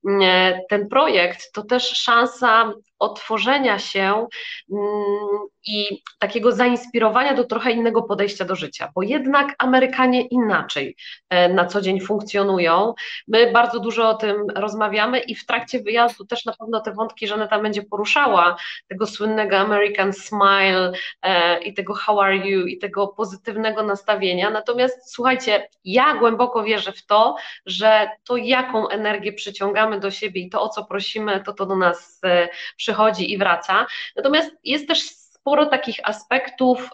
mm, 0.08 0.60
ten 0.70 0.88
projekt 0.88 1.52
to 1.54 1.64
też 1.64 1.90
szansa 1.90 2.74
otworzenia 3.00 3.80
się 3.80 4.28
mm, 4.72 5.48
i 5.66 6.02
takiego 6.20 6.52
zainspirowania 6.52 7.34
do 7.34 7.44
trochę 7.44 7.72
innego 7.72 8.04
podejścia 8.04 8.46
do 8.46 8.56
życia, 8.56 8.92
bo 8.96 9.02
jednak 9.04 9.56
Amerykanie 9.58 10.22
inaczej 10.22 10.96
e, 11.30 11.50
na 11.50 11.66
co 11.66 11.82
dzień 11.82 12.02
funkcjonują. 12.02 12.94
My 13.28 13.52
bardzo 13.52 13.80
dużo 13.80 14.10
o 14.10 14.14
tym 14.14 14.48
rozmawiamy 14.56 15.20
i 15.20 15.36
w 15.36 15.46
trakcie 15.46 15.80
wyjazdu 15.80 16.26
też 16.26 16.46
na 16.46 16.54
pewno 16.60 16.80
te 16.80 16.94
wątki 16.94 17.28
Żaneta 17.28 17.60
będzie 17.60 17.84
poruszała, 17.84 18.56
tego 18.88 19.08
słynnego 19.08 19.58
American 19.58 20.14
Smile 20.14 20.92
e, 21.22 21.60
i 21.64 21.74
tego 21.74 21.94
how 21.94 22.20
are 22.20 22.38
you 22.38 22.66
i 22.66 22.78
tego 22.78 23.08
pozytywnego 23.08 23.84
nastawienia. 23.84 24.39
Natomiast 24.50 25.14
słuchajcie, 25.14 25.70
ja 25.84 26.16
głęboko 26.16 26.64
wierzę 26.64 26.92
w 26.92 27.06
to, 27.06 27.36
że 27.66 28.10
to 28.24 28.38
jaką 28.38 28.88
energię 28.88 29.34
przyciągamy 29.34 30.00
do 30.00 30.12
siebie 30.12 30.42
i 30.42 30.50
to 30.50 30.62
o 30.62 30.70
co 30.70 30.86
prosimy, 30.86 31.44
to 31.44 31.54
to 31.54 31.66
do 31.66 31.76
nas 31.76 32.20
e, 32.24 32.50
przychodzi 32.78 33.34
i 33.34 33.38
wraca. 33.38 33.86
Natomiast 34.16 34.52
jest 34.64 34.88
też 34.88 35.02
sporo 35.02 35.66
takich 35.66 36.00
aspektów. 36.04 36.90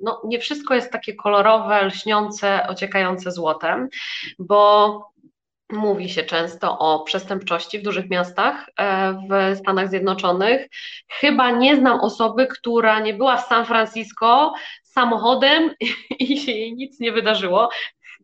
no, 0.00 0.22
nie 0.24 0.38
wszystko 0.38 0.74
jest 0.74 0.92
takie 0.92 1.14
kolorowe, 1.14 1.84
lśniące, 1.84 2.66
ociekające 2.68 3.32
złotem, 3.32 3.88
bo 4.38 5.12
mówi 5.72 6.08
się 6.08 6.22
często 6.22 6.78
o 6.78 7.04
przestępczości 7.04 7.78
w 7.78 7.82
dużych 7.82 8.10
miastach 8.10 8.70
e, 8.78 9.12
w 9.12 9.58
Stanach 9.58 9.90
Zjednoczonych. 9.90 10.68
Chyba 11.08 11.50
nie 11.50 11.76
znam 11.76 12.00
osoby, 12.00 12.46
która 12.46 13.00
nie 13.00 13.14
była 13.14 13.36
w 13.36 13.46
San 13.46 13.66
Francisco 13.66 14.54
samochodem 14.84 15.70
i 16.18 16.38
się 16.38 16.52
jej 16.52 16.74
nic 16.74 17.00
nie 17.00 17.12
wydarzyło 17.12 17.68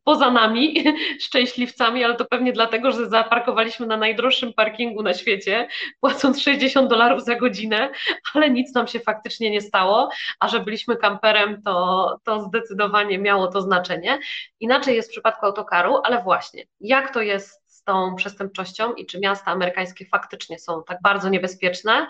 poza 0.05 0.31
nami, 0.31 0.85
szczęśliwcami, 1.27 2.05
ale 2.05 2.17
to 2.17 2.25
pewnie 2.25 2.53
dlatego, 2.53 2.93
że 2.93 3.09
zaparkowaliśmy 3.09 3.87
na 3.87 3.97
najdroższym 3.97 4.53
parkingu 4.53 5.03
na 5.03 5.15
świecie, 5.15 5.69
płacąc 6.01 6.43
60 6.43 6.91
dolarów 6.91 7.25
za 7.25 7.37
godzinę, 7.37 7.91
ale 8.35 8.51
nic 8.51 8.75
nam 8.75 8.87
się 8.87 9.01
faktycznie 9.01 9.51
nie 9.51 9.61
stało, 9.61 10.09
a 10.41 10.49
że 10.49 10.61
byliśmy 10.61 10.97
kamperem, 10.97 11.63
to, 11.63 12.17
to 12.25 12.41
zdecydowanie 12.41 13.19
miało 13.19 13.47
to 13.47 13.63
znaczenie. 13.63 14.19
Inaczej 14.61 14.97
jest 14.97 15.09
w 15.09 15.13
przypadku 15.13 15.47
autokaru, 15.47 16.01
ale 16.05 16.23
właśnie, 16.23 16.65
jak 16.81 17.15
to 17.15 17.23
jest 17.23 17.64
tą 17.85 18.15
przestępczością 18.15 18.93
i 18.93 19.07
czy 19.07 19.21
miasta 19.21 19.51
amerykańskie 19.51 20.07
faktycznie 20.07 20.59
są 20.59 20.85
tak 20.85 20.99
bardzo 21.03 21.29
niebezpieczne. 21.29 22.07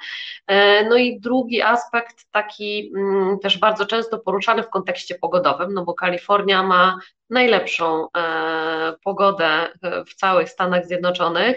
E, 0.46 0.84
no 0.88 0.96
i 0.96 1.20
drugi 1.20 1.62
aspekt, 1.62 2.30
taki 2.30 2.92
mm, 2.96 3.38
też 3.38 3.58
bardzo 3.58 3.86
często 3.86 4.18
poruszany 4.18 4.62
w 4.62 4.70
kontekście 4.70 5.14
pogodowym, 5.14 5.74
no 5.74 5.84
bo 5.84 5.94
Kalifornia 5.94 6.62
ma 6.62 6.98
najlepszą 7.30 8.08
e, 8.16 8.94
pogodę 9.04 9.72
w 10.06 10.14
całych 10.14 10.50
Stanach 10.50 10.86
Zjednoczonych. 10.86 11.56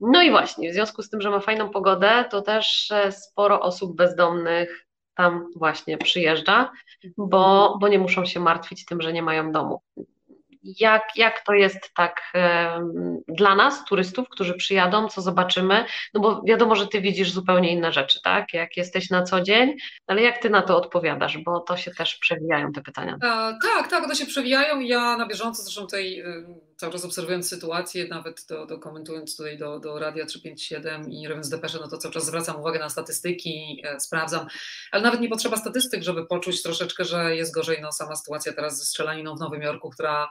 No 0.00 0.22
i 0.22 0.30
właśnie, 0.30 0.70
w 0.70 0.74
związku 0.74 1.02
z 1.02 1.10
tym, 1.10 1.20
że 1.20 1.30
ma 1.30 1.40
fajną 1.40 1.70
pogodę, 1.70 2.24
to 2.30 2.42
też 2.42 2.90
e, 2.90 3.12
sporo 3.12 3.60
osób 3.60 3.96
bezdomnych 3.96 4.86
tam 5.14 5.46
właśnie 5.56 5.98
przyjeżdża, 5.98 6.72
bo, 7.16 7.76
bo 7.80 7.88
nie 7.88 7.98
muszą 7.98 8.24
się 8.24 8.40
martwić 8.40 8.84
tym, 8.84 9.02
że 9.02 9.12
nie 9.12 9.22
mają 9.22 9.52
domu 9.52 9.82
jak, 10.62 11.02
jak 11.16 11.44
to 11.44 11.52
jest 11.52 11.94
tak 11.94 12.20
dla 13.28 13.54
nas, 13.54 13.84
turystów, 13.84 14.28
którzy 14.28 14.54
przyjadą, 14.54 15.08
co 15.08 15.22
zobaczymy, 15.22 15.84
no 16.14 16.20
bo 16.20 16.42
wiadomo, 16.46 16.76
że 16.76 16.86
ty 16.86 17.00
widzisz 17.00 17.32
zupełnie 17.32 17.72
inne 17.72 17.92
rzeczy, 17.92 18.20
tak, 18.22 18.54
jak 18.54 18.76
jesteś 18.76 19.10
na 19.10 19.22
co 19.22 19.40
dzień, 19.40 19.76
ale 20.06 20.22
jak 20.22 20.38
ty 20.38 20.50
na 20.50 20.62
to 20.62 20.76
odpowiadasz, 20.76 21.38
bo 21.38 21.60
to 21.60 21.76
się 21.76 21.90
też 21.90 22.16
przewijają 22.16 22.72
te 22.72 22.82
pytania. 22.82 23.18
A, 23.22 23.52
tak, 23.62 23.90
tak, 23.90 24.04
one 24.04 24.16
się 24.16 24.26
przewijają, 24.26 24.80
ja 24.80 25.16
na 25.16 25.26
bieżąco 25.26 25.62
zresztą 25.62 25.80
tutaj 25.80 26.24
cały 26.80 26.92
czas 26.92 27.04
obserwując 27.04 27.48
sytuację, 27.48 28.08
nawet 28.08 28.46
do, 28.48 28.66
do 28.66 28.78
komentując 28.78 29.36
tutaj 29.36 29.58
do, 29.58 29.78
do 29.78 29.98
Radia 29.98 30.26
357 30.26 31.10
i 31.10 31.28
robiąc 31.28 31.48
depesze, 31.48 31.78
no 31.80 31.88
to 31.88 31.98
cały 31.98 32.14
czas 32.14 32.26
zwracam 32.26 32.60
uwagę 32.60 32.78
na 32.78 32.88
statystyki, 32.88 33.82
e, 33.84 34.00
sprawdzam, 34.00 34.46
ale 34.90 35.02
nawet 35.02 35.20
nie 35.20 35.28
potrzeba 35.28 35.56
statystyk, 35.56 36.02
żeby 36.02 36.26
poczuć 36.26 36.62
troszeczkę, 36.62 37.04
że 37.04 37.36
jest 37.36 37.54
gorzej, 37.54 37.78
no 37.82 37.92
sama 37.92 38.16
sytuacja 38.16 38.52
teraz 38.52 38.78
ze 38.78 38.84
strzelaniną 38.84 39.36
w 39.36 39.40
Nowym 39.40 39.62
Jorku, 39.62 39.90
która 39.90 40.28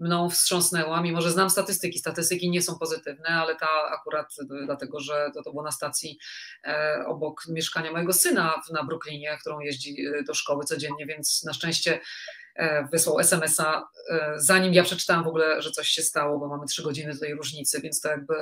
mną 0.00 0.30
wstrząsnęła, 0.30 1.00
mimo 1.00 1.20
że 1.20 1.30
znam 1.30 1.50
statystyki. 1.50 1.98
Statystyki 1.98 2.50
nie 2.50 2.62
są 2.62 2.78
pozytywne, 2.78 3.28
ale 3.28 3.56
ta 3.56 3.68
akurat 4.00 4.36
dlatego, 4.66 5.00
że 5.00 5.30
to, 5.34 5.42
to 5.42 5.50
było 5.50 5.62
na 5.62 5.70
stacji 5.70 6.18
e, 6.64 7.04
obok 7.06 7.42
mieszkania 7.48 7.92
mojego 7.92 8.12
syna 8.12 8.62
na 8.72 8.84
Brooklynie, 8.84 9.38
którą 9.40 9.60
jeździ 9.60 10.06
e, 10.06 10.22
do 10.22 10.34
szkoły 10.34 10.64
codziennie, 10.64 11.06
więc 11.06 11.42
na 11.44 11.52
szczęście 11.52 12.00
wysłał 12.92 13.20
SMS-a, 13.20 13.88
e, 14.10 14.32
zanim 14.36 14.74
ja 14.74 14.82
przeczytałam 14.82 15.24
w 15.24 15.28
ogóle, 15.28 15.62
że 15.62 15.70
coś 15.70 15.88
się 15.88 16.02
stało, 16.02 16.38
bo 16.38 16.48
mamy 16.48 16.66
trzy 16.66 16.82
godziny 16.82 17.12
tutaj 17.12 17.34
różnicy, 17.34 17.80
więc 17.80 18.00
to 18.00 18.08
jakby, 18.08 18.34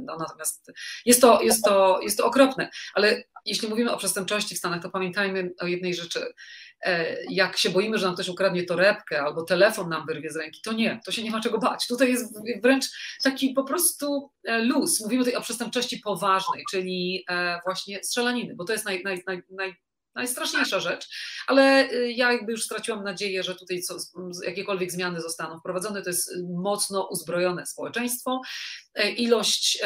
no 0.00 0.16
natomiast 0.18 0.72
jest 1.04 1.20
to, 1.20 1.42
jest 1.42 1.64
to, 1.64 2.00
jest 2.02 2.18
to 2.18 2.26
okropne, 2.26 2.70
ale 2.94 3.22
jeśli 3.44 3.68
mówimy 3.68 3.92
o 3.92 3.96
przestępczości 3.96 4.54
w 4.54 4.58
Stanach, 4.58 4.82
to 4.82 4.90
pamiętajmy 4.90 5.50
o 5.60 5.66
jednej 5.66 5.94
rzeczy. 5.94 6.34
E, 6.82 7.16
jak 7.24 7.56
się 7.56 7.70
boimy, 7.70 7.98
że 7.98 8.06
nam 8.06 8.14
ktoś 8.14 8.28
ukradnie 8.28 8.64
torebkę 8.64 9.22
albo 9.22 9.42
telefon 9.42 9.88
nam 9.88 10.06
wyrwie 10.06 10.30
z 10.30 10.36
ręki, 10.36 10.60
to 10.64 10.72
nie, 10.72 11.00
to 11.04 11.12
się 11.12 11.22
nie 11.22 11.30
ma 11.30 11.40
czego 11.40 11.58
bać. 11.58 11.86
Tutaj 11.86 12.10
jest 12.10 12.38
wręcz 12.62 12.86
taki 13.22 13.52
po 13.52 13.64
prostu 13.64 14.30
e, 14.44 14.58
luz. 14.58 15.00
Mówimy 15.00 15.24
tutaj 15.24 15.38
o 15.38 15.42
przestępczości 15.42 15.98
poważnej, 15.98 16.64
czyli 16.70 17.24
e, 17.30 17.60
właśnie 17.64 18.04
strzelaniny, 18.04 18.54
bo 18.54 18.64
to 18.64 18.72
jest 18.72 18.84
naj, 18.84 19.02
naj, 19.02 19.22
naj, 19.26 19.42
naj 19.50 19.74
najstraszniejsza 20.14 20.80
rzecz, 20.80 21.08
ale 21.46 21.88
ja 22.08 22.32
jakby 22.32 22.52
już 22.52 22.64
straciłam 22.64 23.04
nadzieję, 23.04 23.42
że 23.42 23.54
tutaj 23.54 23.82
co, 23.82 23.96
jakiekolwiek 24.46 24.92
zmiany 24.92 25.20
zostaną 25.20 25.58
wprowadzone. 25.58 26.02
To 26.02 26.10
jest 26.10 26.30
mocno 26.54 27.08
uzbrojone 27.10 27.66
społeczeństwo. 27.66 28.40
Ilość 29.16 29.82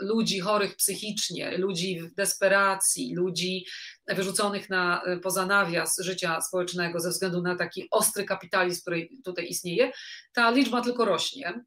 ludzi 0.00 0.40
chorych 0.40 0.76
psychicznie, 0.76 1.58
ludzi 1.58 2.00
w 2.00 2.14
desperacji, 2.14 3.14
ludzi 3.14 3.66
wyrzuconych 4.08 4.70
na, 4.70 5.02
e, 5.02 5.16
poza 5.16 5.46
nawias 5.46 5.96
życia 5.98 6.40
społecznego 6.40 7.00
ze 7.00 7.10
względu 7.10 7.42
na 7.42 7.56
taki 7.56 7.88
ostry 7.90 8.24
kapitalizm, 8.24 8.82
który 8.82 9.08
tutaj 9.24 9.46
istnieje, 9.48 9.92
ta 10.32 10.50
liczba 10.50 10.82
tylko 10.82 11.04
rośnie. 11.04 11.64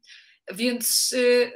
Więc 0.54 1.12
y, 1.12 1.52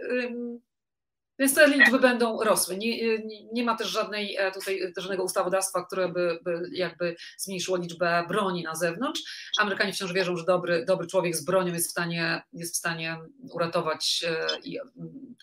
więc 1.38 1.54
te 1.54 1.68
liczby 1.68 1.98
będą 1.98 2.42
rosły. 2.42 2.76
Nie, 2.76 3.18
nie, 3.18 3.44
nie, 3.52 3.64
ma 3.64 3.76
też 3.76 3.88
żadnej 3.88 4.36
e, 4.36 4.52
tutaj 4.52 4.80
żadnego 4.96 5.24
ustawodawstwa, 5.24 5.84
które 5.86 6.08
by, 6.08 6.38
by 6.42 6.68
jakby 6.72 7.16
zmniejszyło 7.38 7.76
liczbę 7.76 8.24
broni 8.28 8.62
na 8.62 8.74
zewnątrz. 8.74 9.50
Amerykanie 9.58 9.92
wciąż 9.92 10.12
wierzą, 10.12 10.36
że 10.36 10.44
dobry, 10.44 10.84
dobry 10.84 11.06
człowiek 11.06 11.36
z 11.36 11.44
bronią 11.44 11.74
jest 11.74 11.88
w 11.88 11.90
stanie, 11.90 12.42
jest 12.52 12.74
w 12.74 12.78
stanie 12.78 13.18
uratować 13.50 14.24
e, 14.28 14.46
i 14.64 14.78
mm, 14.78 15.34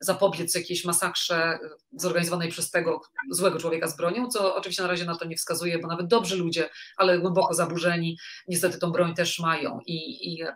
zapobiec 0.00 0.54
jakiejś 0.54 0.84
masakrze 0.84 1.58
zorganizowanej 1.92 2.50
przez 2.50 2.70
tego 2.70 3.00
złego 3.30 3.58
człowieka 3.58 3.88
z 3.88 3.96
bronią, 3.96 4.28
co 4.28 4.56
oczywiście 4.56 4.82
na 4.82 4.88
razie 4.88 5.04
na 5.04 5.16
to 5.16 5.24
nie 5.24 5.36
wskazuje, 5.36 5.78
bo 5.78 5.88
nawet 5.88 6.06
dobrzy 6.06 6.36
ludzie, 6.36 6.68
ale 6.96 7.18
głęboko 7.18 7.54
zaburzeni, 7.54 8.18
niestety 8.48 8.78
tą 8.78 8.92
broń 8.92 9.14
też 9.14 9.38
mają 9.38 9.80
i, 9.86 10.34
i 10.34 10.42
e, 10.42 10.54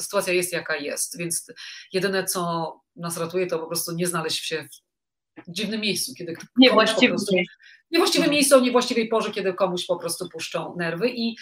sytuacja 0.00 0.32
jest 0.32 0.52
jaka 0.52 0.76
jest. 0.76 1.18
Więc 1.18 1.46
jedyne, 1.92 2.24
co 2.24 2.72
nas 2.96 3.16
ratuje, 3.16 3.46
to 3.46 3.58
po 3.58 3.66
prostu 3.66 3.92
nie 3.92 4.06
znaleźć 4.06 4.46
się 4.46 4.68
w 5.48 5.52
dziwnym 5.52 5.80
miejscu, 5.80 6.12
kiedy 6.14 6.34
niewłaściwym 6.56 7.16
niewłaściwym 7.90 8.30
miejscu 8.30 8.56
o 8.56 8.60
niewłaściwej 8.60 9.08
porze, 9.08 9.30
kiedy 9.30 9.54
komuś 9.54 9.86
po 9.86 9.96
prostu 9.96 10.28
puszczą 10.28 10.74
nerwy. 10.76 11.10
I, 11.10 11.36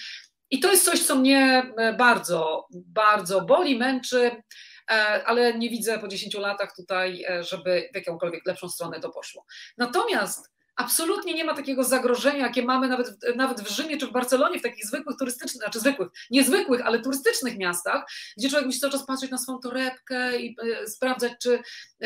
i 0.50 0.60
to 0.60 0.70
jest 0.70 0.84
coś, 0.84 1.02
co 1.02 1.16
mnie 1.16 1.72
e, 1.78 1.92
bardzo, 1.92 2.66
bardzo 2.70 3.40
boli, 3.40 3.78
męczy, 3.78 4.42
e, 4.90 4.92
ale 5.26 5.58
nie 5.58 5.70
widzę 5.70 5.98
po 5.98 6.08
10 6.08 6.34
latach 6.34 6.76
tutaj, 6.76 7.24
e, 7.24 7.44
żeby 7.44 7.88
w 7.92 7.96
jakąkolwiek 7.96 8.46
lepszą 8.46 8.68
stronę 8.68 9.00
to 9.00 9.10
poszło. 9.10 9.44
Natomiast 9.78 10.57
absolutnie 10.78 11.34
nie 11.34 11.44
ma 11.44 11.54
takiego 11.54 11.84
zagrożenia, 11.84 12.46
jakie 12.46 12.62
mamy 12.62 12.88
nawet, 12.88 13.16
nawet 13.36 13.60
w 13.60 13.68
Rzymie 13.68 13.96
czy 13.96 14.06
w 14.06 14.12
Barcelonie, 14.12 14.58
w 14.58 14.62
takich 14.62 14.86
zwykłych 14.86 15.16
turystycznych, 15.16 15.62
znaczy 15.62 15.80
zwykłych, 15.80 16.08
niezwykłych, 16.30 16.86
ale 16.86 17.00
turystycznych 17.00 17.58
miastach, 17.58 18.04
gdzie 18.36 18.48
człowiek 18.48 18.66
musi 18.66 18.80
cały 18.80 18.92
czas 18.92 19.06
patrzeć 19.06 19.30
na 19.30 19.38
swoją 19.38 19.58
torebkę 19.58 20.40
i 20.40 20.56
e, 20.82 20.86
sprawdzać, 20.86 21.32
czy, 21.42 21.62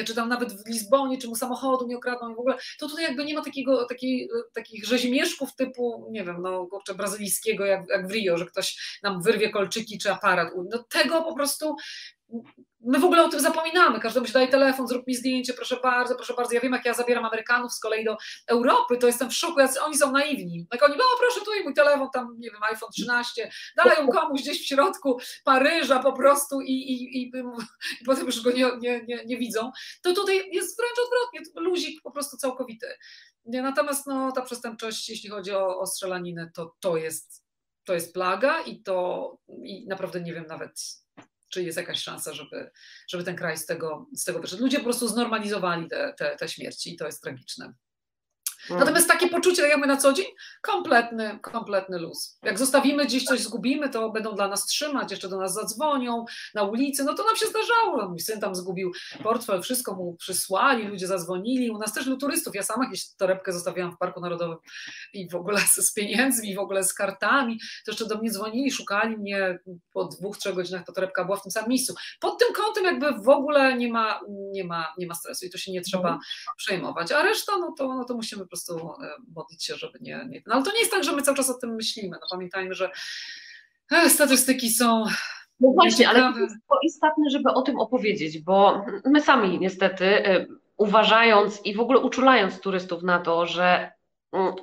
czy 0.07 0.15
tam 0.15 0.29
nawet 0.29 0.53
w 0.53 0.69
Lizbonie, 0.69 1.19
czy 1.19 1.29
mu 1.29 1.37
samochodu 1.37 1.87
nie 1.87 1.97
okradną 1.97 2.31
i 2.31 2.35
w 2.35 2.39
ogóle, 2.39 2.57
to 2.79 2.89
tutaj 2.89 3.05
jakby 3.05 3.25
nie 3.25 3.35
ma 3.35 3.45
takiego, 3.45 3.87
takiej, 3.87 4.29
takich 4.55 4.85
rzezimieszków 4.85 5.55
typu, 5.55 6.09
nie 6.11 6.25
wiem, 6.25 6.43
no 6.43 6.67
kurczę, 6.67 6.95
brazylijskiego 6.95 7.65
jak, 7.65 7.89
jak 7.89 8.09
w 8.09 8.11
Rio, 8.11 8.39
że 8.39 8.47
ktoś 8.47 8.99
nam 9.03 9.23
wyrwie 9.23 9.51
kolczyki 9.51 9.99
czy 9.99 10.13
aparat. 10.13 10.49
No 10.71 10.85
tego 10.91 11.23
po 11.23 11.35
prostu 11.35 11.77
my 12.85 12.99
w 12.99 13.05
ogóle 13.05 13.25
o 13.25 13.29
tym 13.29 13.41
zapominamy. 13.41 14.01
Każdemu 14.01 14.27
się 14.27 14.33
daje 14.33 14.49
telefon, 14.49 14.89
zrób 14.89 15.07
mi 15.07 15.15
zdjęcie, 15.15 15.55
proszę 15.55 15.77
bardzo, 15.83 16.15
proszę 16.15 16.35
bardzo. 16.35 16.55
Ja 16.55 16.61
wiem, 16.61 16.73
jak 16.73 16.85
ja 16.85 16.95
zabieram 16.95 17.25
Amerykanów 17.25 17.73
z 17.73 17.81
kolei 17.81 18.05
do 18.05 18.17
Europy, 18.47 18.97
to 18.97 19.07
jestem 19.07 19.31
w 19.31 19.35
szoku, 19.35 19.61
oni 19.85 19.97
są 19.97 20.13
naiwni. 20.13 20.67
Jak 20.73 20.83
oni, 20.83 20.95
no 20.99 21.05
proszę, 21.19 21.41
tu 21.41 21.51
mój 21.65 21.75
telefon, 21.75 22.09
tam, 22.13 22.37
nie 22.39 22.51
wiem, 22.51 22.63
iPhone 22.63 22.91
13, 22.93 23.51
dają 23.77 24.09
komuś 24.09 24.41
gdzieś 24.41 24.63
w 24.63 24.67
środku 24.67 25.19
Paryża 25.45 25.99
po 25.99 26.13
prostu 26.13 26.61
i, 26.61 26.73
i, 26.73 27.23
i, 27.23 27.31
i 28.01 28.05
potem 28.07 28.27
już 28.27 28.43
go 28.43 28.51
nie, 28.51 28.71
nie, 28.81 29.05
nie, 29.09 29.25
nie, 29.25 29.37
widzą. 29.37 29.71
To 30.03 30.15
tutaj 30.15 30.51
jest 30.53 30.79
wręcz 30.79 30.97
odwrotnie, 31.07 31.63
luzik 31.71 32.03
po 32.03 32.11
prostu 32.11 32.37
całkowity. 32.37 32.87
Natomiast 33.45 34.07
no, 34.07 34.33
ta 34.33 34.43
przestępczość, 34.43 35.09
jeśli 35.09 35.31
chodzi 35.31 35.53
o, 35.53 35.79
o 35.79 35.87
strzelaninę, 35.87 36.51
to, 36.55 36.75
to, 36.81 36.97
jest, 36.97 37.45
to 37.85 37.95
jest 37.95 38.15
plaga 38.15 38.61
i 38.61 38.83
to 38.83 39.37
i 39.65 39.87
naprawdę 39.89 40.21
nie 40.21 40.35
wiem 40.35 40.47
nawet 40.47 41.02
czy 41.53 41.63
jest 41.63 41.79
jakaś 41.79 42.03
szansa, 42.03 42.35
żeby, 42.35 42.71
żeby 43.09 43.25
ten 43.25 43.37
kraj 43.37 43.59
z 43.59 43.67
tego, 43.67 44.07
z 44.15 44.25
tego 44.25 44.41
wyszedł. 44.41 44.63
Ludzie 44.63 44.79
po 44.79 44.85
prostu 44.85 45.09
znormalizowali 45.09 45.89
te, 45.89 46.15
te, 46.19 46.37
te 46.37 46.49
śmierci 46.49 46.95
i 46.95 46.97
to 46.97 47.07
jest 47.07 47.23
tragiczne. 47.23 47.73
Mm. 48.71 48.81
Natomiast 48.81 49.09
takie 49.09 49.29
poczucie, 49.29 49.63
tak 49.63 49.71
jak 49.71 49.81
my 49.81 49.87
na 49.87 49.97
co 49.97 50.13
dzień, 50.13 50.27
kompletny, 50.61 51.39
kompletny 51.43 51.99
luz. 51.99 52.39
Jak 52.43 52.59
zostawimy 52.59 53.07
gdzieś 53.07 53.25
coś, 53.25 53.41
zgubimy, 53.41 53.89
to 53.89 54.11
będą 54.11 54.35
dla 54.35 54.49
nas 54.49 54.67
trzymać, 54.67 55.11
jeszcze 55.11 55.29
do 55.29 55.39
nas 55.39 55.55
zadzwonią 55.55 56.25
na 56.55 56.63
ulicy, 56.63 57.05
no 57.05 57.15
to 57.15 57.25
nam 57.25 57.37
się 57.37 57.47
zdarzało. 57.47 58.09
Mój 58.09 58.21
syn 58.21 58.41
tam 58.41 58.55
zgubił 58.55 58.93
portfel, 59.23 59.63
wszystko 59.63 59.95
mu 59.95 60.17
przysłali, 60.17 60.89
ludzie 60.89 61.07
zadzwonili. 61.07 61.71
U 61.71 61.79
nas 61.79 61.93
też 61.93 62.07
lu 62.07 62.17
turystów, 62.17 62.55
ja 62.55 62.63
sama 62.63 62.85
jakieś 62.85 63.15
torebkę 63.15 63.53
zostawiałam 63.53 63.93
w 63.93 63.99
Parku 63.99 64.21
Narodowym 64.21 64.57
i 65.13 65.29
w 65.29 65.35
ogóle 65.35 65.61
z, 65.61 65.75
z 65.75 65.93
pieniędzmi, 65.93 66.51
i 66.51 66.55
w 66.55 66.59
ogóle 66.59 66.85
z 66.85 66.95
kartami. 66.95 67.59
To 67.85 67.91
jeszcze 67.91 68.07
do 68.07 68.19
mnie 68.19 68.31
dzwonili, 68.31 68.71
szukali 68.71 69.19
mnie 69.19 69.59
po 69.93 70.05
dwóch, 70.05 70.39
trzech 70.39 70.55
godzinach, 70.55 70.87
ta 70.87 70.93
torebka 70.93 71.25
była 71.25 71.37
w 71.37 71.43
tym 71.43 71.53
samym 71.53 71.69
miejscu. 71.69 71.95
Pod 72.21 72.39
tym 72.39 72.55
kątem 72.55 72.85
jakby 72.85 73.13
w 73.13 73.29
ogóle 73.29 73.77
nie 73.77 73.93
ma, 73.93 74.21
nie 74.29 74.65
ma, 74.65 74.95
nie 74.99 75.07
ma 75.07 75.15
stresu 75.15 75.47
i 75.47 75.51
to 75.51 75.59
się 75.59 75.73
nie 75.73 75.81
trzeba 75.81 76.09
mhm. 76.09 76.21
przejmować. 76.57 77.13
A 77.13 77.23
reszta, 77.23 77.53
no 77.59 77.75
to, 77.79 77.95
no 77.95 78.05
to 78.05 78.15
musimy 78.15 78.47
prostu 78.53 78.91
e, 79.03 79.09
modlić 79.35 79.65
się, 79.65 79.75
żeby 79.77 79.99
nie, 80.01 80.27
nie. 80.29 80.43
No 80.47 80.55
ale 80.55 80.65
to 80.65 80.73
nie 80.73 80.79
jest 80.79 80.91
tak, 80.91 81.05
że 81.05 81.13
my 81.13 81.23
cały 81.23 81.37
czas 81.37 81.51
o 81.51 81.55
tym 81.55 81.75
myślimy. 81.75 82.17
No 82.21 82.27
pamiętajmy, 82.31 82.75
że 82.75 82.91
e, 83.91 84.11
statystyki 84.11 84.71
są. 84.71 85.05
No 85.61 85.73
właśnie, 85.75 86.09
ale 86.09 86.33
to 86.33 86.39
jest 86.39 86.55
istotne, 86.85 87.31
żeby 87.31 87.51
o 87.51 87.63
tym 87.63 87.79
opowiedzieć, 87.79 88.39
bo 88.39 88.85
my 89.05 89.21
sami 89.21 89.59
niestety 89.59 90.27
e, 90.27 90.47
uważając 90.77 91.67
i 91.67 91.75
w 91.75 91.81
ogóle 91.81 91.99
uczulając 91.99 92.61
turystów 92.61 93.03
na 93.03 93.19
to, 93.19 93.47
że 93.47 93.93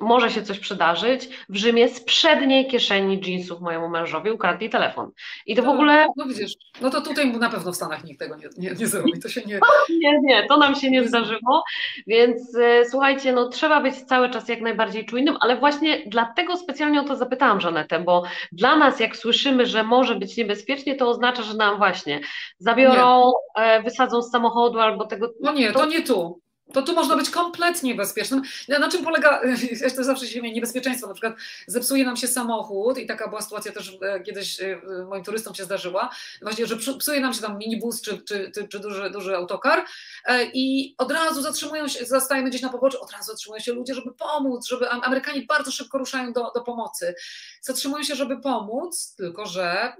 może 0.00 0.30
się 0.30 0.42
coś 0.42 0.58
przydarzyć. 0.58 1.28
W 1.48 1.56
Rzymie 1.56 1.88
z 1.88 2.00
przedniej 2.00 2.66
kieszeni 2.66 3.20
jeansów 3.26 3.60
mojemu 3.60 3.88
mężowi 3.88 4.30
ukradli 4.30 4.70
telefon. 4.70 5.10
I 5.46 5.56
to 5.56 5.62
w 5.62 5.68
ogóle. 5.68 6.06
No 6.16 6.24
widzisz, 6.24 6.52
no 6.80 6.90
to 6.90 7.00
tutaj 7.00 7.32
na 7.32 7.50
pewno 7.50 7.72
w 7.72 7.76
Stanach 7.76 8.04
nikt 8.04 8.20
tego 8.20 8.36
nie, 8.36 8.48
nie, 8.58 8.74
nie 8.74 8.86
zrobi. 8.86 9.20
To 9.20 9.28
się 9.28 9.40
nie... 9.40 9.60
nie, 10.02 10.20
nie, 10.22 10.46
to 10.46 10.56
nam 10.56 10.74
się 10.74 10.90
nie 10.90 11.08
zdarzyło. 11.08 11.64
Więc 12.06 12.56
e, 12.56 12.84
słuchajcie, 12.90 13.32
no 13.32 13.48
trzeba 13.48 13.80
być 13.80 13.94
cały 13.94 14.30
czas 14.30 14.48
jak 14.48 14.60
najbardziej 14.60 15.06
czujnym, 15.06 15.36
ale 15.40 15.56
właśnie 15.56 16.02
dlatego 16.06 16.56
specjalnie 16.56 17.00
o 17.00 17.04
to 17.04 17.16
zapytałam 17.16 17.60
Żanetę, 17.60 18.00
bo 18.00 18.22
dla 18.52 18.76
nas, 18.76 19.00
jak 19.00 19.16
słyszymy, 19.16 19.66
że 19.66 19.84
może 19.84 20.14
być 20.14 20.36
niebezpiecznie, 20.36 20.96
to 20.96 21.08
oznacza, 21.08 21.42
że 21.42 21.54
nam 21.54 21.78
właśnie 21.78 22.20
zabiorą, 22.58 23.32
e, 23.56 23.82
wysadzą 23.82 24.22
z 24.22 24.30
samochodu 24.30 24.80
albo 24.80 25.06
tego. 25.06 25.32
No 25.40 25.52
nie, 25.52 25.72
to, 25.72 25.78
to 25.78 25.86
nie 25.86 26.02
tu 26.02 26.40
to 26.72 26.82
tu 26.82 26.94
można 26.94 27.16
być 27.16 27.30
kompletnie 27.30 27.94
bezpiecznym. 27.94 28.42
Na 28.68 28.88
czym 28.88 29.04
polega, 29.04 29.40
to 29.96 30.04
zawsze 30.04 30.26
się 30.26 30.38
mówi, 30.38 30.52
niebezpieczeństwo, 30.52 31.06
na 31.06 31.14
przykład 31.14 31.34
zepsuje 31.66 32.04
nam 32.04 32.16
się 32.16 32.28
samochód 32.28 32.98
i 32.98 33.06
taka 33.06 33.28
była 33.28 33.40
sytuacja 33.40 33.72
też 33.72 33.98
e, 34.02 34.20
kiedyś 34.20 34.60
e, 34.60 34.80
moim 35.08 35.24
turystom 35.24 35.54
się 35.54 35.64
zdarzyła, 35.64 36.10
właśnie, 36.42 36.66
że 36.66 36.76
psuje 36.76 37.20
nam 37.20 37.34
się 37.34 37.40
tam 37.40 37.58
minibus 37.58 38.00
czy, 38.00 38.18
czy, 38.18 38.50
czy, 38.54 38.68
czy 38.68 38.78
duży, 38.78 39.10
duży 39.10 39.36
autokar 39.36 39.84
e, 40.24 40.44
i 40.44 40.94
od 40.98 41.12
razu 41.12 41.42
zatrzymują 41.42 41.88
się, 41.88 42.04
zastajemy 42.04 42.50
gdzieś 42.50 42.62
na 42.62 42.68
poboczu, 42.68 43.02
od 43.02 43.12
razu 43.12 43.32
zatrzymują 43.32 43.60
się 43.60 43.72
ludzie, 43.72 43.94
żeby 43.94 44.12
pomóc, 44.14 44.66
żeby 44.66 44.90
Amerykanie 44.90 45.42
bardzo 45.48 45.70
szybko 45.70 45.98
ruszają 45.98 46.32
do, 46.32 46.50
do 46.54 46.60
pomocy. 46.60 47.14
Zatrzymują 47.60 48.04
się, 48.04 48.14
żeby 48.14 48.40
pomóc, 48.40 49.14
tylko 49.16 49.46
że 49.46 49.92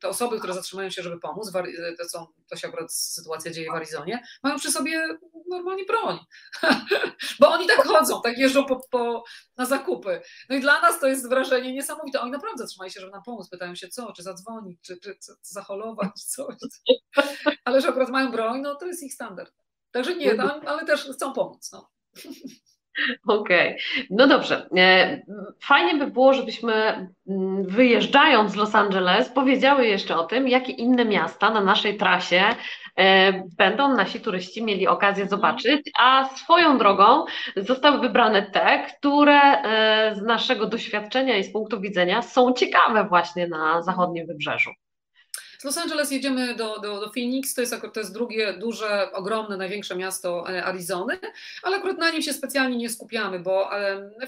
te 0.00 0.08
osoby, 0.08 0.38
które 0.38 0.54
zatrzymają 0.54 0.90
się, 0.90 1.02
żeby 1.02 1.20
pomóc, 1.20 1.52
to, 1.98 2.08
są, 2.08 2.26
to 2.48 2.56
się 2.56 2.68
akurat 2.68 2.92
sytuacja 2.92 3.50
dzieje 3.50 3.70
w 3.70 3.74
Arizonie, 3.74 4.22
mają 4.42 4.58
przy 4.58 4.72
sobie 4.72 5.18
normalnie 5.48 5.84
broń. 5.84 6.18
Bo 7.40 7.48
oni 7.48 7.66
tak 7.66 7.86
chodzą, 7.86 8.22
tak 8.22 8.38
jeżdżą 8.38 8.66
po, 8.66 8.80
po, 8.90 9.24
na 9.56 9.66
zakupy. 9.66 10.22
No 10.48 10.56
i 10.56 10.60
dla 10.60 10.80
nas 10.80 11.00
to 11.00 11.06
jest 11.06 11.28
wrażenie 11.28 11.72
niesamowite. 11.72 12.20
Oni 12.20 12.30
naprawdę 12.30 12.58
zatrzymają 12.58 12.90
się, 12.90 13.00
żeby 13.00 13.12
nam 13.12 13.22
pomóc. 13.22 13.48
Pytają 13.48 13.74
się 13.74 13.88
co, 13.88 14.12
czy 14.12 14.22
zadzwonić, 14.22 14.80
czy, 14.82 15.00
czy, 15.00 15.14
czy 15.14 15.32
zaholować, 15.42 16.24
coś. 16.34 16.54
Ale 17.64 17.80
że 17.80 17.88
akurat 17.88 18.08
mają 18.08 18.30
broń, 18.30 18.60
no 18.60 18.74
to 18.74 18.86
jest 18.86 19.02
ich 19.02 19.14
standard. 19.14 19.52
Także 19.90 20.16
nie, 20.16 20.34
no, 20.34 20.60
ale 20.66 20.84
też 20.86 21.04
chcą 21.14 21.32
pomóc. 21.32 21.72
No. 21.72 21.90
Okej, 23.26 23.68
okay. 23.68 24.06
no 24.10 24.26
dobrze. 24.26 24.68
E, 24.76 25.22
fajnie 25.60 25.94
by 25.94 26.06
było, 26.06 26.34
żebyśmy 26.34 26.72
mm, 27.28 27.66
wyjeżdżając 27.66 28.52
z 28.52 28.56
Los 28.56 28.74
Angeles 28.74 29.28
powiedziały 29.28 29.86
jeszcze 29.86 30.16
o 30.16 30.24
tym, 30.24 30.48
jakie 30.48 30.72
inne 30.72 31.04
miasta 31.04 31.50
na 31.50 31.60
naszej 31.60 31.96
trasie 31.96 32.42
e, 32.96 33.32
będą 33.58 33.96
nasi 33.96 34.20
turyści 34.20 34.64
mieli 34.64 34.88
okazję 34.88 35.28
zobaczyć, 35.28 35.90
a 35.98 36.28
swoją 36.36 36.78
drogą 36.78 37.24
zostały 37.56 38.00
wybrane 38.00 38.42
te, 38.42 38.86
które 38.98 39.40
e, 39.40 40.14
z 40.14 40.22
naszego 40.22 40.66
doświadczenia 40.66 41.36
i 41.36 41.44
z 41.44 41.52
punktu 41.52 41.80
widzenia 41.80 42.22
są 42.22 42.52
ciekawe 42.52 43.04
właśnie 43.04 43.48
na 43.48 43.82
zachodnim 43.82 44.26
wybrzeżu. 44.26 44.70
Z 45.60 45.64
Los 45.64 45.78
Angeles 45.78 46.10
jedziemy 46.10 46.54
do, 46.54 46.78
do, 46.78 47.00
do 47.00 47.10
Phoenix, 47.12 47.54
to 47.54 47.60
jest, 47.60 47.74
to 47.92 48.00
jest 48.00 48.12
drugie, 48.12 48.52
duże, 48.52 49.12
ogromne, 49.12 49.56
największe 49.56 49.96
miasto 49.96 50.50
e, 50.50 50.64
Arizony, 50.64 51.18
ale 51.62 51.76
akurat 51.76 51.98
na 51.98 52.10
nim 52.10 52.22
się 52.22 52.32
specjalnie 52.32 52.76
nie 52.76 52.90
skupiamy, 52.90 53.40
bo 53.40 53.70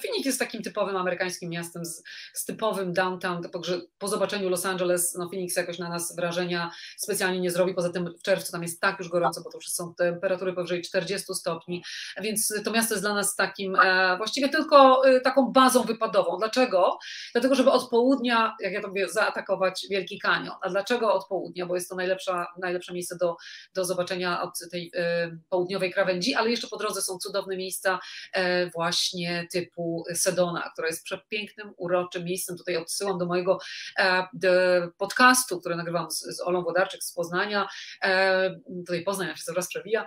Phoenix 0.02 0.26
jest 0.26 0.38
takim 0.38 0.62
typowym 0.62 0.96
amerykańskim 0.96 1.50
miastem 1.50 1.84
z, 1.84 2.02
z 2.32 2.44
typowym 2.44 2.92
downtown, 2.92 3.42
także 3.42 3.80
po 3.98 4.08
zobaczeniu 4.08 4.48
Los 4.48 4.66
Angeles, 4.66 5.14
no 5.14 5.28
Phoenix 5.28 5.56
jakoś 5.56 5.78
na 5.78 5.88
nas 5.88 6.16
wrażenia 6.16 6.70
specjalnie 6.96 7.40
nie 7.40 7.50
zrobi, 7.50 7.74
poza 7.74 7.90
tym 7.90 8.14
w 8.18 8.22
czerwcu 8.22 8.52
tam 8.52 8.62
jest 8.62 8.80
tak 8.80 8.98
już 8.98 9.08
gorąco, 9.08 9.40
bo 9.42 9.50
to 9.50 9.58
już 9.58 9.68
są 9.68 9.94
temperatury 9.94 10.52
powyżej 10.52 10.82
40 10.82 11.34
stopni, 11.34 11.84
więc 12.20 12.54
to 12.64 12.70
miasto 12.70 12.94
jest 12.94 13.04
dla 13.04 13.14
nas 13.14 13.36
takim 13.36 13.76
e, 13.76 14.16
właściwie 14.16 14.48
tylko 14.48 15.06
e, 15.06 15.20
taką 15.20 15.52
bazą 15.52 15.82
wypadową. 15.82 16.36
Dlaczego? 16.36 16.98
Dlatego, 17.32 17.54
żeby 17.54 17.70
od 17.70 17.90
południa, 17.90 18.56
jak 18.60 18.72
ja 18.72 18.82
to 18.82 18.88
mówię, 18.88 19.08
zaatakować 19.08 19.86
Wielki 19.90 20.18
Kanion. 20.18 20.54
A 20.60 20.68
dlaczego 20.68 21.14
od 21.14 21.21
południa, 21.28 21.66
bo 21.66 21.74
jest 21.74 21.88
to 21.88 21.96
najlepsza, 21.96 22.46
najlepsze 22.60 22.92
miejsce 22.92 23.16
do, 23.16 23.36
do 23.74 23.84
zobaczenia 23.84 24.42
od 24.42 24.50
tej 24.70 24.92
y, 24.94 25.38
południowej 25.48 25.92
krawędzi, 25.92 26.34
ale 26.34 26.50
jeszcze 26.50 26.68
po 26.68 26.76
drodze 26.76 27.02
są 27.02 27.18
cudowne 27.18 27.56
miejsca 27.56 27.98
y, 28.36 28.40
właśnie 28.70 29.46
typu 29.52 30.04
Sedona, 30.14 30.70
która 30.72 30.88
jest 30.88 31.04
przepięknym, 31.04 31.72
uroczym 31.76 32.24
miejscem. 32.24 32.56
Tutaj 32.56 32.76
odsyłam 32.76 33.18
do 33.18 33.26
mojego 33.26 33.58
y, 34.00 34.04
podcastu, 34.98 35.60
który 35.60 35.76
nagrywam 35.76 36.10
z, 36.10 36.20
z 36.36 36.40
Olą 36.40 36.62
Wodarczyk 36.62 37.02
z 37.02 37.12
Poznania, 37.12 37.68
tutaj 38.86 39.02
Poznań 39.02 39.36
się 39.36 39.42
zaraz 39.44 39.68
przewija, 39.68 40.04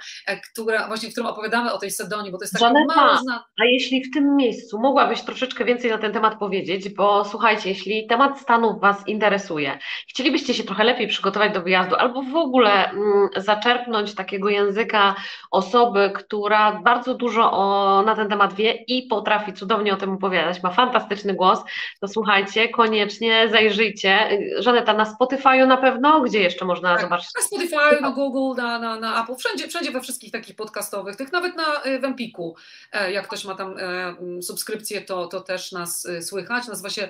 która, 0.51 0.87
właśnie 0.87 1.09
w 1.09 1.11
którym 1.11 1.29
opowiadamy 1.29 1.73
o 1.73 1.77
tej 1.77 1.91
Sedonie, 1.91 2.31
bo 2.31 2.37
to 2.37 2.43
jest 2.43 2.53
taka 2.53 2.73
mało 2.73 3.17
znana. 3.17 3.45
A 3.61 3.65
jeśli 3.65 4.03
w 4.03 4.13
tym 4.13 4.35
miejscu 4.35 4.79
mogłabyś 4.79 5.21
troszeczkę 5.21 5.65
więcej 5.65 5.91
na 5.91 5.97
ten 5.97 6.13
temat 6.13 6.39
powiedzieć, 6.39 6.89
bo 6.89 7.25
słuchajcie, 7.25 7.69
jeśli 7.69 8.07
temat 8.07 8.39
Stanów 8.39 8.81
Was 8.81 9.07
interesuje, 9.07 9.79
chcielibyście 10.07 10.53
się 10.53 10.63
trochę 10.63 10.83
lepiej 10.83 11.04
przygotować 11.07 11.53
do 11.53 11.61
wyjazdu, 11.61 11.95
albo 11.95 12.21
w 12.21 12.35
ogóle 12.35 12.89
mm, 12.89 13.29
zaczerpnąć 13.35 14.15
takiego 14.15 14.49
języka 14.49 15.15
osoby, 15.51 16.11
która 16.15 16.71
bardzo 16.71 17.13
dużo 17.13 17.51
o, 17.51 18.03
na 18.05 18.15
ten 18.15 18.29
temat 18.29 18.53
wie 18.53 18.71
i 18.71 19.07
potrafi 19.07 19.53
cudownie 19.53 19.93
o 19.93 19.97
tym 19.97 20.11
opowiadać, 20.11 20.63
ma 20.63 20.69
fantastyczny 20.69 21.33
głos, 21.33 21.59
to 21.99 22.07
słuchajcie, 22.07 22.69
koniecznie 22.69 23.49
zajrzyjcie. 23.49 24.29
Żaneta, 24.59 24.93
na 24.93 25.03
Spotify'u 25.03 25.67
na 25.67 25.77
pewno? 25.77 26.21
Gdzie 26.21 26.39
jeszcze 26.39 26.65
można 26.65 26.93
tak, 26.93 27.01
zobaczyć? 27.01 27.29
Na 27.35 27.41
Spotify, 27.41 28.01
na 28.01 28.11
Google, 28.11 28.61
na, 28.61 28.79
na, 28.79 28.99
na 28.99 29.23
Apple, 29.23 29.35
wszędzie, 29.35 29.67
wszędzie 29.67 29.91
we 29.91 30.01
wszystkich 30.01 30.31
takich 30.31 30.55
podcastowych, 30.55 31.15
tych 31.15 31.31
nawet 31.31 31.55
na 31.55 31.85
y, 31.85 31.99
Wempiku, 31.99 32.55
e, 32.91 33.11
jak 33.11 33.27
ktoś 33.27 33.45
ma 33.45 33.55
tam 33.55 33.75
e, 33.79 34.41
subskrypcję, 34.41 35.01
to, 35.01 35.27
to 35.27 35.41
też 35.41 35.71
nas 35.71 36.05
y, 36.05 36.21
słychać. 36.23 36.67
Nazywa 36.67 36.89
się 36.89 37.09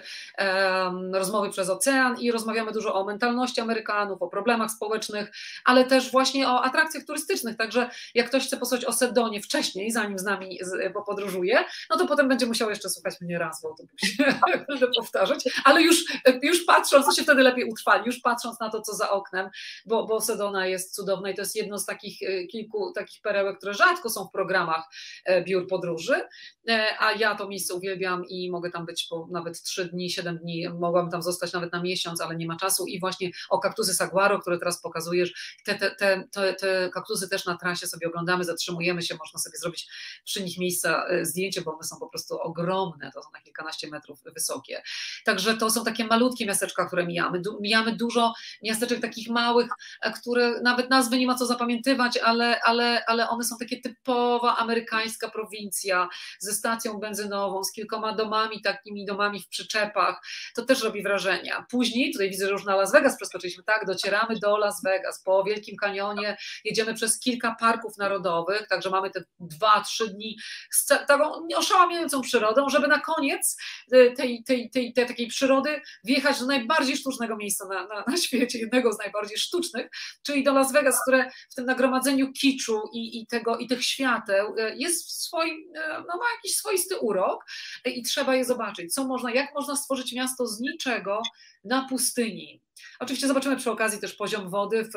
Rozmowy 1.14 1.50
przez 1.50 1.70
Ocean 1.70 2.18
i 2.20 2.32
rozmawiamy 2.32 2.72
dużo 2.72 2.96
o 2.96 3.06
mentalności 3.06 3.62
amerykańskiej, 3.62 3.85
o 4.20 4.28
problemach 4.28 4.72
społecznych, 4.72 5.32
ale 5.66 5.86
też 5.86 6.12
właśnie 6.12 6.48
o 6.48 6.64
atrakcjach 6.64 7.06
turystycznych. 7.06 7.58
Także 7.58 7.90
jak 8.16 8.28
ktoś 8.28 8.48
chce 8.48 8.58
posłuchać 8.58 8.86
o 8.86 8.94
Sedonie 8.94 9.42
wcześniej, 9.42 9.92
zanim 9.92 10.20
z 10.20 10.24
nami 10.24 10.60
podróżuje, 11.06 11.66
no 11.90 11.98
to 11.98 12.08
potem 12.08 12.28
będzie 12.28 12.46
musiał 12.46 12.70
jeszcze 12.70 12.90
słuchać 12.90 13.22
mnie 13.22 13.40
raz 13.40 13.62
w 13.62 13.66
autobusie, 13.66 14.40
będę 14.68 14.88
powtarzać, 14.98 15.44
ale 15.64 15.82
już, 15.82 16.04
już 16.42 16.66
patrząc, 16.66 17.06
co 17.06 17.12
się 17.12 17.24
wtedy 17.24 17.44
lepiej 17.44 17.66
utrwali, 17.66 18.06
już 18.06 18.20
patrząc 18.20 18.60
na 18.60 18.70
to, 18.70 18.82
co 18.82 18.94
za 18.94 19.10
oknem, 19.10 19.50
bo, 19.86 20.06
bo 20.06 20.22
Sedona 20.22 20.68
jest 20.68 20.96
cudowna 20.96 21.30
i 21.30 21.36
to 21.36 21.42
jest 21.42 21.56
jedno 21.56 21.80
z 21.80 21.86
takich 21.86 22.22
e, 22.22 22.48
kilku 22.48 22.92
takich 22.92 23.22
perełek, 23.22 23.58
które 23.58 23.74
rzadko 23.74 24.10
są 24.10 24.26
w 24.26 24.32
programach 24.32 24.84
e, 25.26 25.44
biur 25.44 25.68
podróży, 25.68 26.22
e, 26.70 26.88
a 27.00 27.12
ja 27.12 27.36
to 27.36 27.48
miejsce 27.48 27.74
uwielbiam 27.74 28.26
i 28.30 28.52
mogę 28.52 28.72
tam 28.72 28.86
być 28.86 29.08
po 29.10 29.28
nawet 29.32 29.62
3 29.62 29.86
dni, 29.86 30.10
7 30.10 30.38
dni, 30.38 30.70
mogłam 30.70 31.10
tam 31.10 31.22
zostać 31.22 31.54
nawet 31.54 31.74
na 31.74 31.82
miesiąc, 31.82 32.22
ale 32.22 32.36
nie 32.36 32.48
ma 32.48 32.56
czasu. 32.56 32.86
I 32.86 33.00
właśnie 33.00 33.30
o 33.50 33.60
kaktusy 33.76 33.94
saguaro, 33.94 34.40
które 34.40 34.58
teraz 34.58 34.82
pokazujesz, 34.82 35.58
te, 35.66 35.76
te, 35.76 35.92
te, 35.92 36.24
te, 36.32 36.54
te 36.54 36.90
kaktusy 36.94 37.30
też 37.30 37.46
na 37.46 37.58
trasie 37.58 37.88
sobie 37.88 38.08
oglądamy, 38.08 38.44
zatrzymujemy 38.44 39.02
się, 39.02 39.16
można 39.16 39.40
sobie 39.40 39.58
zrobić 39.58 39.88
przy 40.24 40.44
nich 40.44 40.58
miejsca 40.58 41.06
e, 41.08 41.26
zdjęcie, 41.26 41.62
bo 41.62 41.74
one 41.74 41.84
są 41.84 41.96
po 42.00 42.10
prostu 42.10 42.40
ogromne, 42.40 43.12
to 43.14 43.24
są 43.24 43.30
na 43.34 43.40
kilkanaście 43.42 43.88
metrów 43.90 44.24
wysokie. 44.24 44.84
Także 45.26 45.58
to 45.58 45.70
są 45.70 45.84
takie 45.84 46.06
malutkie 46.06 46.46
miasteczka, 46.46 46.86
które 46.86 47.06
mijamy. 47.06 47.42
Du 47.42 47.58
mijamy 47.62 47.96
dużo 47.96 48.34
miasteczek 48.64 49.02
takich 49.02 49.30
małych, 49.30 49.68
e, 50.02 50.12
które 50.12 50.62
nawet 50.62 50.90
nazwy 50.90 51.18
nie 51.18 51.28
ma 51.28 51.36
co 51.36 51.46
zapamiętywać, 51.46 52.18
ale, 52.18 52.62
ale, 52.62 53.06
ale 53.06 53.30
one 53.30 53.44
są 53.44 53.58
takie 53.58 53.82
typowa 53.82 54.58
amerykańska 54.58 55.30
prowincja 55.30 56.10
ze 56.40 56.54
stacją 56.54 57.00
benzynową, 57.00 57.64
z 57.64 57.72
kilkoma 57.72 58.16
domami, 58.16 58.62
takimi 58.62 59.06
domami 59.06 59.42
w 59.42 59.48
przyczepach. 59.48 60.22
To 60.56 60.66
też 60.66 60.84
robi 60.84 61.04
wrażenie. 61.04 61.54
Później, 61.70 62.12
tutaj 62.12 62.30
widzę, 62.30 62.46
że 62.46 62.52
już 62.52 62.66
na 62.66 62.76
Las 62.76 62.92
Vegas 62.92 63.18
przeskoczyliśmy, 63.18 63.64
tak, 63.66 63.86
docieramy 63.86 64.40
do 64.40 64.58
Las 64.58 64.84
Vegas, 64.84 65.24
po 65.24 65.44
Wielkim 65.44 65.76
Kanionie 65.78 66.38
jedziemy 66.64 66.94
przez 66.94 67.20
kilka 67.20 67.56
parków 67.60 67.98
narodowych, 67.98 68.68
także 68.68 68.90
mamy 68.90 69.10
te 69.10 69.24
dwa, 69.40 69.82
trzy 69.82 70.08
dni 70.08 70.38
z 70.72 70.86
taką 70.86 71.48
oszałamiającą 71.56 72.22
przyrodą, 72.22 72.70
żeby 72.70 72.88
na 72.88 73.00
koniec 73.00 73.58
y, 73.94 74.14
tej, 74.18 74.44
tej, 74.44 74.70
tej, 74.70 74.94
tej 74.94 75.08
takiej 75.08 75.28
przyrody 75.28 75.82
wjechać 76.04 76.40
do 76.40 76.46
najbardziej 76.46 76.98
sztucznego 76.98 77.38
miejsca 77.38 77.66
na, 77.66 77.88
na, 77.88 78.04
na 78.08 78.18
świecie, 78.18 78.60
jednego 78.60 78.94
z 78.94 78.98
najbardziej 78.98 79.38
sztucznych, 79.38 79.88
czyli 80.26 80.44
do 80.44 80.54
Las 80.54 80.74
Vegas, 80.74 81.02
które 81.02 81.32
w 81.52 81.56
tym 81.56 81.66
nagromadzeniu 81.66 82.32
kiczu 82.34 82.82
i, 82.94 83.22
i, 83.22 83.28
tego, 83.28 83.58
i 83.58 83.68
tych 83.68 83.84
świateł 83.86 84.56
y, 84.58 84.76
jest 84.78 85.08
w 85.08 85.12
swoim, 85.12 85.56
y, 85.56 85.80
no 86.08 86.18
ma 86.18 86.26
jakiś 86.36 86.56
swoisty 86.58 86.98
urok 86.98 87.46
i 87.86 88.04
trzeba 88.04 88.36
je 88.36 88.46
zobaczyć, 88.46 88.94
co 88.94 89.06
można, 89.06 89.32
jak 89.32 89.56
można 89.56 89.76
stworzyć 89.76 90.14
miasto 90.14 90.48
z 90.48 90.60
niczego 90.60 91.22
na 91.64 91.88
pustyni. 91.90 92.65
Oczywiście 93.00 93.28
zobaczymy 93.28 93.58
przy 93.58 93.72
okazji 93.72 94.00
też 94.00 94.14
poziom 94.14 94.50
wody 94.50 94.84
w, 94.84 94.92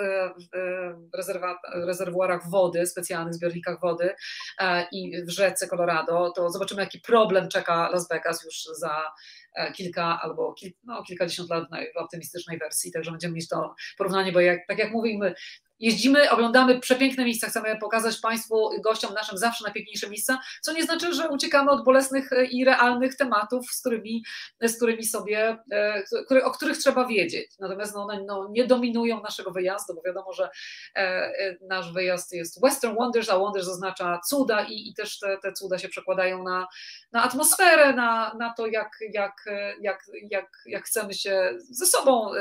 w 1.13 1.87
rezerwuarach 1.87 2.51
wody, 2.51 2.87
specjalnych 2.87 3.35
zbiornikach 3.35 3.81
wody 3.81 4.15
e, 4.59 4.87
i 4.93 5.25
w 5.25 5.31
rzece 5.31 5.69
Colorado. 5.69 6.33
To 6.37 6.51
zobaczymy, 6.51 6.83
jaki 6.83 7.01
problem 7.01 7.49
czeka 7.49 7.91
Las 7.91 8.09
Vegas 8.09 8.45
już 8.45 8.63
za 8.79 9.13
e, 9.55 9.73
kilka 9.73 10.21
albo 10.23 10.53
kil, 10.53 10.73
no, 10.85 11.03
kilkadziesiąt 11.03 11.51
lat 11.51 11.65
w 11.95 11.99
optymistycznej 11.99 12.59
wersji, 12.59 12.93
także 12.93 13.11
będziemy 13.11 13.35
mieć 13.35 13.49
to 13.49 13.75
porównanie, 13.99 14.33
bo 14.33 14.41
jak, 14.41 14.67
tak 14.69 14.79
jak 14.79 14.93
mówimy, 14.93 15.35
jeździmy, 15.81 16.31
oglądamy 16.31 16.81
przepiękne 16.81 17.25
miejsca, 17.25 17.47
chcemy 17.47 17.79
pokazać 17.79 18.19
Państwu, 18.19 18.71
gościom 18.85 19.15
naszym 19.15 19.39
zawsze 19.39 19.65
najpiękniejsze 19.65 20.11
miejsca, 20.11 20.39
co 20.63 20.73
nie 20.73 20.83
znaczy, 20.83 21.15
że 21.15 21.29
uciekamy 21.29 21.71
od 21.71 21.85
bolesnych 21.85 22.33
e, 22.33 22.45
i 22.45 22.65
realnych 22.65 23.17
tematów, 23.17 23.67
z 23.71 23.81
którymi, 23.81 24.25
z 24.63 24.77
którymi 24.77 25.05
sobie, 25.05 25.59
e, 25.73 26.03
o 26.45 26.51
których 26.51 26.79
trzeba 26.79 27.07
wiedzieć. 27.07 27.51
Natomiast 27.59 27.95
no, 27.95 28.03
one 28.03 28.25
no, 28.27 28.49
nie 28.51 28.67
dominują 28.67 29.23
naszego 29.23 29.51
wyjazdu, 29.51 29.95
bo 29.95 30.03
wiadomo, 30.03 30.33
że 30.33 30.49
e, 30.97 31.57
nasz 31.69 31.93
wyjazd 31.93 32.33
jest 32.33 32.63
Western 32.63 32.97
Wonders, 32.97 33.31
a 33.31 33.39
Wonders 33.39 33.69
oznacza 33.69 34.21
cuda 34.29 34.65
i, 34.65 34.89
i 34.89 34.95
też 34.95 35.19
te, 35.19 35.39
te 35.43 35.53
cuda 35.53 35.79
się 35.79 35.89
przekładają 35.89 36.43
na, 36.43 36.67
na 37.13 37.23
atmosferę, 37.23 37.93
na, 37.93 38.35
na 38.39 38.55
to, 38.55 38.67
jak, 38.67 38.91
jak, 39.13 39.45
jak, 39.81 40.05
jak, 40.31 40.47
jak 40.67 40.85
chcemy 40.85 41.15
się 41.15 41.59
ze 41.71 41.87
sobą 41.87 42.33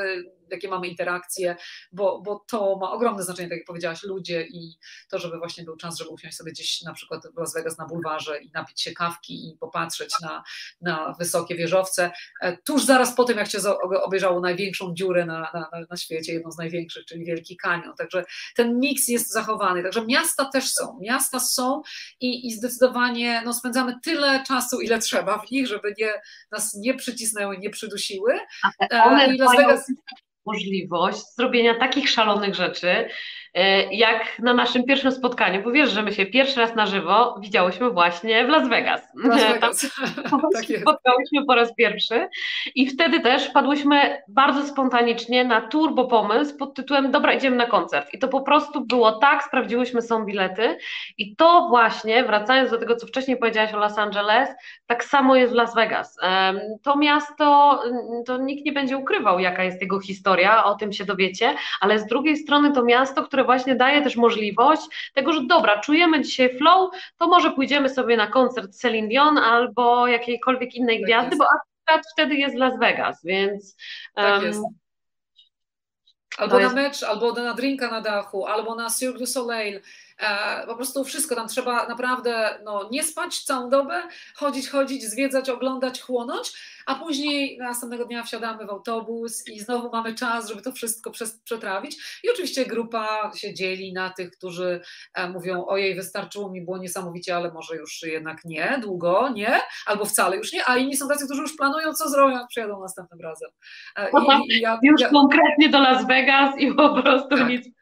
jakie 0.51 0.67
mamy 0.67 0.87
interakcje, 0.87 1.55
bo, 1.91 2.21
bo 2.21 2.45
to 2.51 2.77
ma 2.77 2.91
ogromne 2.91 3.23
znaczenie, 3.27 3.49
tak 3.49 3.57
jak 3.57 3.67
powiedziałaś, 3.67 4.03
ludzie 4.03 4.47
i 4.47 4.77
to, 5.09 5.19
żeby 5.19 5.37
właśnie 5.37 5.63
był 5.63 5.77
czas, 5.77 5.97
żeby 5.97 6.09
usiąść 6.09 6.37
sobie 6.37 6.51
gdzieś 6.51 6.81
na 6.81 6.93
przykład 6.93 7.27
w 7.35 7.37
Las 7.37 7.53
Vegas 7.53 7.77
na 7.77 7.85
bulwarze 7.85 8.41
i 8.41 8.51
napić 8.51 8.81
się 8.81 8.91
kawki 8.91 9.49
i 9.49 9.57
popatrzeć 9.57 10.13
na, 10.21 10.43
na 10.81 11.15
wysokie 11.19 11.55
wieżowce. 11.55 12.11
E, 12.41 12.57
tuż 12.57 12.85
zaraz 12.85 13.15
po 13.15 13.23
tym, 13.23 13.37
jak 13.37 13.51
się 13.51 13.59
obejrzało 14.03 14.39
największą 14.39 14.93
dziurę 14.93 15.25
na, 15.25 15.39
na, 15.53 15.69
na 15.89 15.97
świecie, 15.97 16.33
jedną 16.33 16.51
z 16.51 16.57
największych, 16.57 17.05
czyli 17.05 17.25
Wielki 17.25 17.57
Kanion. 17.57 17.95
Także 17.95 18.25
ten 18.55 18.79
miks 18.79 19.07
jest 19.07 19.31
zachowany. 19.31 19.83
Także 19.83 20.05
miasta 20.05 20.45
też 20.45 20.71
są. 20.71 20.99
Miasta 21.01 21.39
są 21.39 21.81
i, 22.19 22.47
i 22.47 22.51
zdecydowanie 22.51 23.41
no, 23.45 23.53
spędzamy 23.53 23.99
tyle 24.03 24.43
czasu, 24.47 24.81
ile 24.81 24.99
trzeba 24.99 25.37
w 25.37 25.51
nich, 25.51 25.67
żeby 25.67 25.93
nie, 25.97 26.13
nas 26.51 26.73
nie 26.73 26.93
przycisnęły, 26.93 27.57
nie 27.57 27.69
przydusiły. 27.69 28.39
A 28.79 28.87
te 28.87 29.03
one 29.03 29.35
I 29.35 29.37
Las 29.37 29.55
Vegas 29.57 29.91
możliwość 30.47 31.35
zrobienia 31.37 31.75
takich 31.75 32.09
szalonych 32.09 32.55
rzeczy, 32.55 33.09
jak 33.91 34.39
na 34.39 34.53
naszym 34.53 34.83
pierwszym 34.83 35.11
spotkaniu, 35.11 35.63
bo 35.63 35.71
wiesz, 35.71 35.91
że 35.91 36.03
my 36.03 36.13
się 36.13 36.25
pierwszy 36.25 36.59
raz 36.59 36.75
na 36.75 36.85
żywo 36.85 37.35
widziałyśmy 37.41 37.89
właśnie 37.89 38.45
w 38.45 38.49
Las 38.49 38.69
Vegas. 38.69 39.01
Las 39.15 39.43
Vegas. 39.43 39.97
tak 40.53 40.65
Spotkałyśmy 40.81 41.45
po 41.47 41.55
raz 41.55 41.75
pierwszy 41.75 42.29
i 42.75 42.89
wtedy 42.89 43.19
też 43.19 43.49
padłyśmy 43.49 44.21
bardzo 44.27 44.67
spontanicznie 44.67 45.45
na 45.45 45.61
turbo 45.61 46.05
pomysł 46.05 46.57
pod 46.57 46.73
tytułem 46.73 47.11
dobra, 47.11 47.33
idziemy 47.33 47.55
na 47.55 47.65
koncert. 47.65 48.13
I 48.13 48.19
to 48.19 48.27
po 48.27 48.41
prostu 48.41 48.85
było 48.85 49.11
tak, 49.11 49.43
sprawdziłyśmy 49.43 50.01
są 50.01 50.25
bilety 50.25 50.77
i 51.17 51.35
to 51.35 51.67
właśnie, 51.69 52.23
wracając 52.23 52.71
do 52.71 52.77
tego, 52.77 52.95
co 52.95 53.07
wcześniej 53.07 53.37
powiedziałaś 53.37 53.73
o 53.73 53.77
Los 53.77 53.97
Angeles, 53.97 54.49
tak 54.87 55.03
samo 55.03 55.35
jest 55.35 55.53
w 55.53 55.55
Las 55.55 55.75
Vegas. 55.75 56.17
To 56.83 56.97
miasto, 56.97 57.79
to 58.25 58.37
nikt 58.37 58.65
nie 58.65 58.71
będzie 58.71 58.97
ukrywał, 58.97 59.39
jaka 59.39 59.63
jest 59.63 59.81
jego 59.81 59.99
historia, 59.99 60.63
o 60.63 60.75
tym 60.75 60.93
się 60.93 61.05
dowiecie, 61.05 61.55
ale 61.81 61.99
z 61.99 62.05
drugiej 62.05 62.37
strony 62.37 62.71
to 62.71 62.83
miasto, 62.83 63.23
które 63.23 63.43
właśnie 63.47 63.75
daje 63.75 64.01
też 64.01 64.15
możliwość 64.15 64.81
tego, 65.13 65.33
że 65.33 65.41
dobra, 65.43 65.79
czujemy 65.79 66.21
dzisiaj 66.21 66.57
flow, 66.57 66.91
to 67.17 67.27
może 67.27 67.51
pójdziemy 67.51 67.89
sobie 67.89 68.17
na 68.17 68.27
koncert 68.27 68.71
Celine 68.71 69.07
Dion 69.07 69.37
albo 69.37 70.07
jakiejkolwiek 70.07 70.75
innej 70.75 70.97
tak 70.97 71.05
gwiazdy, 71.05 71.35
jest. 71.35 71.39
bo 71.39 71.45
akurat 71.45 72.05
wtedy 72.13 72.35
jest 72.35 72.55
Las 72.55 72.79
Vegas, 72.79 73.23
więc... 73.23 73.75
Tak 74.13 74.35
um, 74.35 74.45
jest. 74.45 74.61
Albo 76.37 76.59
na 76.59 76.73
mecz, 76.73 77.03
albo 77.03 77.31
na 77.31 77.53
drinka 77.53 77.91
na 77.91 78.01
dachu, 78.01 78.45
albo 78.45 78.75
na 78.75 78.89
Cirque 78.89 79.19
du 79.19 79.25
Soleil. 79.25 79.81
E, 80.19 80.67
po 80.67 80.75
prostu 80.75 81.03
wszystko 81.03 81.35
tam 81.35 81.47
trzeba 81.47 81.87
naprawdę 81.87 82.59
no, 82.63 82.89
nie 82.91 83.03
spać 83.03 83.39
całą 83.39 83.69
dobę, 83.69 84.03
chodzić, 84.35 84.69
chodzić, 84.69 85.03
zwiedzać, 85.03 85.49
oglądać, 85.49 86.01
chłonąć, 86.01 86.53
a 86.85 86.95
później 86.95 87.57
następnego 87.57 88.05
dnia 88.05 88.23
wsiadamy 88.23 88.65
w 88.65 88.69
autobus 88.69 89.47
i 89.47 89.59
znowu 89.59 89.89
mamy 89.89 90.15
czas, 90.15 90.49
żeby 90.49 90.61
to 90.61 90.71
wszystko 90.71 91.11
przetrawić. 91.43 92.21
I 92.23 92.29
oczywiście 92.29 92.65
grupa 92.65 93.31
się 93.35 93.53
dzieli 93.53 93.93
na 93.93 94.09
tych, 94.09 94.31
którzy 94.31 94.81
e, 95.13 95.29
mówią: 95.29 95.65
Ojej, 95.65 95.95
wystarczyło 95.95 96.49
mi, 96.51 96.61
było 96.61 96.77
niesamowicie, 96.77 97.35
ale 97.35 97.51
może 97.51 97.75
już 97.75 98.03
jednak 98.03 98.45
nie, 98.45 98.79
długo, 98.81 99.29
nie, 99.29 99.59
albo 99.85 100.05
wcale 100.05 100.37
już 100.37 100.53
nie, 100.53 100.69
a 100.69 100.77
inni 100.77 100.97
są 100.97 101.07
tacy, 101.07 101.25
którzy 101.25 101.41
już 101.41 101.57
planują, 101.57 101.93
co 101.93 102.09
zrobią, 102.09 102.37
jak 102.37 102.47
przyjadą 102.47 102.81
następnym 102.81 103.21
razem. 103.21 103.49
E, 103.95 104.09
I, 104.09 104.57
i 104.57 104.61
ja, 104.61 104.79
już 104.83 105.01
ja... 105.01 105.09
konkretnie 105.09 105.69
do 105.69 105.79
Las 105.79 106.07
Vegas 106.07 106.59
i 106.59 106.73
po 106.73 107.01
prostu 107.01 107.37
tak. 107.37 107.49
nic 107.49 107.76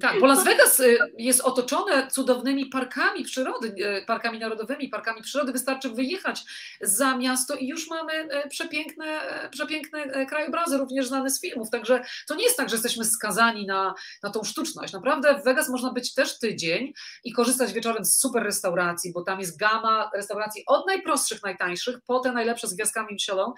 tak, 0.00 0.20
bo 0.20 0.26
Las 0.26 0.44
Vegas 0.44 0.80
y, 0.80 0.98
jest 1.18 1.40
otoczone 1.40 2.08
cudownymi 2.10 2.66
parkami 2.66 3.24
przyrody, 3.24 3.74
y, 4.02 4.06
parkami 4.06 4.38
narodowymi, 4.38 4.88
parkami 4.88 5.22
przyrody. 5.22 5.52
Wystarczy 5.52 5.90
wyjechać 5.90 6.44
za 6.80 7.16
miasto 7.16 7.54
i 7.54 7.68
już 7.68 7.90
mamy 7.90 8.12
y, 8.44 8.48
przepiękne, 8.48 9.20
przepiękne 9.50 10.26
krajobrazy, 10.26 10.78
również 10.78 11.06
znane 11.06 11.30
z 11.30 11.40
filmów. 11.40 11.70
Także 11.70 12.04
to 12.28 12.34
nie 12.34 12.44
jest 12.44 12.56
tak, 12.56 12.68
że 12.68 12.74
jesteśmy 12.74 13.04
skazani 13.04 13.66
na, 13.66 13.94
na 14.22 14.30
tą 14.30 14.44
sztuczność. 14.44 14.92
Naprawdę 14.92 15.38
w 15.40 15.44
Vegas 15.44 15.68
można 15.68 15.92
być 15.92 16.14
też 16.14 16.38
tydzień 16.38 16.92
i 17.24 17.32
korzystać 17.32 17.72
wieczorem 17.72 18.04
z 18.04 18.18
super 18.18 18.42
restauracji, 18.42 19.12
bo 19.12 19.22
tam 19.22 19.40
jest 19.40 19.58
gama 19.58 20.10
restauracji 20.14 20.62
od 20.66 20.86
najprostszych, 20.86 21.42
najtańszych, 21.42 22.00
po 22.06 22.20
te 22.20 22.32
najlepsze 22.32 22.66
z 22.66 22.74
gwiazdkami 22.74 23.08
Michelin, 23.12 23.52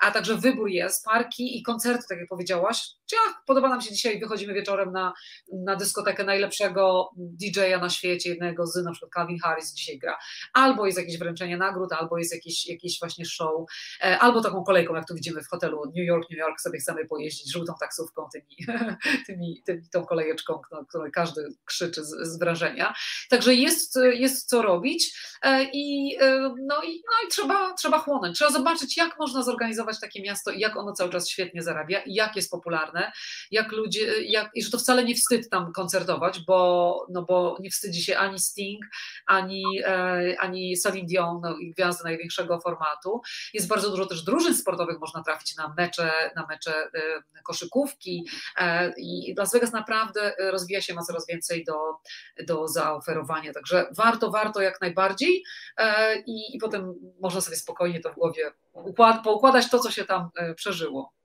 a 0.00 0.10
także 0.10 0.34
wybór 0.34 0.68
jest, 0.68 1.04
parki 1.04 1.58
i 1.58 1.62
koncerty, 1.62 2.04
tak 2.08 2.18
jak 2.18 2.28
powiedziałaś. 2.28 2.88
Ciach, 3.06 3.44
podoba 3.46 3.68
nam 3.68 3.80
się 3.80 3.94
dzisiaj, 3.94 4.20
wychodzimy 4.20 4.54
wieczorem 4.54 4.92
na 4.92 5.12
na 5.52 5.76
dyskotekę 5.76 6.24
najlepszego 6.24 7.10
DJ-a 7.16 7.78
na 7.78 7.90
świecie, 7.90 8.30
jednego 8.30 8.66
z, 8.66 8.84
na 8.84 8.92
przykład 8.92 9.12
Calvin 9.12 9.38
Harris 9.38 9.72
dzisiaj 9.72 9.98
gra. 9.98 10.18
Albo 10.52 10.86
jest 10.86 10.98
jakieś 10.98 11.18
wręczenie 11.18 11.56
nagród, 11.56 11.92
albo 11.92 12.18
jest 12.18 12.34
jakieś, 12.34 12.66
jakieś 12.66 12.98
właśnie 12.98 13.24
show, 13.24 13.70
e, 14.00 14.18
albo 14.18 14.42
taką 14.42 14.64
kolejką, 14.64 14.94
jak 14.94 15.08
tu 15.08 15.14
widzimy 15.14 15.42
w 15.42 15.48
hotelu 15.48 15.82
New 15.86 16.06
York, 16.06 16.30
New 16.30 16.38
York, 16.38 16.60
sobie 16.60 16.78
chcemy 16.78 17.06
pojeździć 17.06 17.52
żółtą 17.52 17.72
taksówką, 17.80 18.28
tymi, 18.32 18.78
tymi, 19.26 19.62
tymi 19.66 19.88
tą 19.92 20.04
kolejeczką, 20.04 20.60
której 20.88 21.12
każdy 21.12 21.48
krzyczy 21.64 22.04
z, 22.04 22.10
z 22.22 22.38
wrażenia. 22.38 22.94
Także 23.30 23.54
jest, 23.54 23.98
jest 24.12 24.48
co 24.48 24.62
robić 24.62 25.18
e, 25.42 25.64
i, 25.72 26.16
e, 26.20 26.54
no, 26.66 26.82
i, 26.82 27.02
no 27.06 27.26
i 27.26 27.30
trzeba, 27.30 27.74
trzeba 27.74 27.98
chłonąć. 27.98 28.36
Trzeba 28.36 28.50
zobaczyć, 28.50 28.96
jak 28.96 29.18
można 29.18 29.42
zorganizować 29.42 30.00
takie 30.00 30.22
miasto 30.22 30.50
i 30.50 30.60
jak 30.60 30.76
ono 30.76 30.92
cały 30.92 31.10
czas 31.10 31.28
świetnie 31.28 31.62
zarabia 31.62 32.00
i 32.00 32.14
jak 32.14 32.36
jest 32.36 32.50
popularne, 32.50 32.95
jak 33.50 33.72
ludzie, 33.72 34.22
jak, 34.22 34.50
i 34.54 34.62
że 34.62 34.70
to 34.70 34.78
wcale 34.78 35.04
nie 35.04 35.14
wstyd 35.14 35.50
tam 35.50 35.72
koncertować, 35.72 36.40
bo, 36.46 37.06
no 37.10 37.22
bo 37.22 37.56
nie 37.60 37.70
wstydzi 37.70 38.02
się 38.02 38.18
ani 38.18 38.38
Sting, 38.38 38.84
ani, 39.26 39.64
e, 39.84 40.36
ani 40.38 40.76
Celine 40.76 41.06
Dion, 41.06 41.40
no, 41.42 41.56
gwiazdy 41.76 42.04
największego 42.04 42.60
formatu. 42.60 43.20
Jest 43.54 43.68
bardzo 43.68 43.90
dużo 43.90 44.06
też 44.06 44.22
drużyn 44.22 44.54
sportowych, 44.54 45.00
można 45.00 45.22
trafić 45.22 45.56
na 45.56 45.74
mecze, 45.76 46.10
na 46.36 46.46
mecze 46.46 46.74
e, 46.74 46.90
koszykówki 47.42 48.26
e, 48.56 48.92
i 48.98 49.34
Las 49.38 49.52
Vegas 49.52 49.72
naprawdę 49.72 50.34
rozwija 50.38 50.80
się, 50.80 50.94
ma 50.94 51.02
coraz 51.02 51.26
więcej 51.26 51.64
do, 51.64 51.74
do 52.46 52.68
zaoferowania, 52.68 53.52
także 53.52 53.86
warto, 53.96 54.30
warto 54.30 54.60
jak 54.60 54.80
najbardziej 54.80 55.44
e, 55.76 56.16
i, 56.20 56.56
i 56.56 56.58
potem 56.58 56.94
można 57.20 57.40
sobie 57.40 57.56
spokojnie 57.56 58.00
to 58.00 58.12
w 58.12 58.14
głowie 58.14 58.52
układ, 58.72 59.24
poukładać 59.24 59.70
to, 59.70 59.78
co 59.78 59.90
się 59.90 60.04
tam 60.04 60.30
e, 60.36 60.54
przeżyło. 60.54 61.15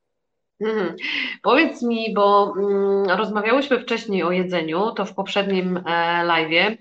Mhm. 0.62 0.96
Powiedz 1.42 1.82
mi, 1.82 2.14
bo 2.14 2.54
mm, 2.58 3.18
rozmawiałyśmy 3.18 3.80
wcześniej 3.80 4.24
o 4.24 4.32
jedzeniu, 4.32 4.92
to 4.92 5.06
w 5.06 5.16
poprzednim 5.16 5.78
e, 5.78 5.82
live'ie. 6.26 6.78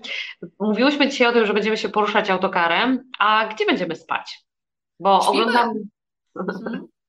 Mówiłyśmy 0.59 1.09
dzisiaj 1.09 1.27
o 1.27 1.31
tym, 1.31 1.45
że 1.45 1.53
będziemy 1.53 1.77
się 1.77 1.89
poruszać 1.89 2.29
autokarem, 2.29 3.11
a 3.19 3.47
gdzie 3.47 3.65
będziemy 3.65 3.95
spać? 3.95 4.45
Bo 4.99 5.21
Śpimy. 5.21 5.43
oglądam. 5.43 5.73
Mhm. 6.35 6.87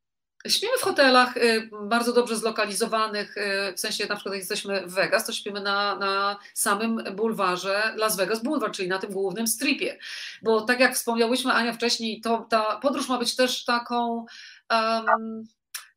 Śpimy 0.49 0.73
w 0.79 0.83
hotelach 0.83 1.37
y, 1.37 1.71
bardzo 1.83 2.13
dobrze 2.13 2.37
zlokalizowanych, 2.37 3.37
y, 3.37 3.73
w 3.77 3.81
sensie 3.81 4.07
na 4.07 4.15
przykład 4.15 4.35
jak 4.35 4.41
jesteśmy 4.41 4.87
w 4.87 4.95
Vegas, 4.95 5.27
to 5.27 5.33
śpimy 5.33 5.61
na, 5.61 5.97
na 5.97 6.39
samym 6.55 7.05
bulwarze 7.17 7.95
Las 7.97 8.17
Vegas 8.17 8.43
Boulevard, 8.43 8.75
czyli 8.75 8.89
na 8.89 8.99
tym 8.99 9.13
głównym 9.13 9.47
stripie. 9.47 9.99
Bo 10.43 10.61
tak 10.61 10.81
jak 10.81 10.95
wspomniałyśmy 10.95 11.53
Ania 11.53 11.73
wcześniej, 11.73 12.21
to 12.21 12.47
ta 12.51 12.79
podróż 12.83 13.09
ma 13.09 13.19
być 13.19 13.37
też 13.37 13.65
taką 13.65 14.27
um, 14.71 15.45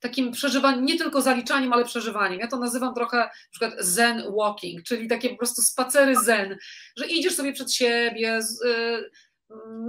takim 0.09 0.31
przeżywaniem, 0.31 0.85
nie 0.85 0.97
tylko 0.97 1.21
zaliczaniem, 1.21 1.73
ale 1.73 1.85
przeżywaniem. 1.85 2.39
Ja 2.39 2.47
to 2.47 2.57
nazywam 2.57 2.93
trochę 2.93 3.17
na 3.17 3.29
przykład 3.51 3.73
zen 3.79 4.23
walking, 4.37 4.83
czyli 4.83 5.07
takie 5.07 5.29
po 5.29 5.37
prostu 5.37 5.61
spacery 5.61 6.15
zen, 6.15 6.57
że 6.97 7.07
idziesz 7.07 7.35
sobie 7.35 7.53
przed 7.53 7.73
siebie, 7.73 8.39
y, 8.65 9.09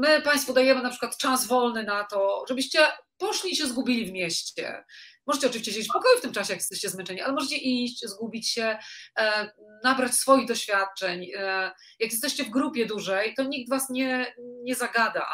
my 0.00 0.22
Państwu 0.22 0.52
dajemy 0.52 0.82
na 0.82 0.90
przykład 0.90 1.16
czas 1.16 1.46
wolny 1.46 1.82
na 1.82 2.04
to, 2.04 2.44
żebyście 2.48 2.78
poszli 3.18 3.52
i 3.52 3.56
się 3.56 3.66
zgubili 3.66 4.06
w 4.06 4.12
mieście. 4.12 4.84
Możecie 5.26 5.46
oczywiście 5.46 5.72
siedzieć 5.72 5.88
w 5.88 5.92
pokoju 5.92 6.18
w 6.18 6.20
tym 6.20 6.32
czasie, 6.32 6.52
jak 6.52 6.60
jesteście 6.60 6.88
zmęczeni, 6.88 7.20
ale 7.20 7.32
możecie 7.32 7.56
iść, 7.56 8.06
zgubić 8.06 8.48
się, 8.48 8.78
e, 9.18 9.50
nabrać 9.84 10.14
swoich 10.14 10.48
doświadczeń. 10.48 11.30
E, 11.34 11.70
jak 11.98 12.12
jesteście 12.12 12.44
w 12.44 12.50
grupie 12.50 12.86
dużej, 12.86 13.34
to 13.34 13.44
nikt 13.44 13.70
was 13.70 13.90
nie, 13.90 14.34
nie 14.62 14.74
zagada, 14.74 15.26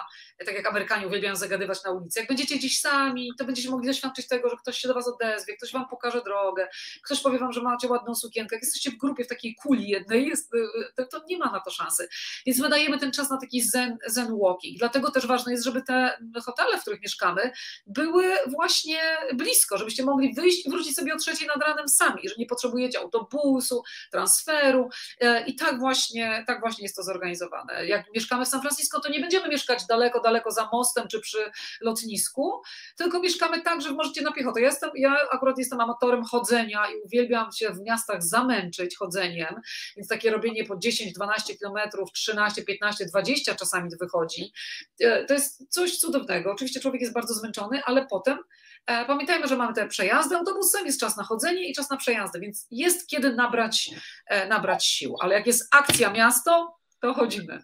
tak 0.46 0.54
jak 0.54 0.66
Amerykanie 0.66 1.06
uwielbiają 1.06 1.36
zagadywać 1.36 1.84
na 1.84 1.90
ulicy. 1.90 2.20
Jak 2.20 2.28
będziecie 2.28 2.56
gdzieś 2.56 2.80
sami, 2.80 3.30
to 3.38 3.44
będziecie 3.44 3.70
mogli 3.70 3.86
doświadczyć 3.86 4.28
tego, 4.28 4.48
że 4.48 4.56
ktoś 4.56 4.78
się 4.78 4.88
do 4.88 4.94
was 4.94 5.08
odezwie, 5.08 5.56
ktoś 5.56 5.72
wam 5.72 5.88
pokaże 5.88 6.22
drogę, 6.22 6.68
ktoś 7.04 7.20
powie 7.20 7.38
wam, 7.38 7.52
że 7.52 7.62
macie 7.62 7.88
ładną 7.88 8.14
sukienkę. 8.14 8.56
Jak 8.56 8.62
jesteście 8.62 8.90
w 8.90 8.96
grupie, 8.96 9.24
w 9.24 9.28
takiej 9.28 9.54
kuli 9.54 9.88
jednej, 9.88 10.26
jest, 10.26 10.54
e, 10.54 10.58
to, 10.96 11.06
to 11.06 11.24
nie 11.28 11.38
ma 11.38 11.52
na 11.52 11.60
to 11.60 11.70
szansy. 11.70 12.08
Więc 12.46 12.58
my 12.58 12.68
dajemy 12.68 12.98
ten 12.98 13.12
czas 13.12 13.30
na 13.30 13.38
taki 13.40 13.62
zen, 13.62 13.98
zen 14.06 14.38
walking. 14.42 14.78
Dlatego 14.78 15.10
też 15.10 15.26
ważne 15.26 15.52
jest, 15.52 15.64
żeby 15.64 15.82
te 15.82 16.18
hotele, 16.44 16.78
w 16.78 16.80
których 16.80 17.00
mieszkamy, 17.00 17.50
były 17.86 18.24
właśnie 18.46 19.00
blisko, 19.34 19.78
żebyście 19.82 20.04
mogli 20.04 20.34
wyjść 20.34 20.66
i 20.66 20.70
wrócić 20.70 20.96
sobie 20.96 21.14
o 21.14 21.16
trzeciej 21.16 21.48
nad 21.48 21.62
ranem 21.62 21.88
sami, 21.88 22.28
że 22.28 22.34
nie 22.38 22.46
potrzebujecie 22.46 22.98
autobusu, 22.98 23.82
transferu 24.10 24.88
e, 25.20 25.46
i 25.46 25.54
tak 25.56 25.78
właśnie, 25.78 26.44
tak 26.46 26.60
właśnie 26.60 26.82
jest 26.82 26.96
to 26.96 27.02
zorganizowane. 27.02 27.86
Jak 27.86 28.14
mieszkamy 28.14 28.44
w 28.44 28.48
San 28.48 28.60
Francisco, 28.60 29.00
to 29.00 29.08
nie 29.08 29.20
będziemy 29.20 29.48
mieszkać 29.48 29.86
daleko, 29.86 30.20
daleko 30.20 30.50
za 30.50 30.68
mostem 30.72 31.08
czy 31.08 31.20
przy 31.20 31.38
lotnisku, 31.80 32.62
tylko 32.96 33.20
mieszkamy 33.20 33.62
tak, 33.62 33.80
że 33.80 33.92
możecie 33.92 34.22
na 34.22 34.32
piechotę. 34.32 34.60
Ja, 34.60 34.66
jestem, 34.66 34.90
ja 34.94 35.16
akurat 35.30 35.58
jestem 35.58 35.80
amatorem 35.80 36.24
chodzenia 36.24 36.86
i 36.90 37.00
uwielbiam 37.04 37.52
się 37.52 37.70
w 37.70 37.80
miastach 37.80 38.22
zamęczyć 38.22 38.96
chodzeniem, 38.96 39.60
więc 39.96 40.08
takie 40.08 40.30
robienie 40.30 40.64
po 40.64 40.76
10, 40.76 41.12
12 41.12 41.56
kilometrów, 41.56 42.12
13, 42.12 42.62
15, 42.62 43.06
20 43.06 43.54
czasami 43.54 43.90
wychodzi. 44.00 44.52
E, 45.00 45.24
to 45.24 45.34
jest 45.34 45.66
coś 45.68 45.98
cudownego. 45.98 46.52
Oczywiście 46.52 46.80
człowiek 46.80 47.00
jest 47.00 47.14
bardzo 47.14 47.34
zmęczony, 47.34 47.82
ale 47.84 48.06
potem 48.06 48.38
pamiętajmy, 48.86 49.48
że 49.48 49.56
mamy 49.56 49.74
te 49.74 49.88
przejazdy 49.88 50.36
autobusem, 50.36 50.86
jest 50.86 51.00
czas 51.00 51.16
na 51.16 51.24
chodzenie 51.24 51.68
i 51.68 51.74
czas 51.74 51.90
na 51.90 51.96
przejazdy, 51.96 52.40
więc 52.40 52.66
jest 52.70 53.08
kiedy 53.08 53.34
nabrać, 53.34 53.90
e, 54.26 54.48
nabrać 54.48 54.86
sił, 54.86 55.16
ale 55.20 55.34
jak 55.34 55.46
jest 55.46 55.74
akcja 55.74 56.10
miasto, 56.10 56.76
to 57.00 57.14
chodzimy. 57.14 57.62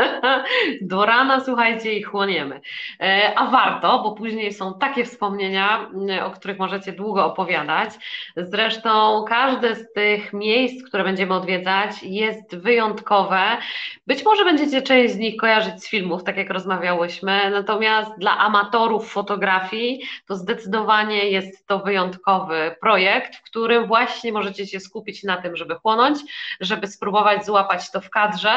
Do 0.80 1.06
rana, 1.06 1.40
słuchajcie, 1.40 1.92
i 1.92 2.02
chłoniemy. 2.02 2.60
E, 3.00 3.32
a 3.36 3.46
warto, 3.46 4.02
bo 4.02 4.12
później 4.12 4.52
są 4.52 4.78
takie 4.78 5.04
wspomnienia, 5.04 5.88
o 6.24 6.30
których 6.30 6.58
możecie 6.58 6.92
długo 6.92 7.26
opowiadać. 7.26 7.90
Zresztą 8.36 9.24
każde 9.28 9.74
z 9.74 9.92
tych 9.92 10.32
miejsc, 10.32 10.84
które 10.88 11.04
będziemy 11.04 11.34
odwiedzać, 11.34 12.02
jest 12.02 12.56
wyjątkowe. 12.56 13.40
Być 14.06 14.24
może 14.24 14.44
będziecie 14.44 14.82
część 14.82 15.14
z 15.14 15.18
nich 15.18 15.36
kojarzyć 15.36 15.84
z 15.84 15.88
filmów, 15.88 16.24
tak 16.24 16.36
jak 16.36 16.50
rozmawiałyśmy, 16.50 17.50
natomiast 17.50 18.10
dla 18.18 18.38
amatorów 18.38 19.12
fotografii 19.12 20.00
to 20.26 20.36
zdecydowanie 20.36 21.30
jest 21.30 21.66
to 21.66 21.78
wyjątkowy 21.78 22.76
projekt, 22.80 23.36
w 23.36 23.42
którym 23.42 23.86
właśnie 23.86 24.32
możecie 24.32 24.66
się 24.66 24.80
skupić 24.80 25.22
na 25.24 25.36
tym, 25.36 25.56
żeby 25.56 25.74
chłonąć, 25.74 26.18
żeby 26.60 26.86
spróbować 26.86 27.46
złapać 27.46 27.90
to 27.90 28.00
w 28.00 28.10
kadrze 28.10 28.52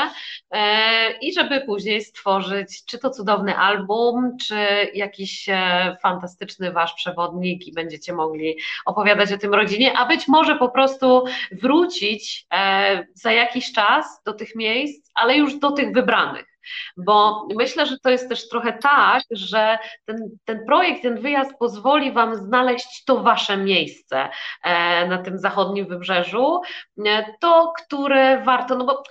e, 0.52 1.12
i 1.34 1.36
żeby 1.36 1.62
później 1.62 2.02
stworzyć 2.02 2.86
czy 2.86 3.00
to 3.00 3.10
cudowny 3.10 3.58
album, 3.58 4.38
czy 4.48 4.56
jakiś 4.94 5.50
e, 5.50 5.98
fantastyczny 6.02 6.72
wasz 6.72 6.94
przewodnik 6.94 7.68
i 7.68 7.74
będziecie 7.74 8.14
mogli 8.14 8.58
opowiadać 8.86 9.32
o 9.32 9.38
tym 9.38 9.54
rodzinie, 9.54 9.98
a 9.98 10.06
być 10.06 10.28
może 10.28 10.56
po 10.56 10.70
prostu 10.70 11.24
wrócić 11.52 12.46
e, 12.54 13.08
za 13.14 13.32
jakiś 13.32 13.72
czas 13.72 14.06
do 14.26 14.34
tych 14.34 14.56
miejsc, 14.56 15.12
ale 15.16 15.38
już 15.38 15.60
do 15.60 15.72
tych 15.72 15.94
wybranych 15.94 16.53
bo 16.98 17.48
myślę, 17.56 17.86
że 17.86 18.00
to 18.00 18.10
jest 18.10 18.30
też 18.30 18.50
trochę 18.50 18.74
tak, 18.74 19.24
że 19.32 19.78
ten, 20.06 20.18
ten 20.46 20.66
projekt, 20.66 21.02
ten 21.02 21.22
wyjazd 21.22 21.52
pozwoli 21.60 22.12
Wam 22.12 22.36
znaleźć 22.36 23.04
to 23.06 23.24
Wasze 23.24 23.58
miejsce 23.58 24.30
e, 24.64 25.08
na 25.08 25.18
tym 25.18 25.38
zachodnim 25.38 25.88
wybrzeżu, 25.88 26.62
e, 27.06 27.26
to, 27.40 27.74
które 27.78 28.42
warto, 28.44 28.76
no 28.76 28.86
bo 28.86 29.04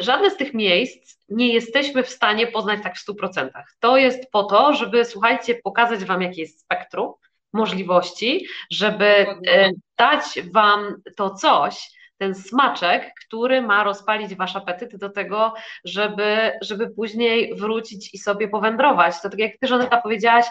żadne 0.00 0.30
z 0.30 0.36
tych 0.36 0.54
miejsc 0.54 1.18
nie 1.28 1.48
jesteśmy 1.54 2.02
w 2.02 2.08
stanie 2.08 2.46
poznać 2.46 2.80
tak 2.82 2.96
w 2.96 3.08
100%. 3.08 3.50
To 3.80 3.96
jest 3.96 4.30
po 4.30 4.44
to, 4.44 4.74
żeby, 4.74 5.04
słuchajcie, 5.04 5.54
pokazać 5.54 6.04
Wam, 6.04 6.22
jakie 6.22 6.42
jest 6.42 6.60
spektrum 6.60 7.12
możliwości, 7.52 8.46
żeby 8.70 9.04
e, 9.04 9.70
dać 9.98 10.24
Wam 10.52 10.94
to 11.16 11.30
coś, 11.30 11.90
ten 12.18 12.34
smaczek, 12.34 13.14
który 13.26 13.62
ma 13.62 13.84
rozpalić 13.84 14.34
wasz 14.34 14.56
apetyt 14.56 14.96
do 14.96 15.10
tego, 15.10 15.54
żeby, 15.84 16.52
żeby 16.62 16.90
później 16.90 17.54
wrócić 17.54 18.14
i 18.14 18.18
sobie 18.18 18.48
powędrować. 18.48 19.20
To 19.22 19.30
tak 19.30 19.38
jak 19.38 19.52
ty, 19.60 19.66
Żaneta, 19.66 20.00
powiedziałaś, 20.00 20.46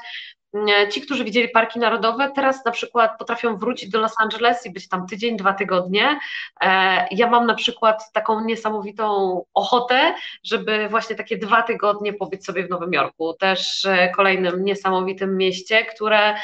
mm, 0.53 0.91
ci, 0.91 1.01
którzy 1.01 1.23
widzieli 1.23 1.49
parki 1.49 1.79
narodowe, 1.79 2.31
teraz 2.35 2.65
na 2.65 2.71
przykład 2.71 3.11
potrafią 3.19 3.57
wrócić 3.57 3.89
do 3.89 3.99
Los 3.99 4.13
Angeles 4.19 4.65
i 4.65 4.71
być 4.71 4.89
tam 4.89 5.07
tydzień, 5.07 5.37
dwa 5.37 5.53
tygodnie. 5.53 6.19
E, 6.61 7.07
ja 7.11 7.29
mam 7.29 7.45
na 7.45 7.55
przykład 7.55 8.11
taką 8.13 8.45
niesamowitą 8.45 9.41
ochotę, 9.53 10.13
żeby 10.43 10.89
właśnie 10.89 11.15
takie 11.15 11.37
dwa 11.37 11.61
tygodnie 11.61 12.13
pobyć 12.13 12.45
sobie 12.45 12.67
w 12.67 12.69
Nowym 12.69 12.93
Jorku, 12.93 13.33
też 13.33 13.85
e, 13.85 14.09
kolejnym 14.09 14.63
niesamowitym 14.63 15.37
mieście, 15.37 15.85
które 15.85 16.35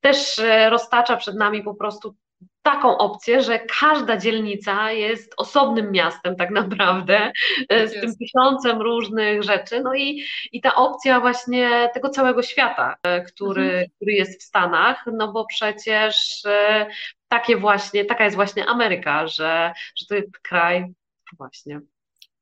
też 0.00 0.38
e, 0.38 0.70
roztacza 0.70 1.16
przed 1.16 1.36
nami 1.36 1.62
po 1.62 1.74
prostu 1.74 2.14
taką 2.66 2.98
opcję, 2.98 3.42
że 3.42 3.58
każda 3.80 4.16
dzielnica 4.16 4.92
jest 4.92 5.34
osobnym 5.36 5.92
miastem 5.92 6.36
tak 6.36 6.50
naprawdę, 6.50 7.32
tak 7.68 7.88
z 7.88 7.92
tym 7.92 8.16
tysiącem 8.16 8.82
różnych 8.82 9.42
rzeczy, 9.42 9.80
no 9.80 9.94
i, 9.94 10.22
i 10.52 10.60
ta 10.60 10.74
opcja 10.74 11.20
właśnie 11.20 11.90
tego 11.94 12.08
całego 12.08 12.42
świata, 12.42 12.96
e, 13.02 13.22
który, 13.22 13.62
mhm. 13.62 13.86
który 13.96 14.12
jest 14.12 14.40
w 14.40 14.44
Stanach, 14.44 15.04
no 15.12 15.32
bo 15.32 15.46
przecież 15.46 16.42
e, 16.46 16.86
takie 17.28 17.56
właśnie, 17.56 18.04
taka 18.04 18.24
jest 18.24 18.36
właśnie 18.36 18.66
Ameryka, 18.66 19.26
że, 19.26 19.72
że 19.96 20.06
to 20.06 20.14
jest 20.14 20.38
kraj 20.38 20.86
właśnie 21.38 21.80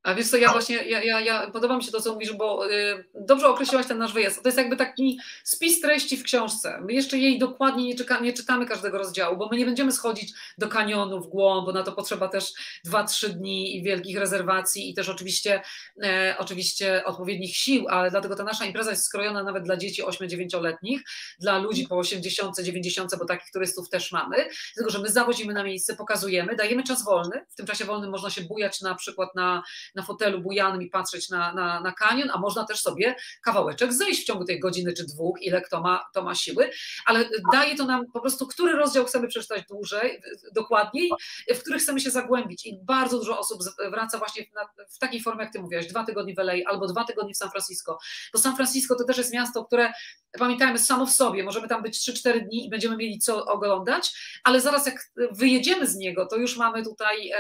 a 0.05 0.15
wiesz 0.15 0.29
co, 0.29 0.37
ja 0.37 0.53
właśnie, 0.53 0.77
ja, 0.77 1.03
ja, 1.03 1.21
ja, 1.21 1.51
podoba 1.51 1.77
mi 1.77 1.85
się 1.85 1.93
to, 1.93 2.01
co 2.01 2.13
mówisz, 2.13 2.33
bo 2.33 2.71
y, 2.71 3.05
dobrze 3.15 3.49
określiłaś 3.49 3.87
ten 3.87 3.99
nasz 3.99 4.13
wyjazd. 4.13 4.43
To 4.43 4.49
jest 4.49 4.59
jakby 4.59 4.77
taki 4.77 5.21
spis 5.45 5.81
treści 5.81 6.17
w 6.17 6.23
książce. 6.23 6.81
My 6.81 6.93
jeszcze 6.93 7.19
jej 7.19 7.39
dokładnie 7.39 7.85
nie, 7.85 7.95
czeka, 7.95 8.21
nie 8.21 8.33
czytamy 8.33 8.67
każdego 8.67 8.99
rozdziału, 8.99 9.37
bo 9.37 9.49
my 9.49 9.57
nie 9.57 9.67
będziemy 9.67 9.93
schodzić 9.93 10.33
do 10.59 10.69
kanionu 10.69 11.21
w 11.21 11.27
głąb, 11.27 11.67
bo 11.67 11.73
na 11.73 11.83
to 11.83 11.93
potrzeba 11.93 12.29
też 12.29 12.53
2-3 12.87 13.29
dni 13.29 13.77
i 13.77 13.83
wielkich 13.83 14.19
rezerwacji 14.19 14.91
i 14.91 14.95
też 14.95 15.09
oczywiście, 15.09 15.63
e, 16.03 16.35
oczywiście 16.39 17.05
odpowiednich 17.05 17.57
sił, 17.57 17.89
ale 17.89 18.11
dlatego 18.11 18.37
ta 18.37 18.45
nasza 18.45 18.65
impreza 18.65 18.91
jest 18.91 19.05
skrojona 19.05 19.43
nawet 19.43 19.65
dla 19.65 19.77
dzieci 19.77 20.03
8-9-letnich, 20.03 21.01
dla 21.41 21.59
ludzi 21.59 21.89
po 21.89 21.97
80, 21.97 22.61
90, 22.63 23.17
bo 23.19 23.25
takich 23.25 23.51
turystów 23.53 23.89
też 23.89 24.13
mamy, 24.13 24.37
tylko 24.75 24.91
że 24.91 24.99
my 24.99 25.09
zawozimy 25.09 25.53
na 25.53 25.65
miejsce, 25.65 25.97
pokazujemy, 25.97 26.57
dajemy 26.57 26.83
czas 26.83 27.05
wolny, 27.05 27.47
w 27.51 27.55
tym 27.55 27.67
czasie 27.67 27.85
wolnym 27.85 28.11
można 28.11 28.31
się 28.31 28.43
bujać 28.43 28.81
na 28.81 28.95
przykład 28.95 29.35
na 29.35 29.63
na 29.95 30.03
fotelu 30.03 30.41
bujanym 30.41 30.83
i 30.83 30.91
patrzeć 30.91 31.31
na, 31.31 31.55
na, 31.55 31.81
na 31.81 31.93
kanion, 31.93 32.31
a 32.33 32.39
można 32.39 32.65
też 32.65 32.81
sobie 32.81 33.17
kawałeczek 33.43 33.93
zejść 33.93 34.23
w 34.23 34.25
ciągu 34.25 34.45
tej 34.45 34.61
godziny 34.61 34.93
czy 34.93 35.07
dwóch, 35.07 35.43
ile 35.43 35.61
kto 35.61 35.81
ma, 35.81 36.05
to 36.15 36.23
ma 36.23 36.35
siły, 36.35 36.71
ale 37.07 37.29
daje 37.53 37.77
to 37.77 37.85
nam 37.85 38.07
po 38.13 38.21
prostu, 38.21 38.47
który 38.47 38.73
rozdział 38.73 39.05
chcemy 39.05 39.29
przeczytać 39.29 39.65
dłużej, 39.69 40.21
dokładniej, 40.53 41.11
w 41.55 41.61
których 41.61 41.83
chcemy 41.83 42.01
się 42.01 42.11
zagłębić. 42.11 42.67
I 42.67 42.79
bardzo 42.83 43.19
dużo 43.19 43.39
osób 43.39 43.61
wraca 43.91 44.19
właśnie 44.19 44.45
w, 44.45 44.95
w 44.95 44.99
takiej 44.99 45.23
formie, 45.23 45.45
jak 45.45 45.53
ty 45.53 45.61
mówiłaś, 45.61 45.87
dwa 45.87 46.05
tygodnie 46.05 46.35
w 46.35 46.39
LA 46.39 46.53
albo 46.67 46.87
dwa 46.87 47.05
tygodnie 47.05 47.35
w 47.35 47.37
San 47.37 47.51
Francisco, 47.51 47.99
bo 48.33 48.39
San 48.39 48.57
Francisco 48.57 48.95
to 48.95 49.05
też 49.05 49.19
jest 49.19 49.33
miasto, 49.33 49.65
które 49.65 49.93
pamiętajmy 50.39 50.79
samo 50.79 51.07
w 51.07 51.11
sobie, 51.11 51.45
możemy 51.45 51.69
tam 51.69 51.83
być 51.83 52.11
3-4 52.11 52.41
dni 52.47 52.67
i 52.67 52.71
będziemy 52.71 52.97
mieli 52.97 53.19
co 53.19 53.47
oglądać, 53.47 54.13
ale 54.45 54.61
zaraz 54.61 54.87
jak 54.87 55.11
wyjedziemy 55.31 55.87
z 55.87 55.97
niego, 55.97 56.27
to 56.27 56.37
już 56.37 56.57
mamy 56.57 56.85
tutaj 56.85 57.31
e, 57.31 57.37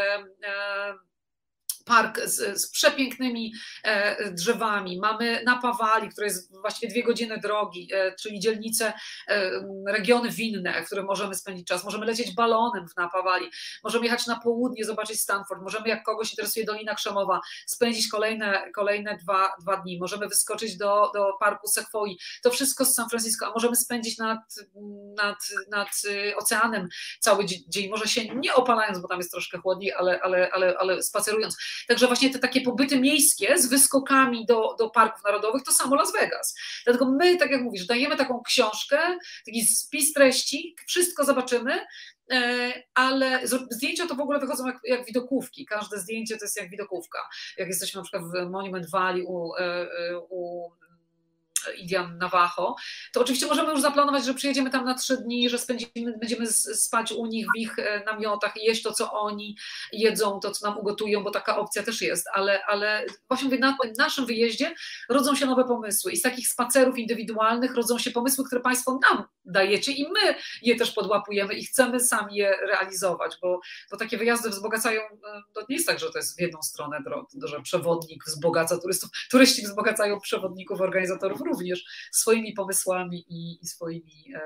e, 0.46 0.94
park 1.84 2.20
z, 2.24 2.60
z, 2.60 2.70
przepięknymi 2.70 3.52
e, 3.82 4.32
drzewami, 4.32 4.98
mamy 4.98 5.42
Napawali, 5.44 6.08
które 6.08 6.26
jest 6.26 6.60
właściwie 6.60 6.92
dwie 6.92 7.02
godziny 7.02 7.38
drogi, 7.38 7.88
e, 7.94 8.14
czyli 8.22 8.40
dzielnice, 8.40 8.92
e, 9.28 9.50
regiony 9.86 10.30
winne, 10.30 10.82
w 10.82 10.86
których 10.86 11.04
możemy 11.04 11.34
spędzić 11.34 11.66
czas, 11.66 11.84
możemy 11.84 12.06
lecieć 12.06 12.34
balonem 12.34 12.88
w 12.88 12.96
Napawali, 12.96 13.50
możemy 13.84 14.04
jechać 14.04 14.26
na 14.26 14.40
południe, 14.40 14.84
zobaczyć 14.84 15.20
Stanford, 15.20 15.62
możemy 15.62 15.88
jak 15.88 16.02
kogoś 16.02 16.30
interesuje 16.30 16.64
Dolina 16.64 16.94
Krzemowa, 16.94 17.40
spędzić 17.66 18.08
kolejne, 18.08 18.70
kolejne 18.74 19.16
dwa, 19.16 19.52
dwa 19.60 19.76
dni, 19.76 19.98
możemy 19.98 20.28
wyskoczyć 20.28 20.76
do, 20.76 21.10
do 21.14 21.32
parku 21.40 21.68
Sequoia, 21.68 22.14
to 22.42 22.50
wszystko 22.50 22.84
z 22.84 22.94
San 22.94 23.08
Francisco, 23.08 23.46
a 23.46 23.50
możemy 23.50 23.76
spędzić 23.76 24.18
nad, 24.18 24.40
nad, 25.16 25.38
nad 25.70 25.88
oceanem 26.36 26.88
cały 27.20 27.44
dzień, 27.68 27.88
może 27.90 28.08
się 28.08 28.34
nie 28.34 28.54
opalając, 28.54 28.98
bo 28.98 29.08
tam 29.08 29.18
jest 29.18 29.30
troszkę 29.30 29.58
chłodniej, 29.58 29.92
ale, 29.92 30.20
ale, 30.20 30.50
ale, 30.52 30.78
ale 30.78 31.02
spacerując. 31.02 31.56
Także 31.88 32.06
właśnie 32.06 32.30
te 32.30 32.38
takie 32.38 32.60
pobyty 32.60 33.00
miejskie 33.00 33.58
z 33.58 33.66
wyskokami 33.66 34.46
do, 34.46 34.76
do 34.78 34.90
parków 34.90 35.24
narodowych, 35.24 35.62
to 35.62 35.72
samo 35.72 35.96
Las 35.96 36.12
Vegas. 36.12 36.54
Dlatego 36.84 37.10
my, 37.10 37.36
tak 37.36 37.50
jak 37.50 37.62
mówisz, 37.62 37.86
dajemy 37.86 38.16
taką 38.16 38.42
książkę, 38.42 38.98
taki 39.46 39.66
spis 39.66 40.12
treści, 40.12 40.76
wszystko 40.86 41.24
zobaczymy, 41.24 41.86
e, 42.32 42.72
ale 42.94 43.40
zdjęcia 43.70 44.06
to 44.06 44.14
w 44.14 44.20
ogóle 44.20 44.38
wychodzą 44.38 44.66
jak, 44.66 44.78
jak, 44.84 45.06
widokówki. 45.06 45.66
Każde 45.66 46.00
zdjęcie 46.00 46.36
to 46.36 46.44
jest 46.44 46.56
jak 46.56 46.70
widokówka. 46.70 47.18
Jak 47.58 47.68
jesteśmy 47.68 47.98
na 47.98 48.02
przykład 48.02 48.22
w 48.22 48.50
Monument 48.50 48.90
Valley 48.90 49.22
u, 49.22 49.54
e, 49.54 49.60
e, 49.60 50.18
u 50.30 50.70
Indian 51.72 52.18
Navajo, 52.18 52.74
to 53.12 53.20
oczywiście 53.20 53.46
możemy 53.46 53.70
już 53.70 53.80
zaplanować, 53.80 54.24
że 54.24 54.34
przyjedziemy 54.34 54.70
tam 54.70 54.84
na 54.84 54.94
trzy 54.94 55.16
dni, 55.16 55.50
że 55.50 55.58
spędzimy, 55.58 56.18
będziemy 56.20 56.46
spać 56.46 57.12
u 57.12 57.26
nich 57.26 57.46
w 57.56 57.58
ich 57.58 57.78
e, 57.78 58.04
namiotach 58.04 58.56
i 58.56 58.64
jeść 58.64 58.82
to, 58.82 58.92
co 58.92 59.12
oni 59.12 59.56
jedzą, 59.92 60.40
to, 60.40 60.50
co 60.50 60.68
nam 60.68 60.78
ugotują, 60.78 61.22
bo 61.22 61.30
taka 61.30 61.56
opcja 61.56 61.82
też 61.82 62.02
jest, 62.02 62.26
ale, 62.32 62.64
ale 62.64 63.06
właśnie 63.28 63.44
mówię, 63.44 63.58
na 63.58 63.76
tym 63.82 63.92
naszym 63.98 64.26
wyjeździe 64.26 64.74
rodzą 65.08 65.34
się 65.34 65.46
nowe 65.46 65.64
pomysły 65.64 66.12
i 66.12 66.16
z 66.16 66.22
takich 66.22 66.48
spacerów 66.48 66.98
indywidualnych 66.98 67.74
rodzą 67.74 67.98
się 67.98 68.10
pomysły, 68.10 68.44
które 68.44 68.60
Państwo 68.60 68.98
nam 69.10 69.24
dajecie 69.44 69.92
i 69.92 70.08
my 70.08 70.34
je 70.62 70.76
też 70.76 70.90
podłapujemy 70.90 71.54
i 71.54 71.64
chcemy 71.64 72.00
sami 72.00 72.36
je 72.36 72.56
realizować, 72.66 73.36
bo, 73.42 73.60
bo 73.90 73.96
takie 73.96 74.18
wyjazdy 74.18 74.50
wzbogacają, 74.50 75.00
e, 75.00 75.42
to 75.52 75.60
nie 75.68 75.76
jest 75.76 75.86
tak, 75.86 75.98
że 75.98 76.10
to 76.12 76.18
jest 76.18 76.38
w 76.38 76.40
jedną 76.40 76.62
stronę, 76.62 77.02
że 77.44 77.62
przewodnik 77.62 78.24
wzbogaca 78.24 78.78
turystów, 78.78 79.10
turyści 79.30 79.62
wzbogacają 79.62 80.20
przewodników, 80.20 80.80
organizatorów 80.80 81.40
również 81.40 81.53
swoimi 82.12 82.52
pomysłami 82.52 83.24
i, 83.28 83.58
i 83.62 83.66
swoimi 83.66 84.24
e, 84.34 84.40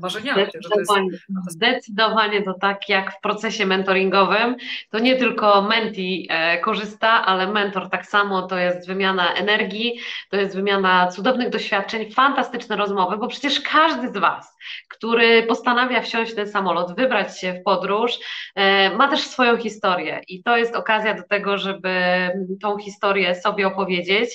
marzeniami. 0.00 0.42
Zdecydowanie, 0.42 0.86
to, 0.86 1.12
jest... 1.12 1.24
Zdecydowanie 1.48 2.42
to 2.42 2.54
tak 2.54 2.88
jak 2.88 3.18
w 3.18 3.20
procesie 3.20 3.66
mentoringowym, 3.66 4.56
to 4.90 4.98
nie 4.98 5.16
tylko 5.16 5.62
menti 5.62 6.26
e, 6.30 6.58
korzysta, 6.58 7.26
ale 7.26 7.52
mentor 7.52 7.90
tak 7.90 8.06
samo 8.06 8.42
to 8.42 8.58
jest 8.58 8.86
wymiana 8.86 9.34
energii, 9.34 10.00
to 10.30 10.36
jest 10.36 10.54
wymiana 10.54 11.08
cudownych 11.08 11.50
doświadczeń, 11.50 12.10
fantastyczne 12.10 12.76
rozmowy, 12.76 13.16
bo 13.16 13.28
przecież 13.28 13.60
każdy 13.60 14.08
z 14.08 14.16
Was, 14.16 14.56
który 14.88 15.42
postanawia 15.42 16.02
wsiąść 16.02 16.32
w 16.32 16.34
ten 16.34 16.48
samolot, 16.48 16.96
wybrać 16.96 17.40
się 17.40 17.52
w 17.52 17.62
podróż, 17.62 18.18
e, 18.54 18.90
ma 18.96 19.08
też 19.08 19.20
swoją 19.20 19.56
historię 19.56 20.20
i 20.28 20.42
to 20.42 20.56
jest 20.56 20.76
okazja 20.76 21.14
do 21.14 21.22
tego, 21.22 21.58
żeby 21.58 21.90
tą 22.62 22.78
historię 22.78 23.34
sobie 23.34 23.66
opowiedzieć, 23.66 24.30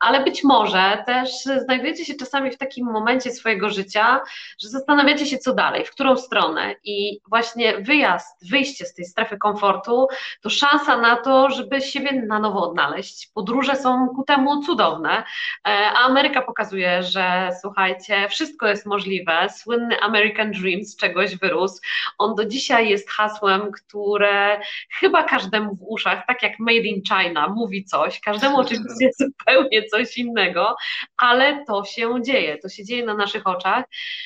ale 0.00 0.24
być 0.24 0.44
może 0.44 1.02
też 1.06 1.30
znajdujecie 1.68 2.04
się 2.04 2.14
czasami 2.14 2.50
w 2.50 2.58
takim 2.58 2.86
momencie 2.86 3.30
swojego 3.30 3.70
życia, 3.70 4.20
że 4.62 4.68
zastanawiacie 4.68 5.26
się, 5.26 5.38
co 5.38 5.54
dalej, 5.54 5.84
w 5.84 5.90
którą 5.90 6.16
stronę. 6.16 6.74
I 6.84 7.20
właśnie 7.28 7.78
wyjazd, 7.78 8.50
wyjście 8.50 8.86
z 8.86 8.94
tej 8.94 9.04
strefy 9.04 9.38
komfortu 9.38 10.06
to 10.40 10.50
szansa 10.50 10.96
na 10.96 11.16
to, 11.16 11.50
żeby 11.50 11.80
siebie 11.80 12.22
na 12.26 12.38
nowo 12.38 12.70
odnaleźć. 12.70 13.30
Podróże 13.34 13.76
są 13.76 14.08
ku 14.08 14.24
temu 14.24 14.62
cudowne, 14.62 15.10
e, 15.18 15.24
a 15.64 15.94
Ameryka 15.94 16.42
pokazuje, 16.42 17.02
że 17.02 17.50
słuchajcie, 17.60 18.28
wszystko 18.28 18.66
jest 18.66 18.86
możliwe. 18.86 19.48
Słynny 19.56 20.00
American 20.00 20.50
Dream 20.50 20.84
z 20.84 20.96
czegoś 20.96 21.36
wyrósł. 21.36 21.80
On 22.18 22.34
do 22.34 22.44
dzisiaj 22.44 22.88
jest 22.88 23.10
hasłem, 23.10 23.72
które 23.72 24.60
chyba 25.00 25.22
każdemu 25.22 25.74
w 25.74 25.82
uszach, 25.82 26.26
tak 26.26 26.42
jak 26.42 26.52
Made 26.58 26.76
in 26.76 27.02
China, 27.02 27.48
mówi 27.48 27.84
coś, 27.84 28.20
każdemu 28.20 28.58
oczywiście 28.60 29.10
zupełnie 29.20 29.84
coś 29.84 30.18
innego, 30.18 30.76
ale 31.16 31.57
to 31.64 31.84
się 31.84 32.22
dzieje, 32.22 32.58
to 32.58 32.68
się 32.68 32.84
dzieje 32.84 33.04
na 33.04 33.14
naszych 33.14 33.46
oczach. 33.46 33.84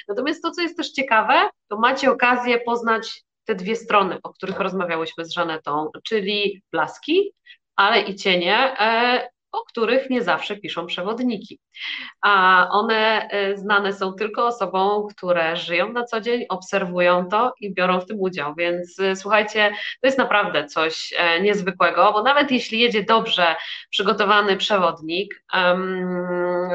Natomiast 0.09 0.43
to, 0.43 0.51
co 0.51 0.62
jest 0.62 0.76
też 0.76 0.91
ciekawe, 0.93 1.51
to 1.68 1.76
macie 1.76 2.11
okazję 2.11 2.61
poznać 2.61 3.24
te 3.45 3.55
dwie 3.55 3.76
strony, 3.76 4.18
o 4.22 4.33
których 4.33 4.61
rozmawiałyśmy 4.61 5.24
z 5.24 5.33
Żanetą, 5.33 5.91
czyli 6.05 6.62
blaski, 6.72 7.33
ale 7.76 8.01
i 8.01 8.14
cienie, 8.14 8.80
e, 8.80 9.28
których 9.72 10.10
nie 10.10 10.22
zawsze 10.22 10.56
piszą 10.56 10.86
przewodniki. 10.86 11.60
A 12.20 12.66
one 12.70 13.28
e, 13.30 13.56
znane 13.56 13.92
są 13.92 14.14
tylko 14.14 14.46
osobom, 14.46 15.08
które 15.08 15.56
żyją 15.56 15.92
na 15.92 16.04
co 16.04 16.20
dzień, 16.20 16.44
obserwują 16.48 17.28
to 17.28 17.54
i 17.60 17.74
biorą 17.74 18.00
w 18.00 18.06
tym 18.06 18.20
udział. 18.20 18.54
Więc 18.54 19.00
e, 19.00 19.16
słuchajcie, 19.16 19.74
to 20.00 20.06
jest 20.06 20.18
naprawdę 20.18 20.66
coś 20.66 21.14
niezwykłego, 21.42 22.12
bo 22.12 22.22
nawet 22.22 22.50
jeśli 22.50 22.78
jedzie 22.78 23.02
dobrze 23.02 23.56
przygotowany 23.90 24.56
przewodnik 24.56 25.44
um, 25.54 26.68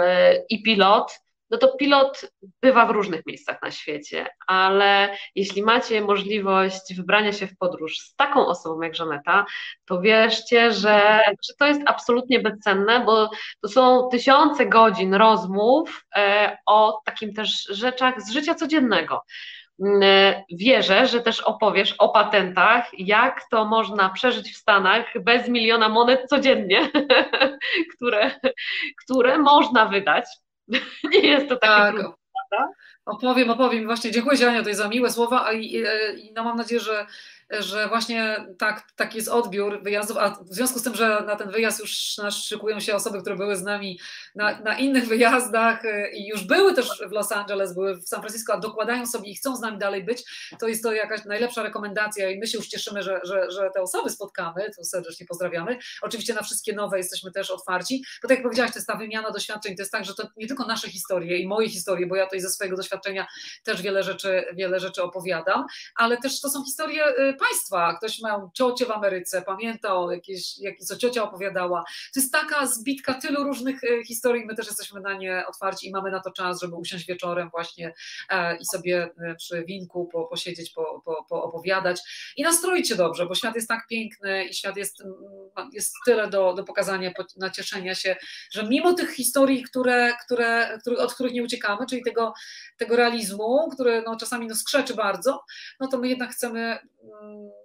i 0.49 0.63
pilot, 0.63 1.19
no 1.49 1.57
to 1.57 1.67
pilot 1.67 2.31
bywa 2.61 2.85
w 2.85 2.89
różnych 2.89 3.25
miejscach 3.25 3.61
na 3.61 3.71
świecie, 3.71 4.27
ale 4.47 5.17
jeśli 5.35 5.63
macie 5.63 6.01
możliwość 6.01 6.95
wybrania 6.95 7.31
się 7.31 7.47
w 7.47 7.57
podróż 7.57 7.99
z 7.99 8.15
taką 8.15 8.45
osobą 8.45 8.81
jak 8.81 8.95
Żaneta, 8.95 9.45
to 9.85 10.01
wierzcie, 10.01 10.71
że, 10.71 11.21
że 11.47 11.53
to 11.59 11.65
jest 11.65 11.81
absolutnie 11.85 12.39
bezcenne, 12.39 12.99
bo 13.05 13.29
to 13.61 13.67
są 13.67 14.09
tysiące 14.11 14.65
godzin 14.65 15.13
rozmów 15.13 16.05
e, 16.15 16.57
o 16.65 17.01
takim 17.05 17.33
też 17.33 17.67
rzeczach 17.69 18.21
z 18.21 18.31
życia 18.31 18.55
codziennego. 18.55 19.23
Mm, 19.79 20.03
e, 20.03 20.43
wierzę, 20.51 21.07
że 21.07 21.21
też 21.21 21.41
opowiesz 21.41 21.93
o 21.93 22.09
patentach, 22.09 22.99
jak 22.99 23.49
to 23.51 23.65
można 23.65 24.09
przeżyć 24.09 24.53
w 24.53 24.57
Stanach 24.57 25.23
bez 25.23 25.47
miliona 25.49 25.89
monet 25.89 26.29
codziennie, 26.29 26.89
które, 27.95 28.31
które 29.03 29.37
można 29.37 29.85
wydać 29.85 30.25
Nie 31.11 31.19
jest 31.19 31.49
to 31.49 31.55
takie 31.55 31.73
tak. 31.73 31.95
trudne? 31.95 32.17
Opowiem, 33.05 33.49
opowiem. 33.49 33.85
Właśnie 33.85 34.11
dziękuję 34.11 34.49
Ania 34.49 34.59
tutaj 34.59 34.75
za 34.75 34.87
miłe 34.87 35.11
słowa 35.11 35.51
i, 35.53 35.65
i, 35.65 35.83
i 36.17 36.33
no 36.33 36.43
mam 36.43 36.57
nadzieję, 36.57 36.81
że 36.81 37.05
że 37.49 37.87
właśnie 37.87 38.45
tak, 38.57 38.91
taki 38.95 39.17
jest 39.17 39.29
odbiór 39.29 39.83
wyjazdów, 39.83 40.17
a 40.17 40.29
w 40.29 40.53
związku 40.53 40.79
z 40.79 40.83
tym, 40.83 40.95
że 40.95 41.23
na 41.27 41.35
ten 41.35 41.51
wyjazd 41.51 41.79
już 41.79 42.17
nasz 42.17 42.45
szykują 42.45 42.79
się 42.79 42.95
osoby, 42.95 43.21
które 43.21 43.35
były 43.35 43.55
z 43.55 43.63
nami 43.63 43.99
na, 44.35 44.59
na 44.59 44.77
innych 44.77 45.07
wyjazdach 45.07 45.85
y, 45.85 46.11
i 46.13 46.27
już 46.27 46.43
były 46.43 46.73
też 46.73 47.03
w 47.09 47.11
Los 47.11 47.31
Angeles, 47.31 47.73
były 47.73 47.95
w 47.95 48.07
San 48.07 48.21
Francisco, 48.21 48.53
a 48.53 48.57
dokładają 48.57 49.05
sobie 49.05 49.29
i 49.29 49.35
chcą 49.35 49.55
z 49.55 49.61
nami 49.61 49.77
dalej 49.77 50.03
być, 50.03 50.23
to 50.59 50.67
jest 50.67 50.83
to 50.83 50.93
jakaś 50.93 51.25
najlepsza 51.25 51.63
rekomendacja 51.63 52.29
i 52.29 52.39
my 52.39 52.47
się 52.47 52.57
już 52.57 52.67
cieszymy, 52.67 53.03
że, 53.03 53.19
że, 53.23 53.51
że 53.51 53.69
te 53.73 53.81
osoby 53.81 54.09
spotkamy, 54.09 54.71
to 54.77 54.83
serdecznie 54.83 55.25
pozdrawiamy. 55.25 55.77
Oczywiście 56.01 56.33
na 56.33 56.41
wszystkie 56.41 56.73
nowe 56.73 56.97
jesteśmy 56.97 57.31
też 57.31 57.51
otwarci, 57.51 58.03
bo 58.21 58.27
tak 58.27 58.37
jak 58.37 58.43
powiedziałaś, 58.43 58.71
to 58.71 58.77
jest 58.77 58.87
ta 58.87 58.95
wymiana 58.95 59.31
doświadczeń, 59.31 59.75
to 59.75 59.81
jest 59.81 59.91
tak, 59.91 60.05
że 60.05 60.13
to 60.13 60.27
nie 60.37 60.47
tylko 60.47 60.65
nasze 60.65 60.89
historie 60.89 61.37
i 61.37 61.47
moje 61.47 61.69
historie, 61.69 62.07
bo 62.07 62.15
ja 62.15 62.25
tutaj 62.25 62.41
ze 62.41 62.49
swojego 62.49 62.77
doświadczenia 62.77 63.27
też 63.63 63.81
wiele 63.81 64.03
rzeczy, 64.03 64.45
wiele 64.53 64.79
rzeczy 64.79 65.03
opowiadam, 65.03 65.65
ale 65.95 66.17
też 66.17 66.41
to 66.41 66.49
są 66.49 66.63
historie 66.65 67.07
y, 67.19 67.36
państwa. 67.37 67.97
Ktoś 67.97 68.21
miał 68.21 68.51
ciocię 68.53 68.85
w 68.85 68.91
Ameryce, 68.91 69.41
pamiętał 69.41 70.11
jakieś, 70.11 70.59
jakieś 70.59 70.87
co 70.87 70.97
ciocia 70.97 71.23
opowiadała. 71.23 71.83
To 72.13 72.19
jest 72.19 72.31
taka 72.31 72.65
zbitka 72.67 73.13
tylu 73.13 73.43
różnych 73.43 73.83
e, 73.83 74.03
historii, 74.03 74.45
my 74.45 74.55
też 74.55 74.67
jesteśmy 74.67 75.01
na 75.01 75.13
nie 75.13 75.43
otwarci 75.47 75.87
i 75.87 75.91
mamy 75.91 76.11
na 76.11 76.19
to 76.19 76.31
czas, 76.31 76.61
żeby 76.61 76.75
usiąść 76.75 77.05
wieczorem 77.05 77.49
właśnie 77.49 77.93
e, 78.29 78.57
i 78.57 78.65
sobie 78.65 79.09
e, 79.19 79.35
przy 79.35 79.65
winku 79.65 80.09
po, 80.11 80.25
posiedzieć, 80.25 80.71
po, 80.71 81.01
po, 81.05 81.25
poopowiadać 81.29 82.01
i 82.37 82.43
nastroić 82.43 82.87
się 82.89 82.95
dobrze, 82.95 83.25
bo 83.25 83.35
świat 83.35 83.55
jest 83.55 83.67
tak 83.67 83.87
piękny 83.87 84.45
i 84.45 84.53
świat 84.53 84.77
jest, 84.77 85.01
mm, 85.01 85.69
jest 85.73 85.93
tyle 86.05 86.29
do, 86.29 86.53
do 86.53 86.63
pokazania, 86.63 87.11
nacieszenia 87.37 87.95
się, 87.95 88.15
że 88.51 88.63
mimo 88.63 88.93
tych 88.93 89.13
historii, 89.13 89.63
które, 89.63 90.13
które, 90.25 90.79
od 90.97 91.13
których 91.13 91.33
nie 91.33 91.43
uciekamy, 91.43 91.85
czyli 91.89 92.03
tego, 92.03 92.33
tego 92.77 92.95
realizmu, 92.95 93.69
który 93.73 94.03
no, 94.05 94.17
czasami 94.17 94.47
nas 94.47 94.59
skrzeczy 94.59 94.93
bardzo, 94.93 95.43
no 95.79 95.87
to 95.87 95.97
my 95.97 96.07
jednak 96.07 96.31
chcemy 96.31 96.79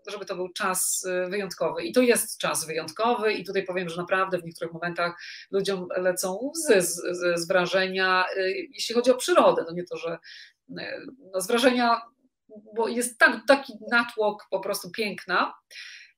żeby 0.07 0.26
to 0.26 0.36
był 0.36 0.49
czas 0.49 1.05
y, 1.26 1.30
wyjątkowy. 1.30 1.82
I 1.82 1.93
to 1.93 2.01
jest 2.01 2.38
czas 2.38 2.66
wyjątkowy, 2.66 3.32
i 3.32 3.45
tutaj 3.45 3.64
powiem, 3.64 3.88
że 3.88 3.97
naprawdę 3.97 4.38
w 4.38 4.45
niektórych 4.45 4.72
momentach 4.72 5.22
ludziom 5.51 5.88
lecą 5.97 6.51
łzy 6.53 6.82
z, 6.82 6.95
z, 6.95 7.40
z 7.40 7.49
wrażenia, 7.49 8.24
y, 8.36 8.68
jeśli 8.74 8.95
chodzi 8.95 9.11
o 9.11 9.16
przyrodę. 9.16 9.64
No 9.66 9.72
nie 9.72 9.84
to, 9.84 9.97
że 9.97 10.18
y, 10.70 11.07
no 11.32 11.40
z 11.40 11.47
wrażenia, 11.47 12.03
bo 12.74 12.88
jest 12.88 13.18
tak, 13.18 13.40
taki 13.49 13.72
natłok 13.90 14.47
po 14.51 14.61
prostu 14.61 14.90
piękna. 14.90 15.55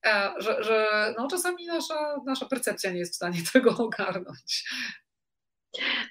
E, 0.06 0.34
że, 0.38 0.62
że 0.62 0.88
no 1.18 1.28
czasami 1.28 1.66
nasza, 1.66 2.16
nasza 2.26 2.46
percepcja 2.46 2.90
nie 2.90 2.98
jest 2.98 3.12
w 3.12 3.16
stanie 3.16 3.38
tego 3.52 3.70
ogarnąć. 3.70 4.70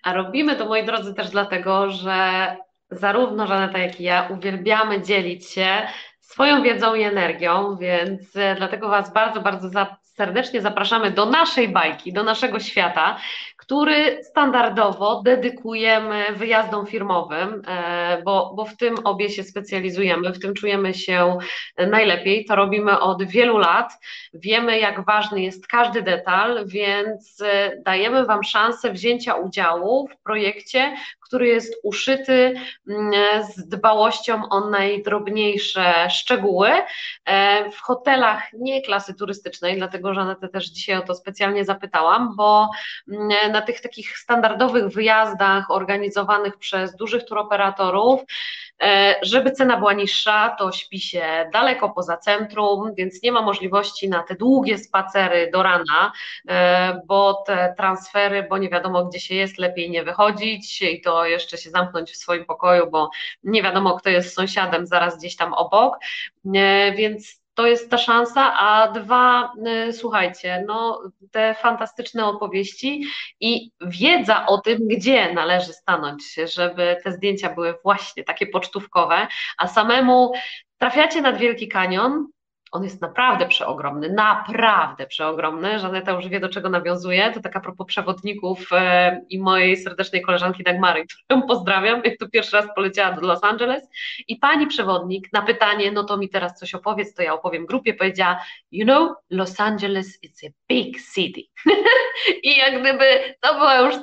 A 0.03 0.13
robimy 0.13 0.55
to, 0.55 0.65
moi 0.65 0.85
drodzy, 0.85 1.13
też 1.13 1.29
dlatego, 1.29 1.91
że 1.91 2.57
zarówno 2.91 3.47
Żaneta, 3.47 3.77
jak 3.77 3.99
i 3.99 4.03
ja 4.03 4.27
uwielbiamy 4.31 5.01
dzielić 5.01 5.49
się 5.49 5.87
swoją 6.23 6.63
wiedzą 6.63 6.95
i 6.95 7.03
energią, 7.03 7.75
więc 7.75 8.35
e, 8.35 8.55
dlatego 8.55 8.89
Was 8.89 9.13
bardzo, 9.13 9.41
bardzo 9.41 9.69
serdecznie 10.03 10.61
zapraszamy 10.61 11.11
do 11.11 11.25
naszej 11.25 11.69
bajki, 11.69 12.13
do 12.13 12.23
naszego 12.23 12.59
świata, 12.59 13.17
który 13.57 14.23
standardowo 14.23 15.21
dedykujemy 15.21 16.25
wyjazdom 16.35 16.87
firmowym, 16.87 17.61
e, 17.67 18.21
bo, 18.25 18.53
bo 18.55 18.65
w 18.65 18.77
tym 18.77 18.95
obie 19.03 19.29
się 19.29 19.43
specjalizujemy, 19.43 20.33
w 20.33 20.39
tym 20.39 20.53
czujemy 20.53 20.93
się 20.93 21.37
najlepiej. 21.87 22.45
To 22.45 22.55
robimy 22.55 22.99
od 22.99 23.23
wielu 23.23 23.57
lat. 23.57 23.93
Wiemy, 24.33 24.79
jak 24.79 25.05
ważny 25.05 25.41
jest 25.41 25.67
każdy 25.67 26.01
detal, 26.01 26.67
więc 26.67 27.41
e, 27.41 27.71
dajemy 27.85 28.25
Wam 28.25 28.43
szansę 28.43 28.91
wzięcia 28.91 29.35
udziału 29.35 30.07
w 30.07 30.23
projekcie, 30.23 30.95
który 31.33 31.47
jest 31.47 31.75
uszyty 31.83 32.53
mm, 32.87 33.11
z 33.43 33.67
dbałością 33.67 34.49
o 34.49 34.69
najdrobniejsze 34.69 36.09
szczegóły. 36.09 36.69
E, 37.25 37.71
w 37.71 37.79
hotelach 37.79 38.53
nie 38.53 38.81
klasy 38.81 39.13
turystycznej, 39.13 39.77
dlatego 39.77 40.13
Żanetę 40.13 40.49
też 40.49 40.65
dzisiaj 40.69 40.97
o 40.97 41.01
to 41.01 41.15
specjalnie 41.15 41.65
zapytałam, 41.65 42.35
bo 42.35 42.69
mm, 43.11 43.51
na 43.51 43.61
tych 43.61 43.81
takich 43.81 44.17
standardowych 44.17 44.87
wyjazdach 44.87 45.71
organizowanych 45.71 46.57
przez 46.57 46.95
dużych 46.95 47.25
turoperatorów 47.25 48.21
żeby 49.21 49.51
cena 49.51 49.77
była 49.77 49.93
niższa, 49.93 50.55
to 50.59 50.71
śpi 50.71 50.99
się 50.99 51.49
daleko 51.53 51.89
poza 51.89 52.17
centrum, 52.17 52.93
więc 52.95 53.23
nie 53.23 53.31
ma 53.31 53.41
możliwości 53.41 54.09
na 54.09 54.23
te 54.23 54.35
długie 54.35 54.77
spacery 54.77 55.49
do 55.53 55.63
rana, 55.63 56.11
e, 56.49 57.01
bo 57.05 57.43
te 57.47 57.73
transfery, 57.77 58.43
bo 58.49 58.57
nie 58.57 58.69
wiadomo 58.69 59.05
gdzie 59.05 59.19
się 59.19 59.35
jest, 59.35 59.57
lepiej 59.57 59.89
nie 59.89 60.03
wychodzić 60.03 60.81
i 60.81 61.01
to 61.01 61.25
jeszcze 61.25 61.57
się 61.57 61.69
zamknąć 61.69 62.11
w 62.11 62.17
swoim 62.17 62.45
pokoju, 62.45 62.91
bo 62.91 63.09
nie 63.43 63.63
wiadomo 63.63 63.97
kto 63.97 64.09
jest 64.09 64.35
sąsiadem 64.35 64.87
zaraz 64.87 65.17
gdzieś 65.17 65.35
tam 65.35 65.53
obok, 65.53 65.97
e, 66.55 66.91
więc 66.91 67.42
to 67.53 67.67
jest 67.67 67.89
ta 67.89 67.97
szansa, 67.97 68.53
a 68.57 68.91
dwa, 68.91 69.53
y, 69.87 69.93
słuchajcie, 69.93 70.63
no 70.67 71.01
te 71.31 71.55
fantastyczne 71.55 72.25
opowieści 72.25 73.03
i 73.39 73.71
wiedza 73.81 74.45
o 74.45 74.57
tym, 74.57 74.87
gdzie 74.87 75.33
należy 75.33 75.73
stanąć, 75.73 76.23
żeby 76.33 76.97
te 77.03 77.11
zdjęcia 77.11 77.53
były 77.53 77.75
właśnie 77.83 78.23
takie 78.23 78.47
pocztówkowe, 78.47 79.27
a 79.57 79.67
samemu 79.67 80.31
trafiacie 80.77 81.21
nad 81.21 81.37
Wielki 81.37 81.67
Kanion, 81.67 82.27
on 82.73 82.83
jest 82.83 83.01
naprawdę 83.01 83.47
przeogromny, 83.47 84.09
naprawdę 84.09 85.07
przeogromny. 85.07 85.79
Żaneta 85.79 86.11
już 86.11 86.27
wie, 86.27 86.39
do 86.39 86.49
czego 86.49 86.69
nawiązuje. 86.69 87.31
To 87.31 87.41
taka 87.41 87.59
propos 87.59 87.87
przewodników 87.87 88.67
e, 88.71 89.21
i 89.29 89.39
mojej 89.39 89.77
serdecznej 89.77 90.21
koleżanki 90.21 90.63
Dagmary, 90.63 91.05
którą 91.25 91.41
pozdrawiam, 91.41 92.01
jak 92.05 92.17
to 92.17 92.29
pierwszy 92.29 92.57
raz 92.57 92.65
poleciała 92.75 93.11
do 93.11 93.27
Los 93.27 93.43
Angeles. 93.43 93.89
I 94.27 94.35
pani 94.35 94.67
przewodnik 94.67 95.33
na 95.33 95.41
pytanie, 95.41 95.91
no 95.91 96.03
to 96.03 96.17
mi 96.17 96.29
teraz 96.29 96.59
coś 96.59 96.75
opowiedz, 96.75 97.13
to 97.13 97.21
ja 97.21 97.33
opowiem 97.33 97.65
grupie, 97.65 97.93
powiedziała, 97.93 98.39
you 98.71 98.85
know, 98.85 99.11
Los 99.29 99.59
Angeles 99.59 100.23
is 100.23 100.43
a 100.43 100.47
big 100.69 100.97
city. 101.13 101.41
I 102.43 102.57
jak 102.57 102.81
gdyby 102.81 103.35
to 103.41 103.53
była 103.53 103.77
już, 103.77 103.95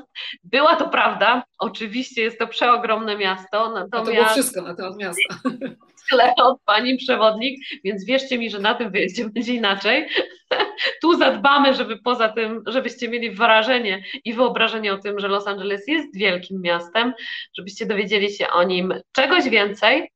była 0.45 0.77
to 0.77 0.89
prawda. 0.89 1.43
Oczywiście 1.59 2.23
jest 2.23 2.39
to 2.39 2.47
przeogromne 2.47 3.17
miasto. 3.17 3.71
Natomiast... 3.71 3.93
No 3.93 3.99
to 3.99 4.13
było 4.13 4.25
wszystko 4.25 4.63
na 4.63 4.75
temat 4.75 4.97
miasta. 4.97 5.35
tyle 6.11 6.35
od 6.37 6.63
pani 6.65 6.97
przewodnik, 6.97 7.61
więc 7.85 8.05
wierzcie 8.05 8.39
mi, 8.39 8.51
że 8.51 8.59
na 8.59 8.75
tym 8.75 8.91
wyjeździe 8.91 9.29
będzie 9.29 9.55
inaczej. 9.55 10.09
tu 11.03 11.19
zadbamy, 11.19 11.75
żeby 11.75 11.99
poza 11.99 12.29
tym, 12.29 12.63
żebyście 12.67 13.09
mieli 13.09 13.31
wrażenie 13.31 14.03
i 14.25 14.35
wyobrażenie 14.35 14.93
o 14.93 14.99
tym, 14.99 15.21
że 15.21 15.29
Los 15.29 15.47
Angeles 15.47 15.89
jest 15.89 16.17
wielkim 16.17 16.61
miastem, 16.61 17.13
żebyście 17.57 17.87
dowiedzieli 17.87 18.33
się 18.33 18.49
o 18.49 18.63
nim 18.63 18.95
czegoś 19.13 19.49
więcej, 19.49 20.11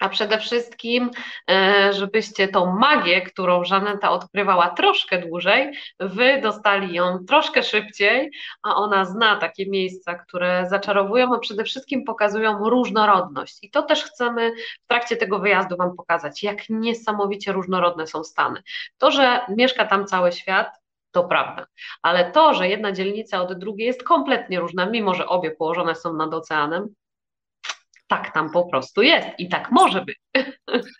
a 0.00 0.08
przede 0.08 0.38
wszystkim, 0.38 1.10
e, 1.50 1.92
żebyście 1.92 2.48
tą 2.48 2.78
magię, 2.78 3.22
którą 3.22 3.64
Żaneta 3.64 4.10
odkrywała 4.10 4.68
troszkę 4.68 5.18
dłużej, 5.18 5.72
wy 6.00 6.40
dostali 6.42 6.94
ją 6.94 7.18
troszkę 7.28 7.62
szybciej, 7.62 8.30
a 8.62 8.74
ona 8.74 9.04
zna 9.04 9.36
takie 9.36 9.66
miejsca, 9.70 10.14
które 10.14 10.66
zaczarowują, 10.70 11.34
a 11.34 11.38
przede 11.38 11.64
wszystkim 11.64 12.04
pokazują 12.04 12.68
różnorodność. 12.68 13.58
I 13.62 13.70
to 13.70 13.82
też 13.82 14.04
chcemy 14.04 14.52
w 14.84 14.86
trakcie 14.86 15.16
tego 15.16 15.38
wyjazdu 15.38 15.76
Wam 15.76 15.96
pokazać, 15.96 16.42
jak 16.42 16.68
niesamowicie 16.68 17.52
różnorodne 17.52 18.06
są 18.06 18.24
Stany. 18.24 18.62
To, 18.98 19.10
że 19.10 19.40
mieszka 19.56 19.86
tam 19.86 20.06
cały 20.06 20.32
świat, 20.32 20.68
to 21.10 21.24
prawda. 21.24 21.66
Ale 22.02 22.32
to, 22.32 22.54
że 22.54 22.68
jedna 22.68 22.92
dzielnica 22.92 23.42
od 23.42 23.58
drugiej 23.58 23.86
jest 23.86 24.02
kompletnie 24.02 24.60
różna, 24.60 24.86
mimo 24.86 25.14
że 25.14 25.26
obie 25.26 25.50
położone 25.50 25.94
są 25.94 26.12
nad 26.14 26.34
oceanem, 26.34 26.94
tak 28.08 28.34
tam 28.34 28.50
po 28.50 28.64
prostu 28.64 29.02
jest 29.02 29.28
i 29.38 29.48
tak 29.48 29.70
może 29.70 30.04
być. 30.04 30.18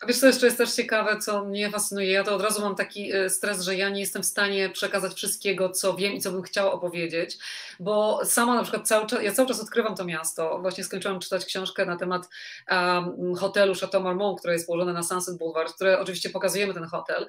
A 0.02 0.06
wiesz, 0.06 0.18
co 0.18 0.26
jeszcze 0.26 0.46
jest 0.46 0.58
też 0.58 0.72
ciekawe, 0.72 1.18
co 1.18 1.44
mnie 1.44 1.70
fascynuje? 1.70 2.12
Ja 2.12 2.24
to 2.24 2.34
od 2.34 2.42
razu 2.42 2.60
mam 2.60 2.74
taki 2.74 3.12
e, 3.12 3.30
stres, 3.30 3.62
że 3.62 3.76
ja 3.76 3.88
nie 3.88 4.00
jestem 4.00 4.22
w 4.22 4.26
stanie 4.26 4.70
przekazać 4.70 5.14
wszystkiego, 5.14 5.70
co 5.70 5.94
wiem 5.94 6.12
i 6.12 6.20
co 6.20 6.32
bym 6.32 6.42
chciała 6.42 6.72
opowiedzieć, 6.72 7.38
bo 7.80 8.20
sama 8.24 8.54
na 8.54 8.62
przykład 8.62 8.88
cały 8.88 9.06
czas, 9.06 9.22
ja 9.22 9.32
cały 9.32 9.48
czas 9.48 9.60
odkrywam 9.60 9.94
to 9.94 10.04
miasto. 10.04 10.58
Właśnie 10.60 10.84
skończyłam 10.84 11.20
czytać 11.20 11.44
książkę 11.44 11.86
na 11.86 11.96
temat 11.96 12.28
um, 12.70 13.34
hotelu 13.34 13.74
Chateau 13.74 14.02
Marmont, 14.02 14.38
które 14.38 14.52
jest 14.52 14.66
położone 14.66 14.92
na 14.92 15.02
Sunset 15.02 15.38
Boulevard, 15.38 15.74
które 15.74 16.00
oczywiście 16.00 16.30
pokazujemy 16.30 16.74
ten 16.74 16.84
hotel, 16.84 17.26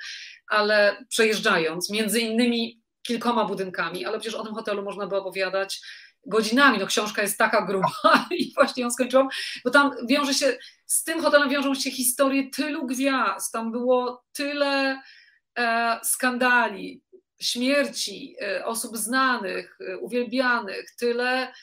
ale 0.47 1.05
przejeżdżając 1.09 1.89
między 1.89 2.19
innymi 2.19 2.81
kilkoma 3.01 3.45
budynkami, 3.45 4.05
ale 4.05 4.19
przecież 4.19 4.39
o 4.39 4.43
tym 4.43 4.55
hotelu 4.55 4.83
można 4.83 5.07
by 5.07 5.15
opowiadać 5.15 5.81
godzinami. 6.25 6.77
No 6.77 6.87
książka 6.87 7.21
jest 7.21 7.37
taka 7.37 7.65
gruba 7.65 7.91
i 8.39 8.53
właśnie 8.53 8.83
ją 8.83 8.91
skończyłam, 8.91 9.27
bo 9.63 9.69
tam 9.71 9.91
wiąże 10.07 10.33
się, 10.33 10.57
z 10.85 11.03
tym 11.03 11.21
hotelem 11.21 11.49
wiążą 11.49 11.75
się 11.75 11.91
historie 11.91 12.49
tylu 12.49 12.85
gwiazd, 12.85 13.53
tam 13.53 13.71
było 13.71 14.23
tyle 14.33 15.01
e, 15.57 15.99
skandali, 16.03 17.03
śmierci 17.41 18.35
e, 18.41 18.65
osób 18.65 18.97
znanych, 18.97 19.77
e, 19.87 19.97
uwielbianych, 19.97 20.95
tyle 20.95 21.53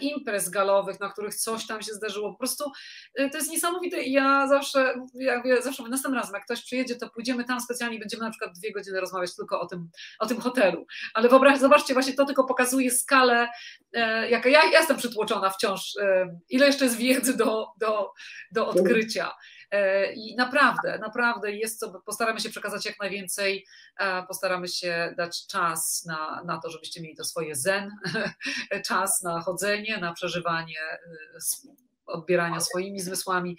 imprez 0.00 0.48
galowych, 0.48 1.00
na 1.00 1.08
których 1.08 1.34
coś 1.34 1.66
tam 1.66 1.82
się 1.82 1.92
zdarzyło. 1.92 2.32
Po 2.32 2.38
prostu 2.38 2.72
e, 3.14 3.30
to 3.30 3.38
jest 3.38 3.50
niesamowite 3.50 4.02
i 4.02 4.12
ja 4.12 4.48
zawsze, 4.48 4.94
ja 5.14 5.62
zawsze 5.62 5.82
mówię, 5.82 5.90
następnym 5.90 6.20
razem, 6.20 6.34
jak 6.34 6.44
ktoś 6.44 6.62
przyjedzie, 6.62 6.96
to 6.96 7.10
pójdziemy 7.10 7.44
tam 7.44 7.60
specjalnie 7.60 7.96
i 7.96 8.00
będziemy 8.00 8.22
na 8.22 8.30
przykład 8.30 8.58
dwie 8.58 8.72
godziny 8.72 9.00
rozmawiać 9.00 9.36
tylko 9.36 9.60
o 9.60 9.66
tym, 9.66 9.90
o 10.18 10.26
tym 10.26 10.40
hotelu. 10.40 10.86
Ale 11.14 11.28
wyobraź, 11.28 11.58
zobaczcie, 11.58 11.94
właśnie 11.94 12.12
to 12.12 12.24
tylko 12.24 12.44
pokazuje 12.44 12.90
skalę, 12.90 13.48
e, 13.92 14.30
jaka 14.30 14.48
ja, 14.48 14.64
ja 14.64 14.78
jestem 14.78 14.96
przytłoczona 14.96 15.50
wciąż, 15.50 15.94
ile 16.48 16.66
jeszcze 16.66 16.84
jest 16.84 16.96
wiedzy 16.96 17.36
do, 17.36 17.66
do, 17.80 18.12
do 18.52 18.68
odkrycia. 18.68 19.30
E, 19.70 20.12
I 20.12 20.36
naprawdę, 20.36 20.98
naprawdę 20.98 21.52
jest 21.52 21.78
co, 21.78 22.00
postaramy 22.00 22.40
się 22.40 22.50
przekazać 22.50 22.86
jak 22.86 23.00
najwięcej, 23.00 23.66
e, 23.98 24.22
postaramy 24.22 24.68
się 24.68 25.14
dać 25.16 25.46
czas 25.46 26.04
na, 26.06 26.42
na 26.44 26.60
to, 26.60 26.70
żebyście 26.70 27.02
mieli 27.02 27.16
to 27.16 27.24
swoje 27.24 27.56
zen, 27.56 27.90
czas 28.88 29.22
na 29.22 29.40
chodzenie, 29.40 29.98
na 29.98 30.12
przeżywanie 30.12 30.80
e, 30.80 30.98
odbierania 32.06 32.60
swoimi 32.60 33.00
zmysłami 33.00 33.58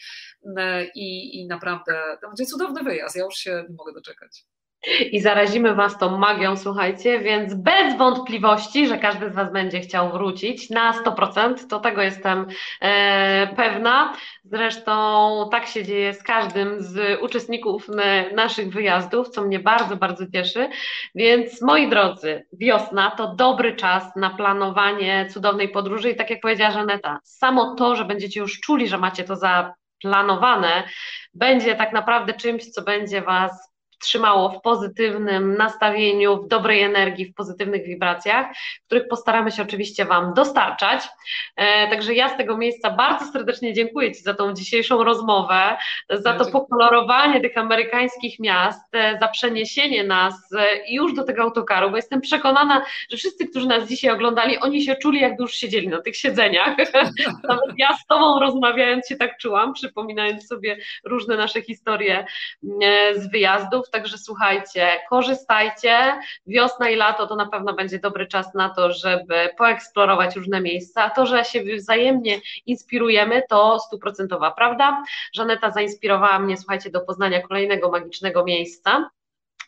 i, 0.96 1.40
i 1.40 1.48
naprawdę 1.48 2.18
to 2.22 2.28
będzie 2.28 2.46
cudowny 2.46 2.84
wyjazd. 2.84 3.16
Ja 3.16 3.24
już 3.24 3.36
się 3.36 3.66
nie 3.70 3.76
mogę 3.76 3.94
doczekać 3.94 4.46
i 5.12 5.20
zarazimy 5.20 5.76
Was 5.76 5.98
tą 5.98 6.18
magią, 6.18 6.58
słuchajcie, 6.58 7.20
więc 7.20 7.54
bez 7.54 7.98
wątpliwości, 7.98 8.88
że 8.88 8.98
każdy 8.98 9.30
z 9.30 9.36
Was 9.36 9.52
będzie 9.52 9.80
chciał 9.80 10.12
wrócić 10.12 10.70
na 10.70 11.04
100%, 11.04 11.68
to 11.70 11.80
tego 11.80 12.02
jestem 12.02 12.46
e, 12.82 13.48
pewna. 13.56 14.14
Zresztą 14.44 15.50
tak 15.52 15.68
się 15.68 15.84
dzieje 15.84 16.14
z 16.14 16.24
każdym 16.24 16.76
z 16.82 17.22
uczestników 17.22 17.88
naszych 18.36 18.70
wyjazdów, 18.70 19.30
co 19.30 19.42
mnie 19.42 19.60
bardzo, 19.60 19.98
bardzo 19.98 20.26
cieszy. 20.32 20.70
Więc 21.16 21.62
moi 21.62 21.90
drodzy, 21.90 22.46
wiosna 22.54 23.12
to 23.12 23.36
dobry 23.36 23.76
czas 23.76 24.16
na 24.16 24.30
planowanie 24.30 25.28
cudownej 25.30 25.70
podróży 25.70 26.10
i 26.10 26.16
tak 26.16 26.30
jak 26.30 26.42
powiedziała 26.42 26.72
Żaneta, 26.72 27.20
samo 27.24 27.76
to, 27.76 27.96
że 27.96 28.06
będziecie 28.06 28.40
już 28.40 28.60
czuli, 28.60 28.88
że 28.88 28.98
macie 28.98 29.24
to 29.24 29.36
zaplanowane, 29.36 30.84
będzie 31.34 31.76
tak 31.76 31.94
naprawdę 31.94 32.34
czymś, 32.34 32.66
co 32.66 32.82
będzie 32.82 33.22
Was 33.22 33.69
trzymało 34.00 34.50
w 34.50 34.62
pozytywnym 34.62 35.58
nastawieniu, 35.58 36.44
w 36.44 36.48
dobrej 36.48 36.82
energii, 36.82 37.26
w 37.26 37.34
pozytywnych 37.34 37.84
wibracjach, 37.84 38.48
których 38.86 39.08
postaramy 39.08 39.52
się 39.52 39.64
oczywiście 39.64 40.06
Wam 40.06 40.34
dostarczać. 40.34 41.04
E, 41.56 41.90
także 41.90 42.14
ja 42.14 42.30
z 42.30 42.38
tego 42.38 42.58
miejsca 42.58 42.92
bardzo 42.92 43.26
serdecznie 43.26 43.74
dziękuję 43.74 44.12
Ci 44.12 44.22
za 44.22 44.34
tą 44.34 44.54
dzisiejszą 44.54 45.04
rozmowę, 45.04 45.78
za 46.10 46.34
to 46.34 46.46
pokolorowanie 46.46 47.42
tych 47.42 47.58
amerykańskich 47.58 48.40
miast, 48.40 48.96
e, 48.96 49.18
za 49.20 49.28
przeniesienie 49.28 50.04
nas 50.04 50.36
e, 50.58 50.94
już 50.94 51.14
do 51.14 51.24
tego 51.24 51.42
autokaru, 51.42 51.90
bo 51.90 51.96
jestem 51.96 52.22
przekonana, 52.22 52.82
że 53.12 53.18
wszyscy, 53.18 53.48
którzy 53.48 53.68
nas 53.68 53.90
dzisiaj 53.90 54.12
oglądali, 54.12 54.58
oni 54.58 54.84
się 54.84 54.96
czuli, 54.96 55.20
jakby 55.20 55.44
już 55.44 55.54
siedzieli 55.54 55.88
na 55.88 56.02
tych 56.02 56.18
siedzeniach. 56.18 56.78
Nawet 57.50 57.76
ja 57.78 57.98
z 57.98 58.06
Tobą 58.06 58.40
rozmawiając 58.40 59.08
się 59.08 59.16
tak 59.16 59.38
czułam, 59.38 59.74
przypominając 59.74 60.48
sobie 60.48 60.78
różne 61.04 61.38
nasze 61.38 61.62
historie 61.62 62.26
z 63.16 63.32
wyjazdów. 63.32 63.89
Także 63.92 64.18
słuchajcie, 64.18 64.88
korzystajcie. 65.10 66.20
Wiosna 66.48 66.90
i 66.90 66.96
lato 66.96 67.28
to 67.28 67.36
na 67.36 67.46
pewno 67.46 67.74
będzie 67.74 68.00
dobry 68.00 68.28
czas 68.28 68.54
na 68.54 68.70
to, 68.70 68.94
żeby 68.94 69.50
poeksplorować 69.58 70.36
różne 70.36 70.62
miejsca. 70.62 71.04
A 71.04 71.10
to, 71.10 71.26
że 71.26 71.46
się 71.46 71.64
wzajemnie 71.78 72.40
inspirujemy, 72.66 73.44
to 73.50 73.80
stuprocentowa 73.80 74.52
prawda. 74.52 75.04
Żaneta 75.34 75.72
zainspirowała 75.72 76.40
mnie, 76.40 76.58
słuchajcie, 76.58 76.90
do 76.90 77.02
poznania 77.02 77.42
kolejnego 77.42 77.92
magicznego 77.92 78.44
miejsca 78.44 79.10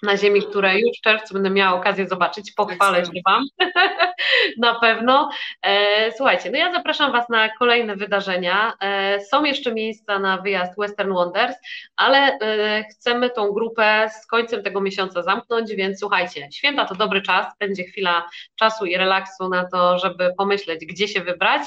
na 0.03 0.17
ziemi, 0.17 0.41
które 0.41 0.79
już 0.79 0.97
w 0.97 1.01
czerwcu 1.01 1.33
będę 1.33 1.49
miała 1.49 1.79
okazję 1.79 2.07
zobaczyć. 2.07 2.51
Pochwalę 2.51 3.05
się 3.05 3.11
Wam 3.25 3.43
na 4.57 4.79
pewno. 4.79 5.29
E, 5.61 6.11
słuchajcie, 6.11 6.51
no 6.51 6.57
ja 6.57 6.71
zapraszam 6.73 7.11
Was 7.11 7.29
na 7.29 7.49
kolejne 7.49 7.95
wydarzenia. 7.95 8.73
E, 8.81 9.19
są 9.21 9.43
jeszcze 9.43 9.73
miejsca 9.73 10.19
na 10.19 10.37
wyjazd 10.37 10.73
Western 10.77 11.13
Wonders, 11.13 11.55
ale 11.95 12.17
e, 12.17 12.83
chcemy 12.83 13.29
tą 13.29 13.51
grupę 13.51 14.09
z 14.21 14.27
końcem 14.27 14.63
tego 14.63 14.81
miesiąca 14.81 15.23
zamknąć, 15.23 15.75
więc 15.75 15.99
słuchajcie, 15.99 16.47
święta 16.51 16.85
to 16.85 16.95
dobry 16.95 17.21
czas, 17.21 17.45
będzie 17.59 17.83
chwila 17.83 18.29
czasu 18.55 18.85
i 18.85 18.97
relaksu 18.97 19.49
na 19.49 19.69
to, 19.69 19.99
żeby 19.99 20.33
pomyśleć, 20.37 20.85
gdzie 20.85 21.07
się 21.07 21.21
wybrać. 21.21 21.61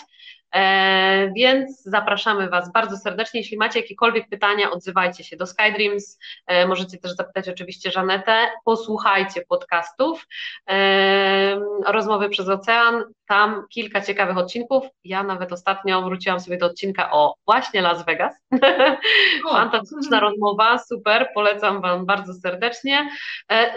E, 0.55 1.33
więc 1.37 1.83
zapraszamy 1.83 2.49
Was 2.49 2.73
bardzo 2.73 2.97
serdecznie. 2.97 3.41
Jeśli 3.41 3.57
macie 3.57 3.81
jakiekolwiek 3.81 4.29
pytania, 4.29 4.71
odzywajcie 4.71 5.25
się 5.25 5.37
do 5.37 5.47
SkyDreams. 5.47 6.19
E, 6.47 6.67
możecie 6.67 6.99
też 6.99 7.13
zapytać 7.13 7.49
oczywiście 7.49 7.91
Żanetę. 7.91 8.37
Posłuchajcie 8.65 9.43
podcastów 9.49 10.27
e, 10.71 11.61
Rozmowy 11.87 12.29
przez 12.29 12.49
Ocean. 12.49 13.05
Tam 13.27 13.65
kilka 13.71 14.01
ciekawych 14.01 14.37
odcinków. 14.37 14.85
Ja 15.05 15.23
nawet 15.23 15.53
ostatnio 15.53 16.03
wróciłam 16.03 16.41
sobie 16.41 16.59
do 16.59 16.67
odcinka 16.67 17.13
o 17.13 17.35
właśnie 17.47 17.81
Las 17.81 18.05
Vegas. 18.05 18.35
Fantastyczna 19.53 20.21
rozmowa, 20.21 20.79
super, 20.79 21.29
polecam 21.35 21.81
Wam 21.81 22.07
bardzo 22.07 22.35
serdecznie. 22.35 23.09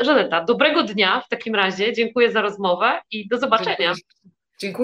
Żaneta, 0.01 0.43
dobrego 0.43 0.83
dnia 0.83 1.21
w 1.21 1.29
takim 1.29 1.55
razie. 1.55 1.93
Dziękuję 1.93 2.31
za 2.31 2.41
rozmowę 2.41 3.01
i 3.11 3.27
do 3.27 3.37
zobaczenia. 3.37 3.77
Dziękuję 3.77 4.36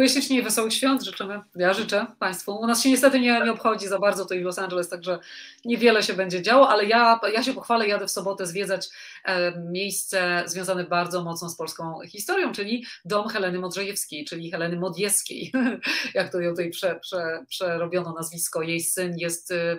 ślicznie 0.08 0.40
i 0.40 0.42
wesołych 0.42 0.74
świąt 0.74 1.04
życzymy. 1.04 1.42
Ja 1.56 1.74
życzę 1.74 2.06
Państwu. 2.20 2.56
U 2.56 2.68
nas 2.68 2.84
się 2.84 2.90
niestety 2.90 3.20
nie, 3.20 3.42
nie 3.46 3.52
obchodzi 3.52 3.88
za 3.88 4.00
bardzo 4.00 4.26
to 4.26 4.34
i 4.34 4.40
Los 4.40 4.60
Angeles, 4.60 4.90
także 4.90 5.20
niewiele 5.66 6.04
się 6.04 6.14
będzie 6.14 6.42
działo, 6.42 6.70
ale 6.70 6.86
ja, 6.86 7.20
ja 7.34 7.44
się 7.44 7.54
pochwalę, 7.54 7.88
jadę 7.88 8.08
w 8.08 8.12
sobotę 8.12 8.46
zwiedzać 8.46 8.90
e, 9.26 9.60
miejsce 9.72 10.44
związane 10.46 10.84
bardzo 10.84 11.24
mocno 11.24 11.50
z 11.50 11.56
polską 11.56 12.00
historią, 12.08 12.52
czyli 12.52 12.86
dom 13.06 13.28
Heleny 13.28 13.60
Modrzejewskiej, 13.60 14.26
czyli 14.26 14.52
Heleny 14.52 14.78
Modjeskiej, 14.78 15.52
jak 16.14 16.32
to 16.32 16.40
ją 16.40 16.50
tutaj 16.50 16.70
prze, 16.70 17.00
prze, 17.00 17.46
przerobiono 17.48 18.14
nazwisko. 18.14 18.62
Jej 18.62 18.82
syn 18.82 19.18
jest, 19.18 19.52
e, 19.52 19.78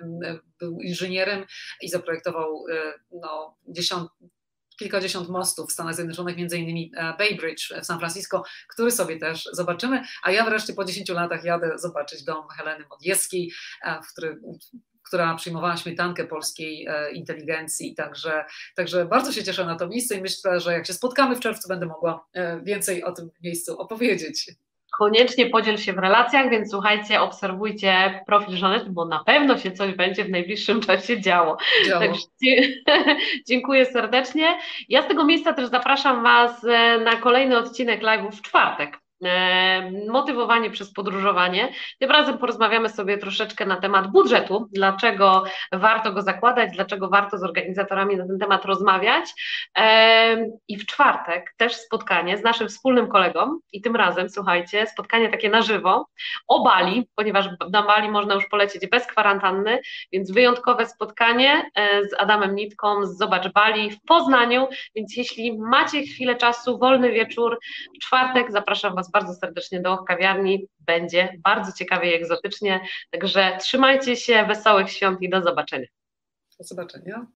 był 0.58 0.80
inżynierem 0.80 1.44
i 1.82 1.88
zaprojektował 1.88 2.64
e, 2.68 2.94
no, 3.12 3.56
dziesiąt, 3.68 4.10
kilkadziesiąt 4.78 5.28
mostów 5.28 5.70
w 5.70 5.72
Stanach 5.72 5.94
Zjednoczonych, 5.94 6.36
między 6.36 6.58
innymi 6.58 6.92
e, 6.96 7.14
Bay 7.18 7.36
Bridge 7.36 7.72
w 7.82 7.86
San 7.86 7.98
Francisco, 7.98 8.42
który 8.68 8.90
sobie 8.90 9.18
też 9.18 9.48
zobaczymy, 9.52 10.02
a 10.22 10.30
ja 10.30 10.44
wreszcie 10.44 10.72
po 10.72 10.84
10 10.84 11.08
latach 11.08 11.44
jadę 11.44 11.78
zobaczyć 11.78 12.24
dom 12.24 12.48
Heleny 12.48 12.84
Modjeskiej, 12.90 13.52
e, 13.82 14.02
w 14.02 14.12
który, 14.12 14.40
która 15.02 15.34
przyjmowała 15.34 15.76
śmietankę 15.76 16.24
polskiej 16.24 16.86
e, 16.88 17.12
inteligencji, 17.12 17.94
także, 17.94 18.44
także 18.76 19.04
bardzo 19.04 19.32
się 19.32 19.44
cieszę 19.44 19.64
na 19.64 19.76
to 19.76 19.88
miejsce 19.88 20.14
i 20.14 20.20
myślę, 20.20 20.60
że 20.60 20.72
jak 20.72 20.86
się 20.86 20.92
spotkamy 20.92 21.36
w 21.36 21.40
czerwcu, 21.40 21.68
będę 21.68 21.86
mogła 21.86 22.26
więcej 22.62 23.04
o 23.04 23.12
tym 23.12 23.30
miejscu 23.42 23.78
opowiedzieć. 23.78 24.50
Koniecznie 24.98 25.46
podziel 25.46 25.76
się 25.78 25.92
w 25.92 25.98
relacjach, 25.98 26.50
więc 26.50 26.70
słuchajcie, 26.70 27.20
obserwujcie 27.20 28.20
profil 28.26 28.56
Żanety, 28.56 28.86
bo 28.90 29.04
na 29.04 29.24
pewno 29.24 29.58
się 29.58 29.72
coś 29.72 29.94
będzie 29.94 30.24
w 30.24 30.30
najbliższym 30.30 30.80
czasie 30.86 31.20
działo. 31.20 31.56
działo. 31.86 32.00
Także 32.00 32.26
dziękuję 33.48 33.86
serdecznie. 33.86 34.58
Ja 34.88 35.02
z 35.02 35.06
tego 35.06 35.24
miejsca 35.24 35.52
też 35.52 35.68
zapraszam 35.68 36.22
Was 36.22 36.64
e, 36.64 36.98
na 36.98 37.16
kolejny 37.16 37.58
odcinek 37.58 38.02
live'u 38.02 38.30
w 38.30 38.42
czwartek. 38.42 39.03
Motywowanie 40.08 40.70
przez 40.70 40.92
podróżowanie. 40.92 41.72
Tym 41.98 42.10
razem 42.10 42.38
porozmawiamy 42.38 42.88
sobie 42.88 43.18
troszeczkę 43.18 43.66
na 43.66 43.76
temat 43.76 44.06
budżetu, 44.12 44.68
dlaczego 44.72 45.44
warto 45.72 46.12
go 46.12 46.22
zakładać, 46.22 46.70
dlaczego 46.74 47.08
warto 47.08 47.38
z 47.38 47.42
organizatorami 47.42 48.16
na 48.16 48.26
ten 48.26 48.38
temat 48.38 48.64
rozmawiać. 48.64 49.24
I 50.68 50.76
w 50.76 50.86
czwartek 50.86 51.54
też 51.56 51.76
spotkanie 51.76 52.38
z 52.38 52.42
naszym 52.42 52.68
wspólnym 52.68 53.08
kolegą. 53.08 53.58
I 53.72 53.80
tym 53.80 53.96
razem, 53.96 54.30
słuchajcie, 54.30 54.86
spotkanie 54.86 55.28
takie 55.28 55.50
na 55.50 55.62
żywo. 55.62 56.06
O 56.48 56.62
Bali, 56.62 57.08
ponieważ 57.14 57.48
na 57.72 57.82
Bali 57.82 58.10
można 58.10 58.34
już 58.34 58.46
polecieć 58.46 58.86
bez 58.86 59.06
kwarantanny, 59.06 59.80
więc 60.12 60.30
wyjątkowe 60.30 60.86
spotkanie 60.86 61.70
e, 61.74 62.04
z 62.04 62.14
Adamem 62.18 62.54
Nitką 62.54 63.06
z 63.06 63.18
Zobacz 63.18 63.52
Bali 63.52 63.90
w 63.90 64.02
Poznaniu, 64.02 64.68
więc 64.94 65.16
jeśli 65.16 65.58
macie 65.58 66.02
chwilę 66.02 66.36
czasu, 66.36 66.78
wolny 66.78 67.12
wieczór, 67.12 67.58
w 67.96 67.98
czwartek 68.04 68.52
zapraszam 68.52 68.94
Was 69.04 69.10
bardzo 69.10 69.34
serdecznie 69.34 69.80
do 69.80 69.98
kawiarni. 69.98 70.68
Będzie 70.80 71.32
bardzo 71.44 71.72
ciekawie 71.72 72.10
i 72.10 72.14
egzotycznie. 72.14 72.80
Także 73.10 73.58
trzymajcie 73.60 74.16
się, 74.16 74.44
wesołych 74.48 74.90
świąt 74.90 75.22
i 75.22 75.30
do 75.30 75.42
zobaczenia. 75.42 75.86
Do 76.58 76.64
zobaczenia. 76.64 77.26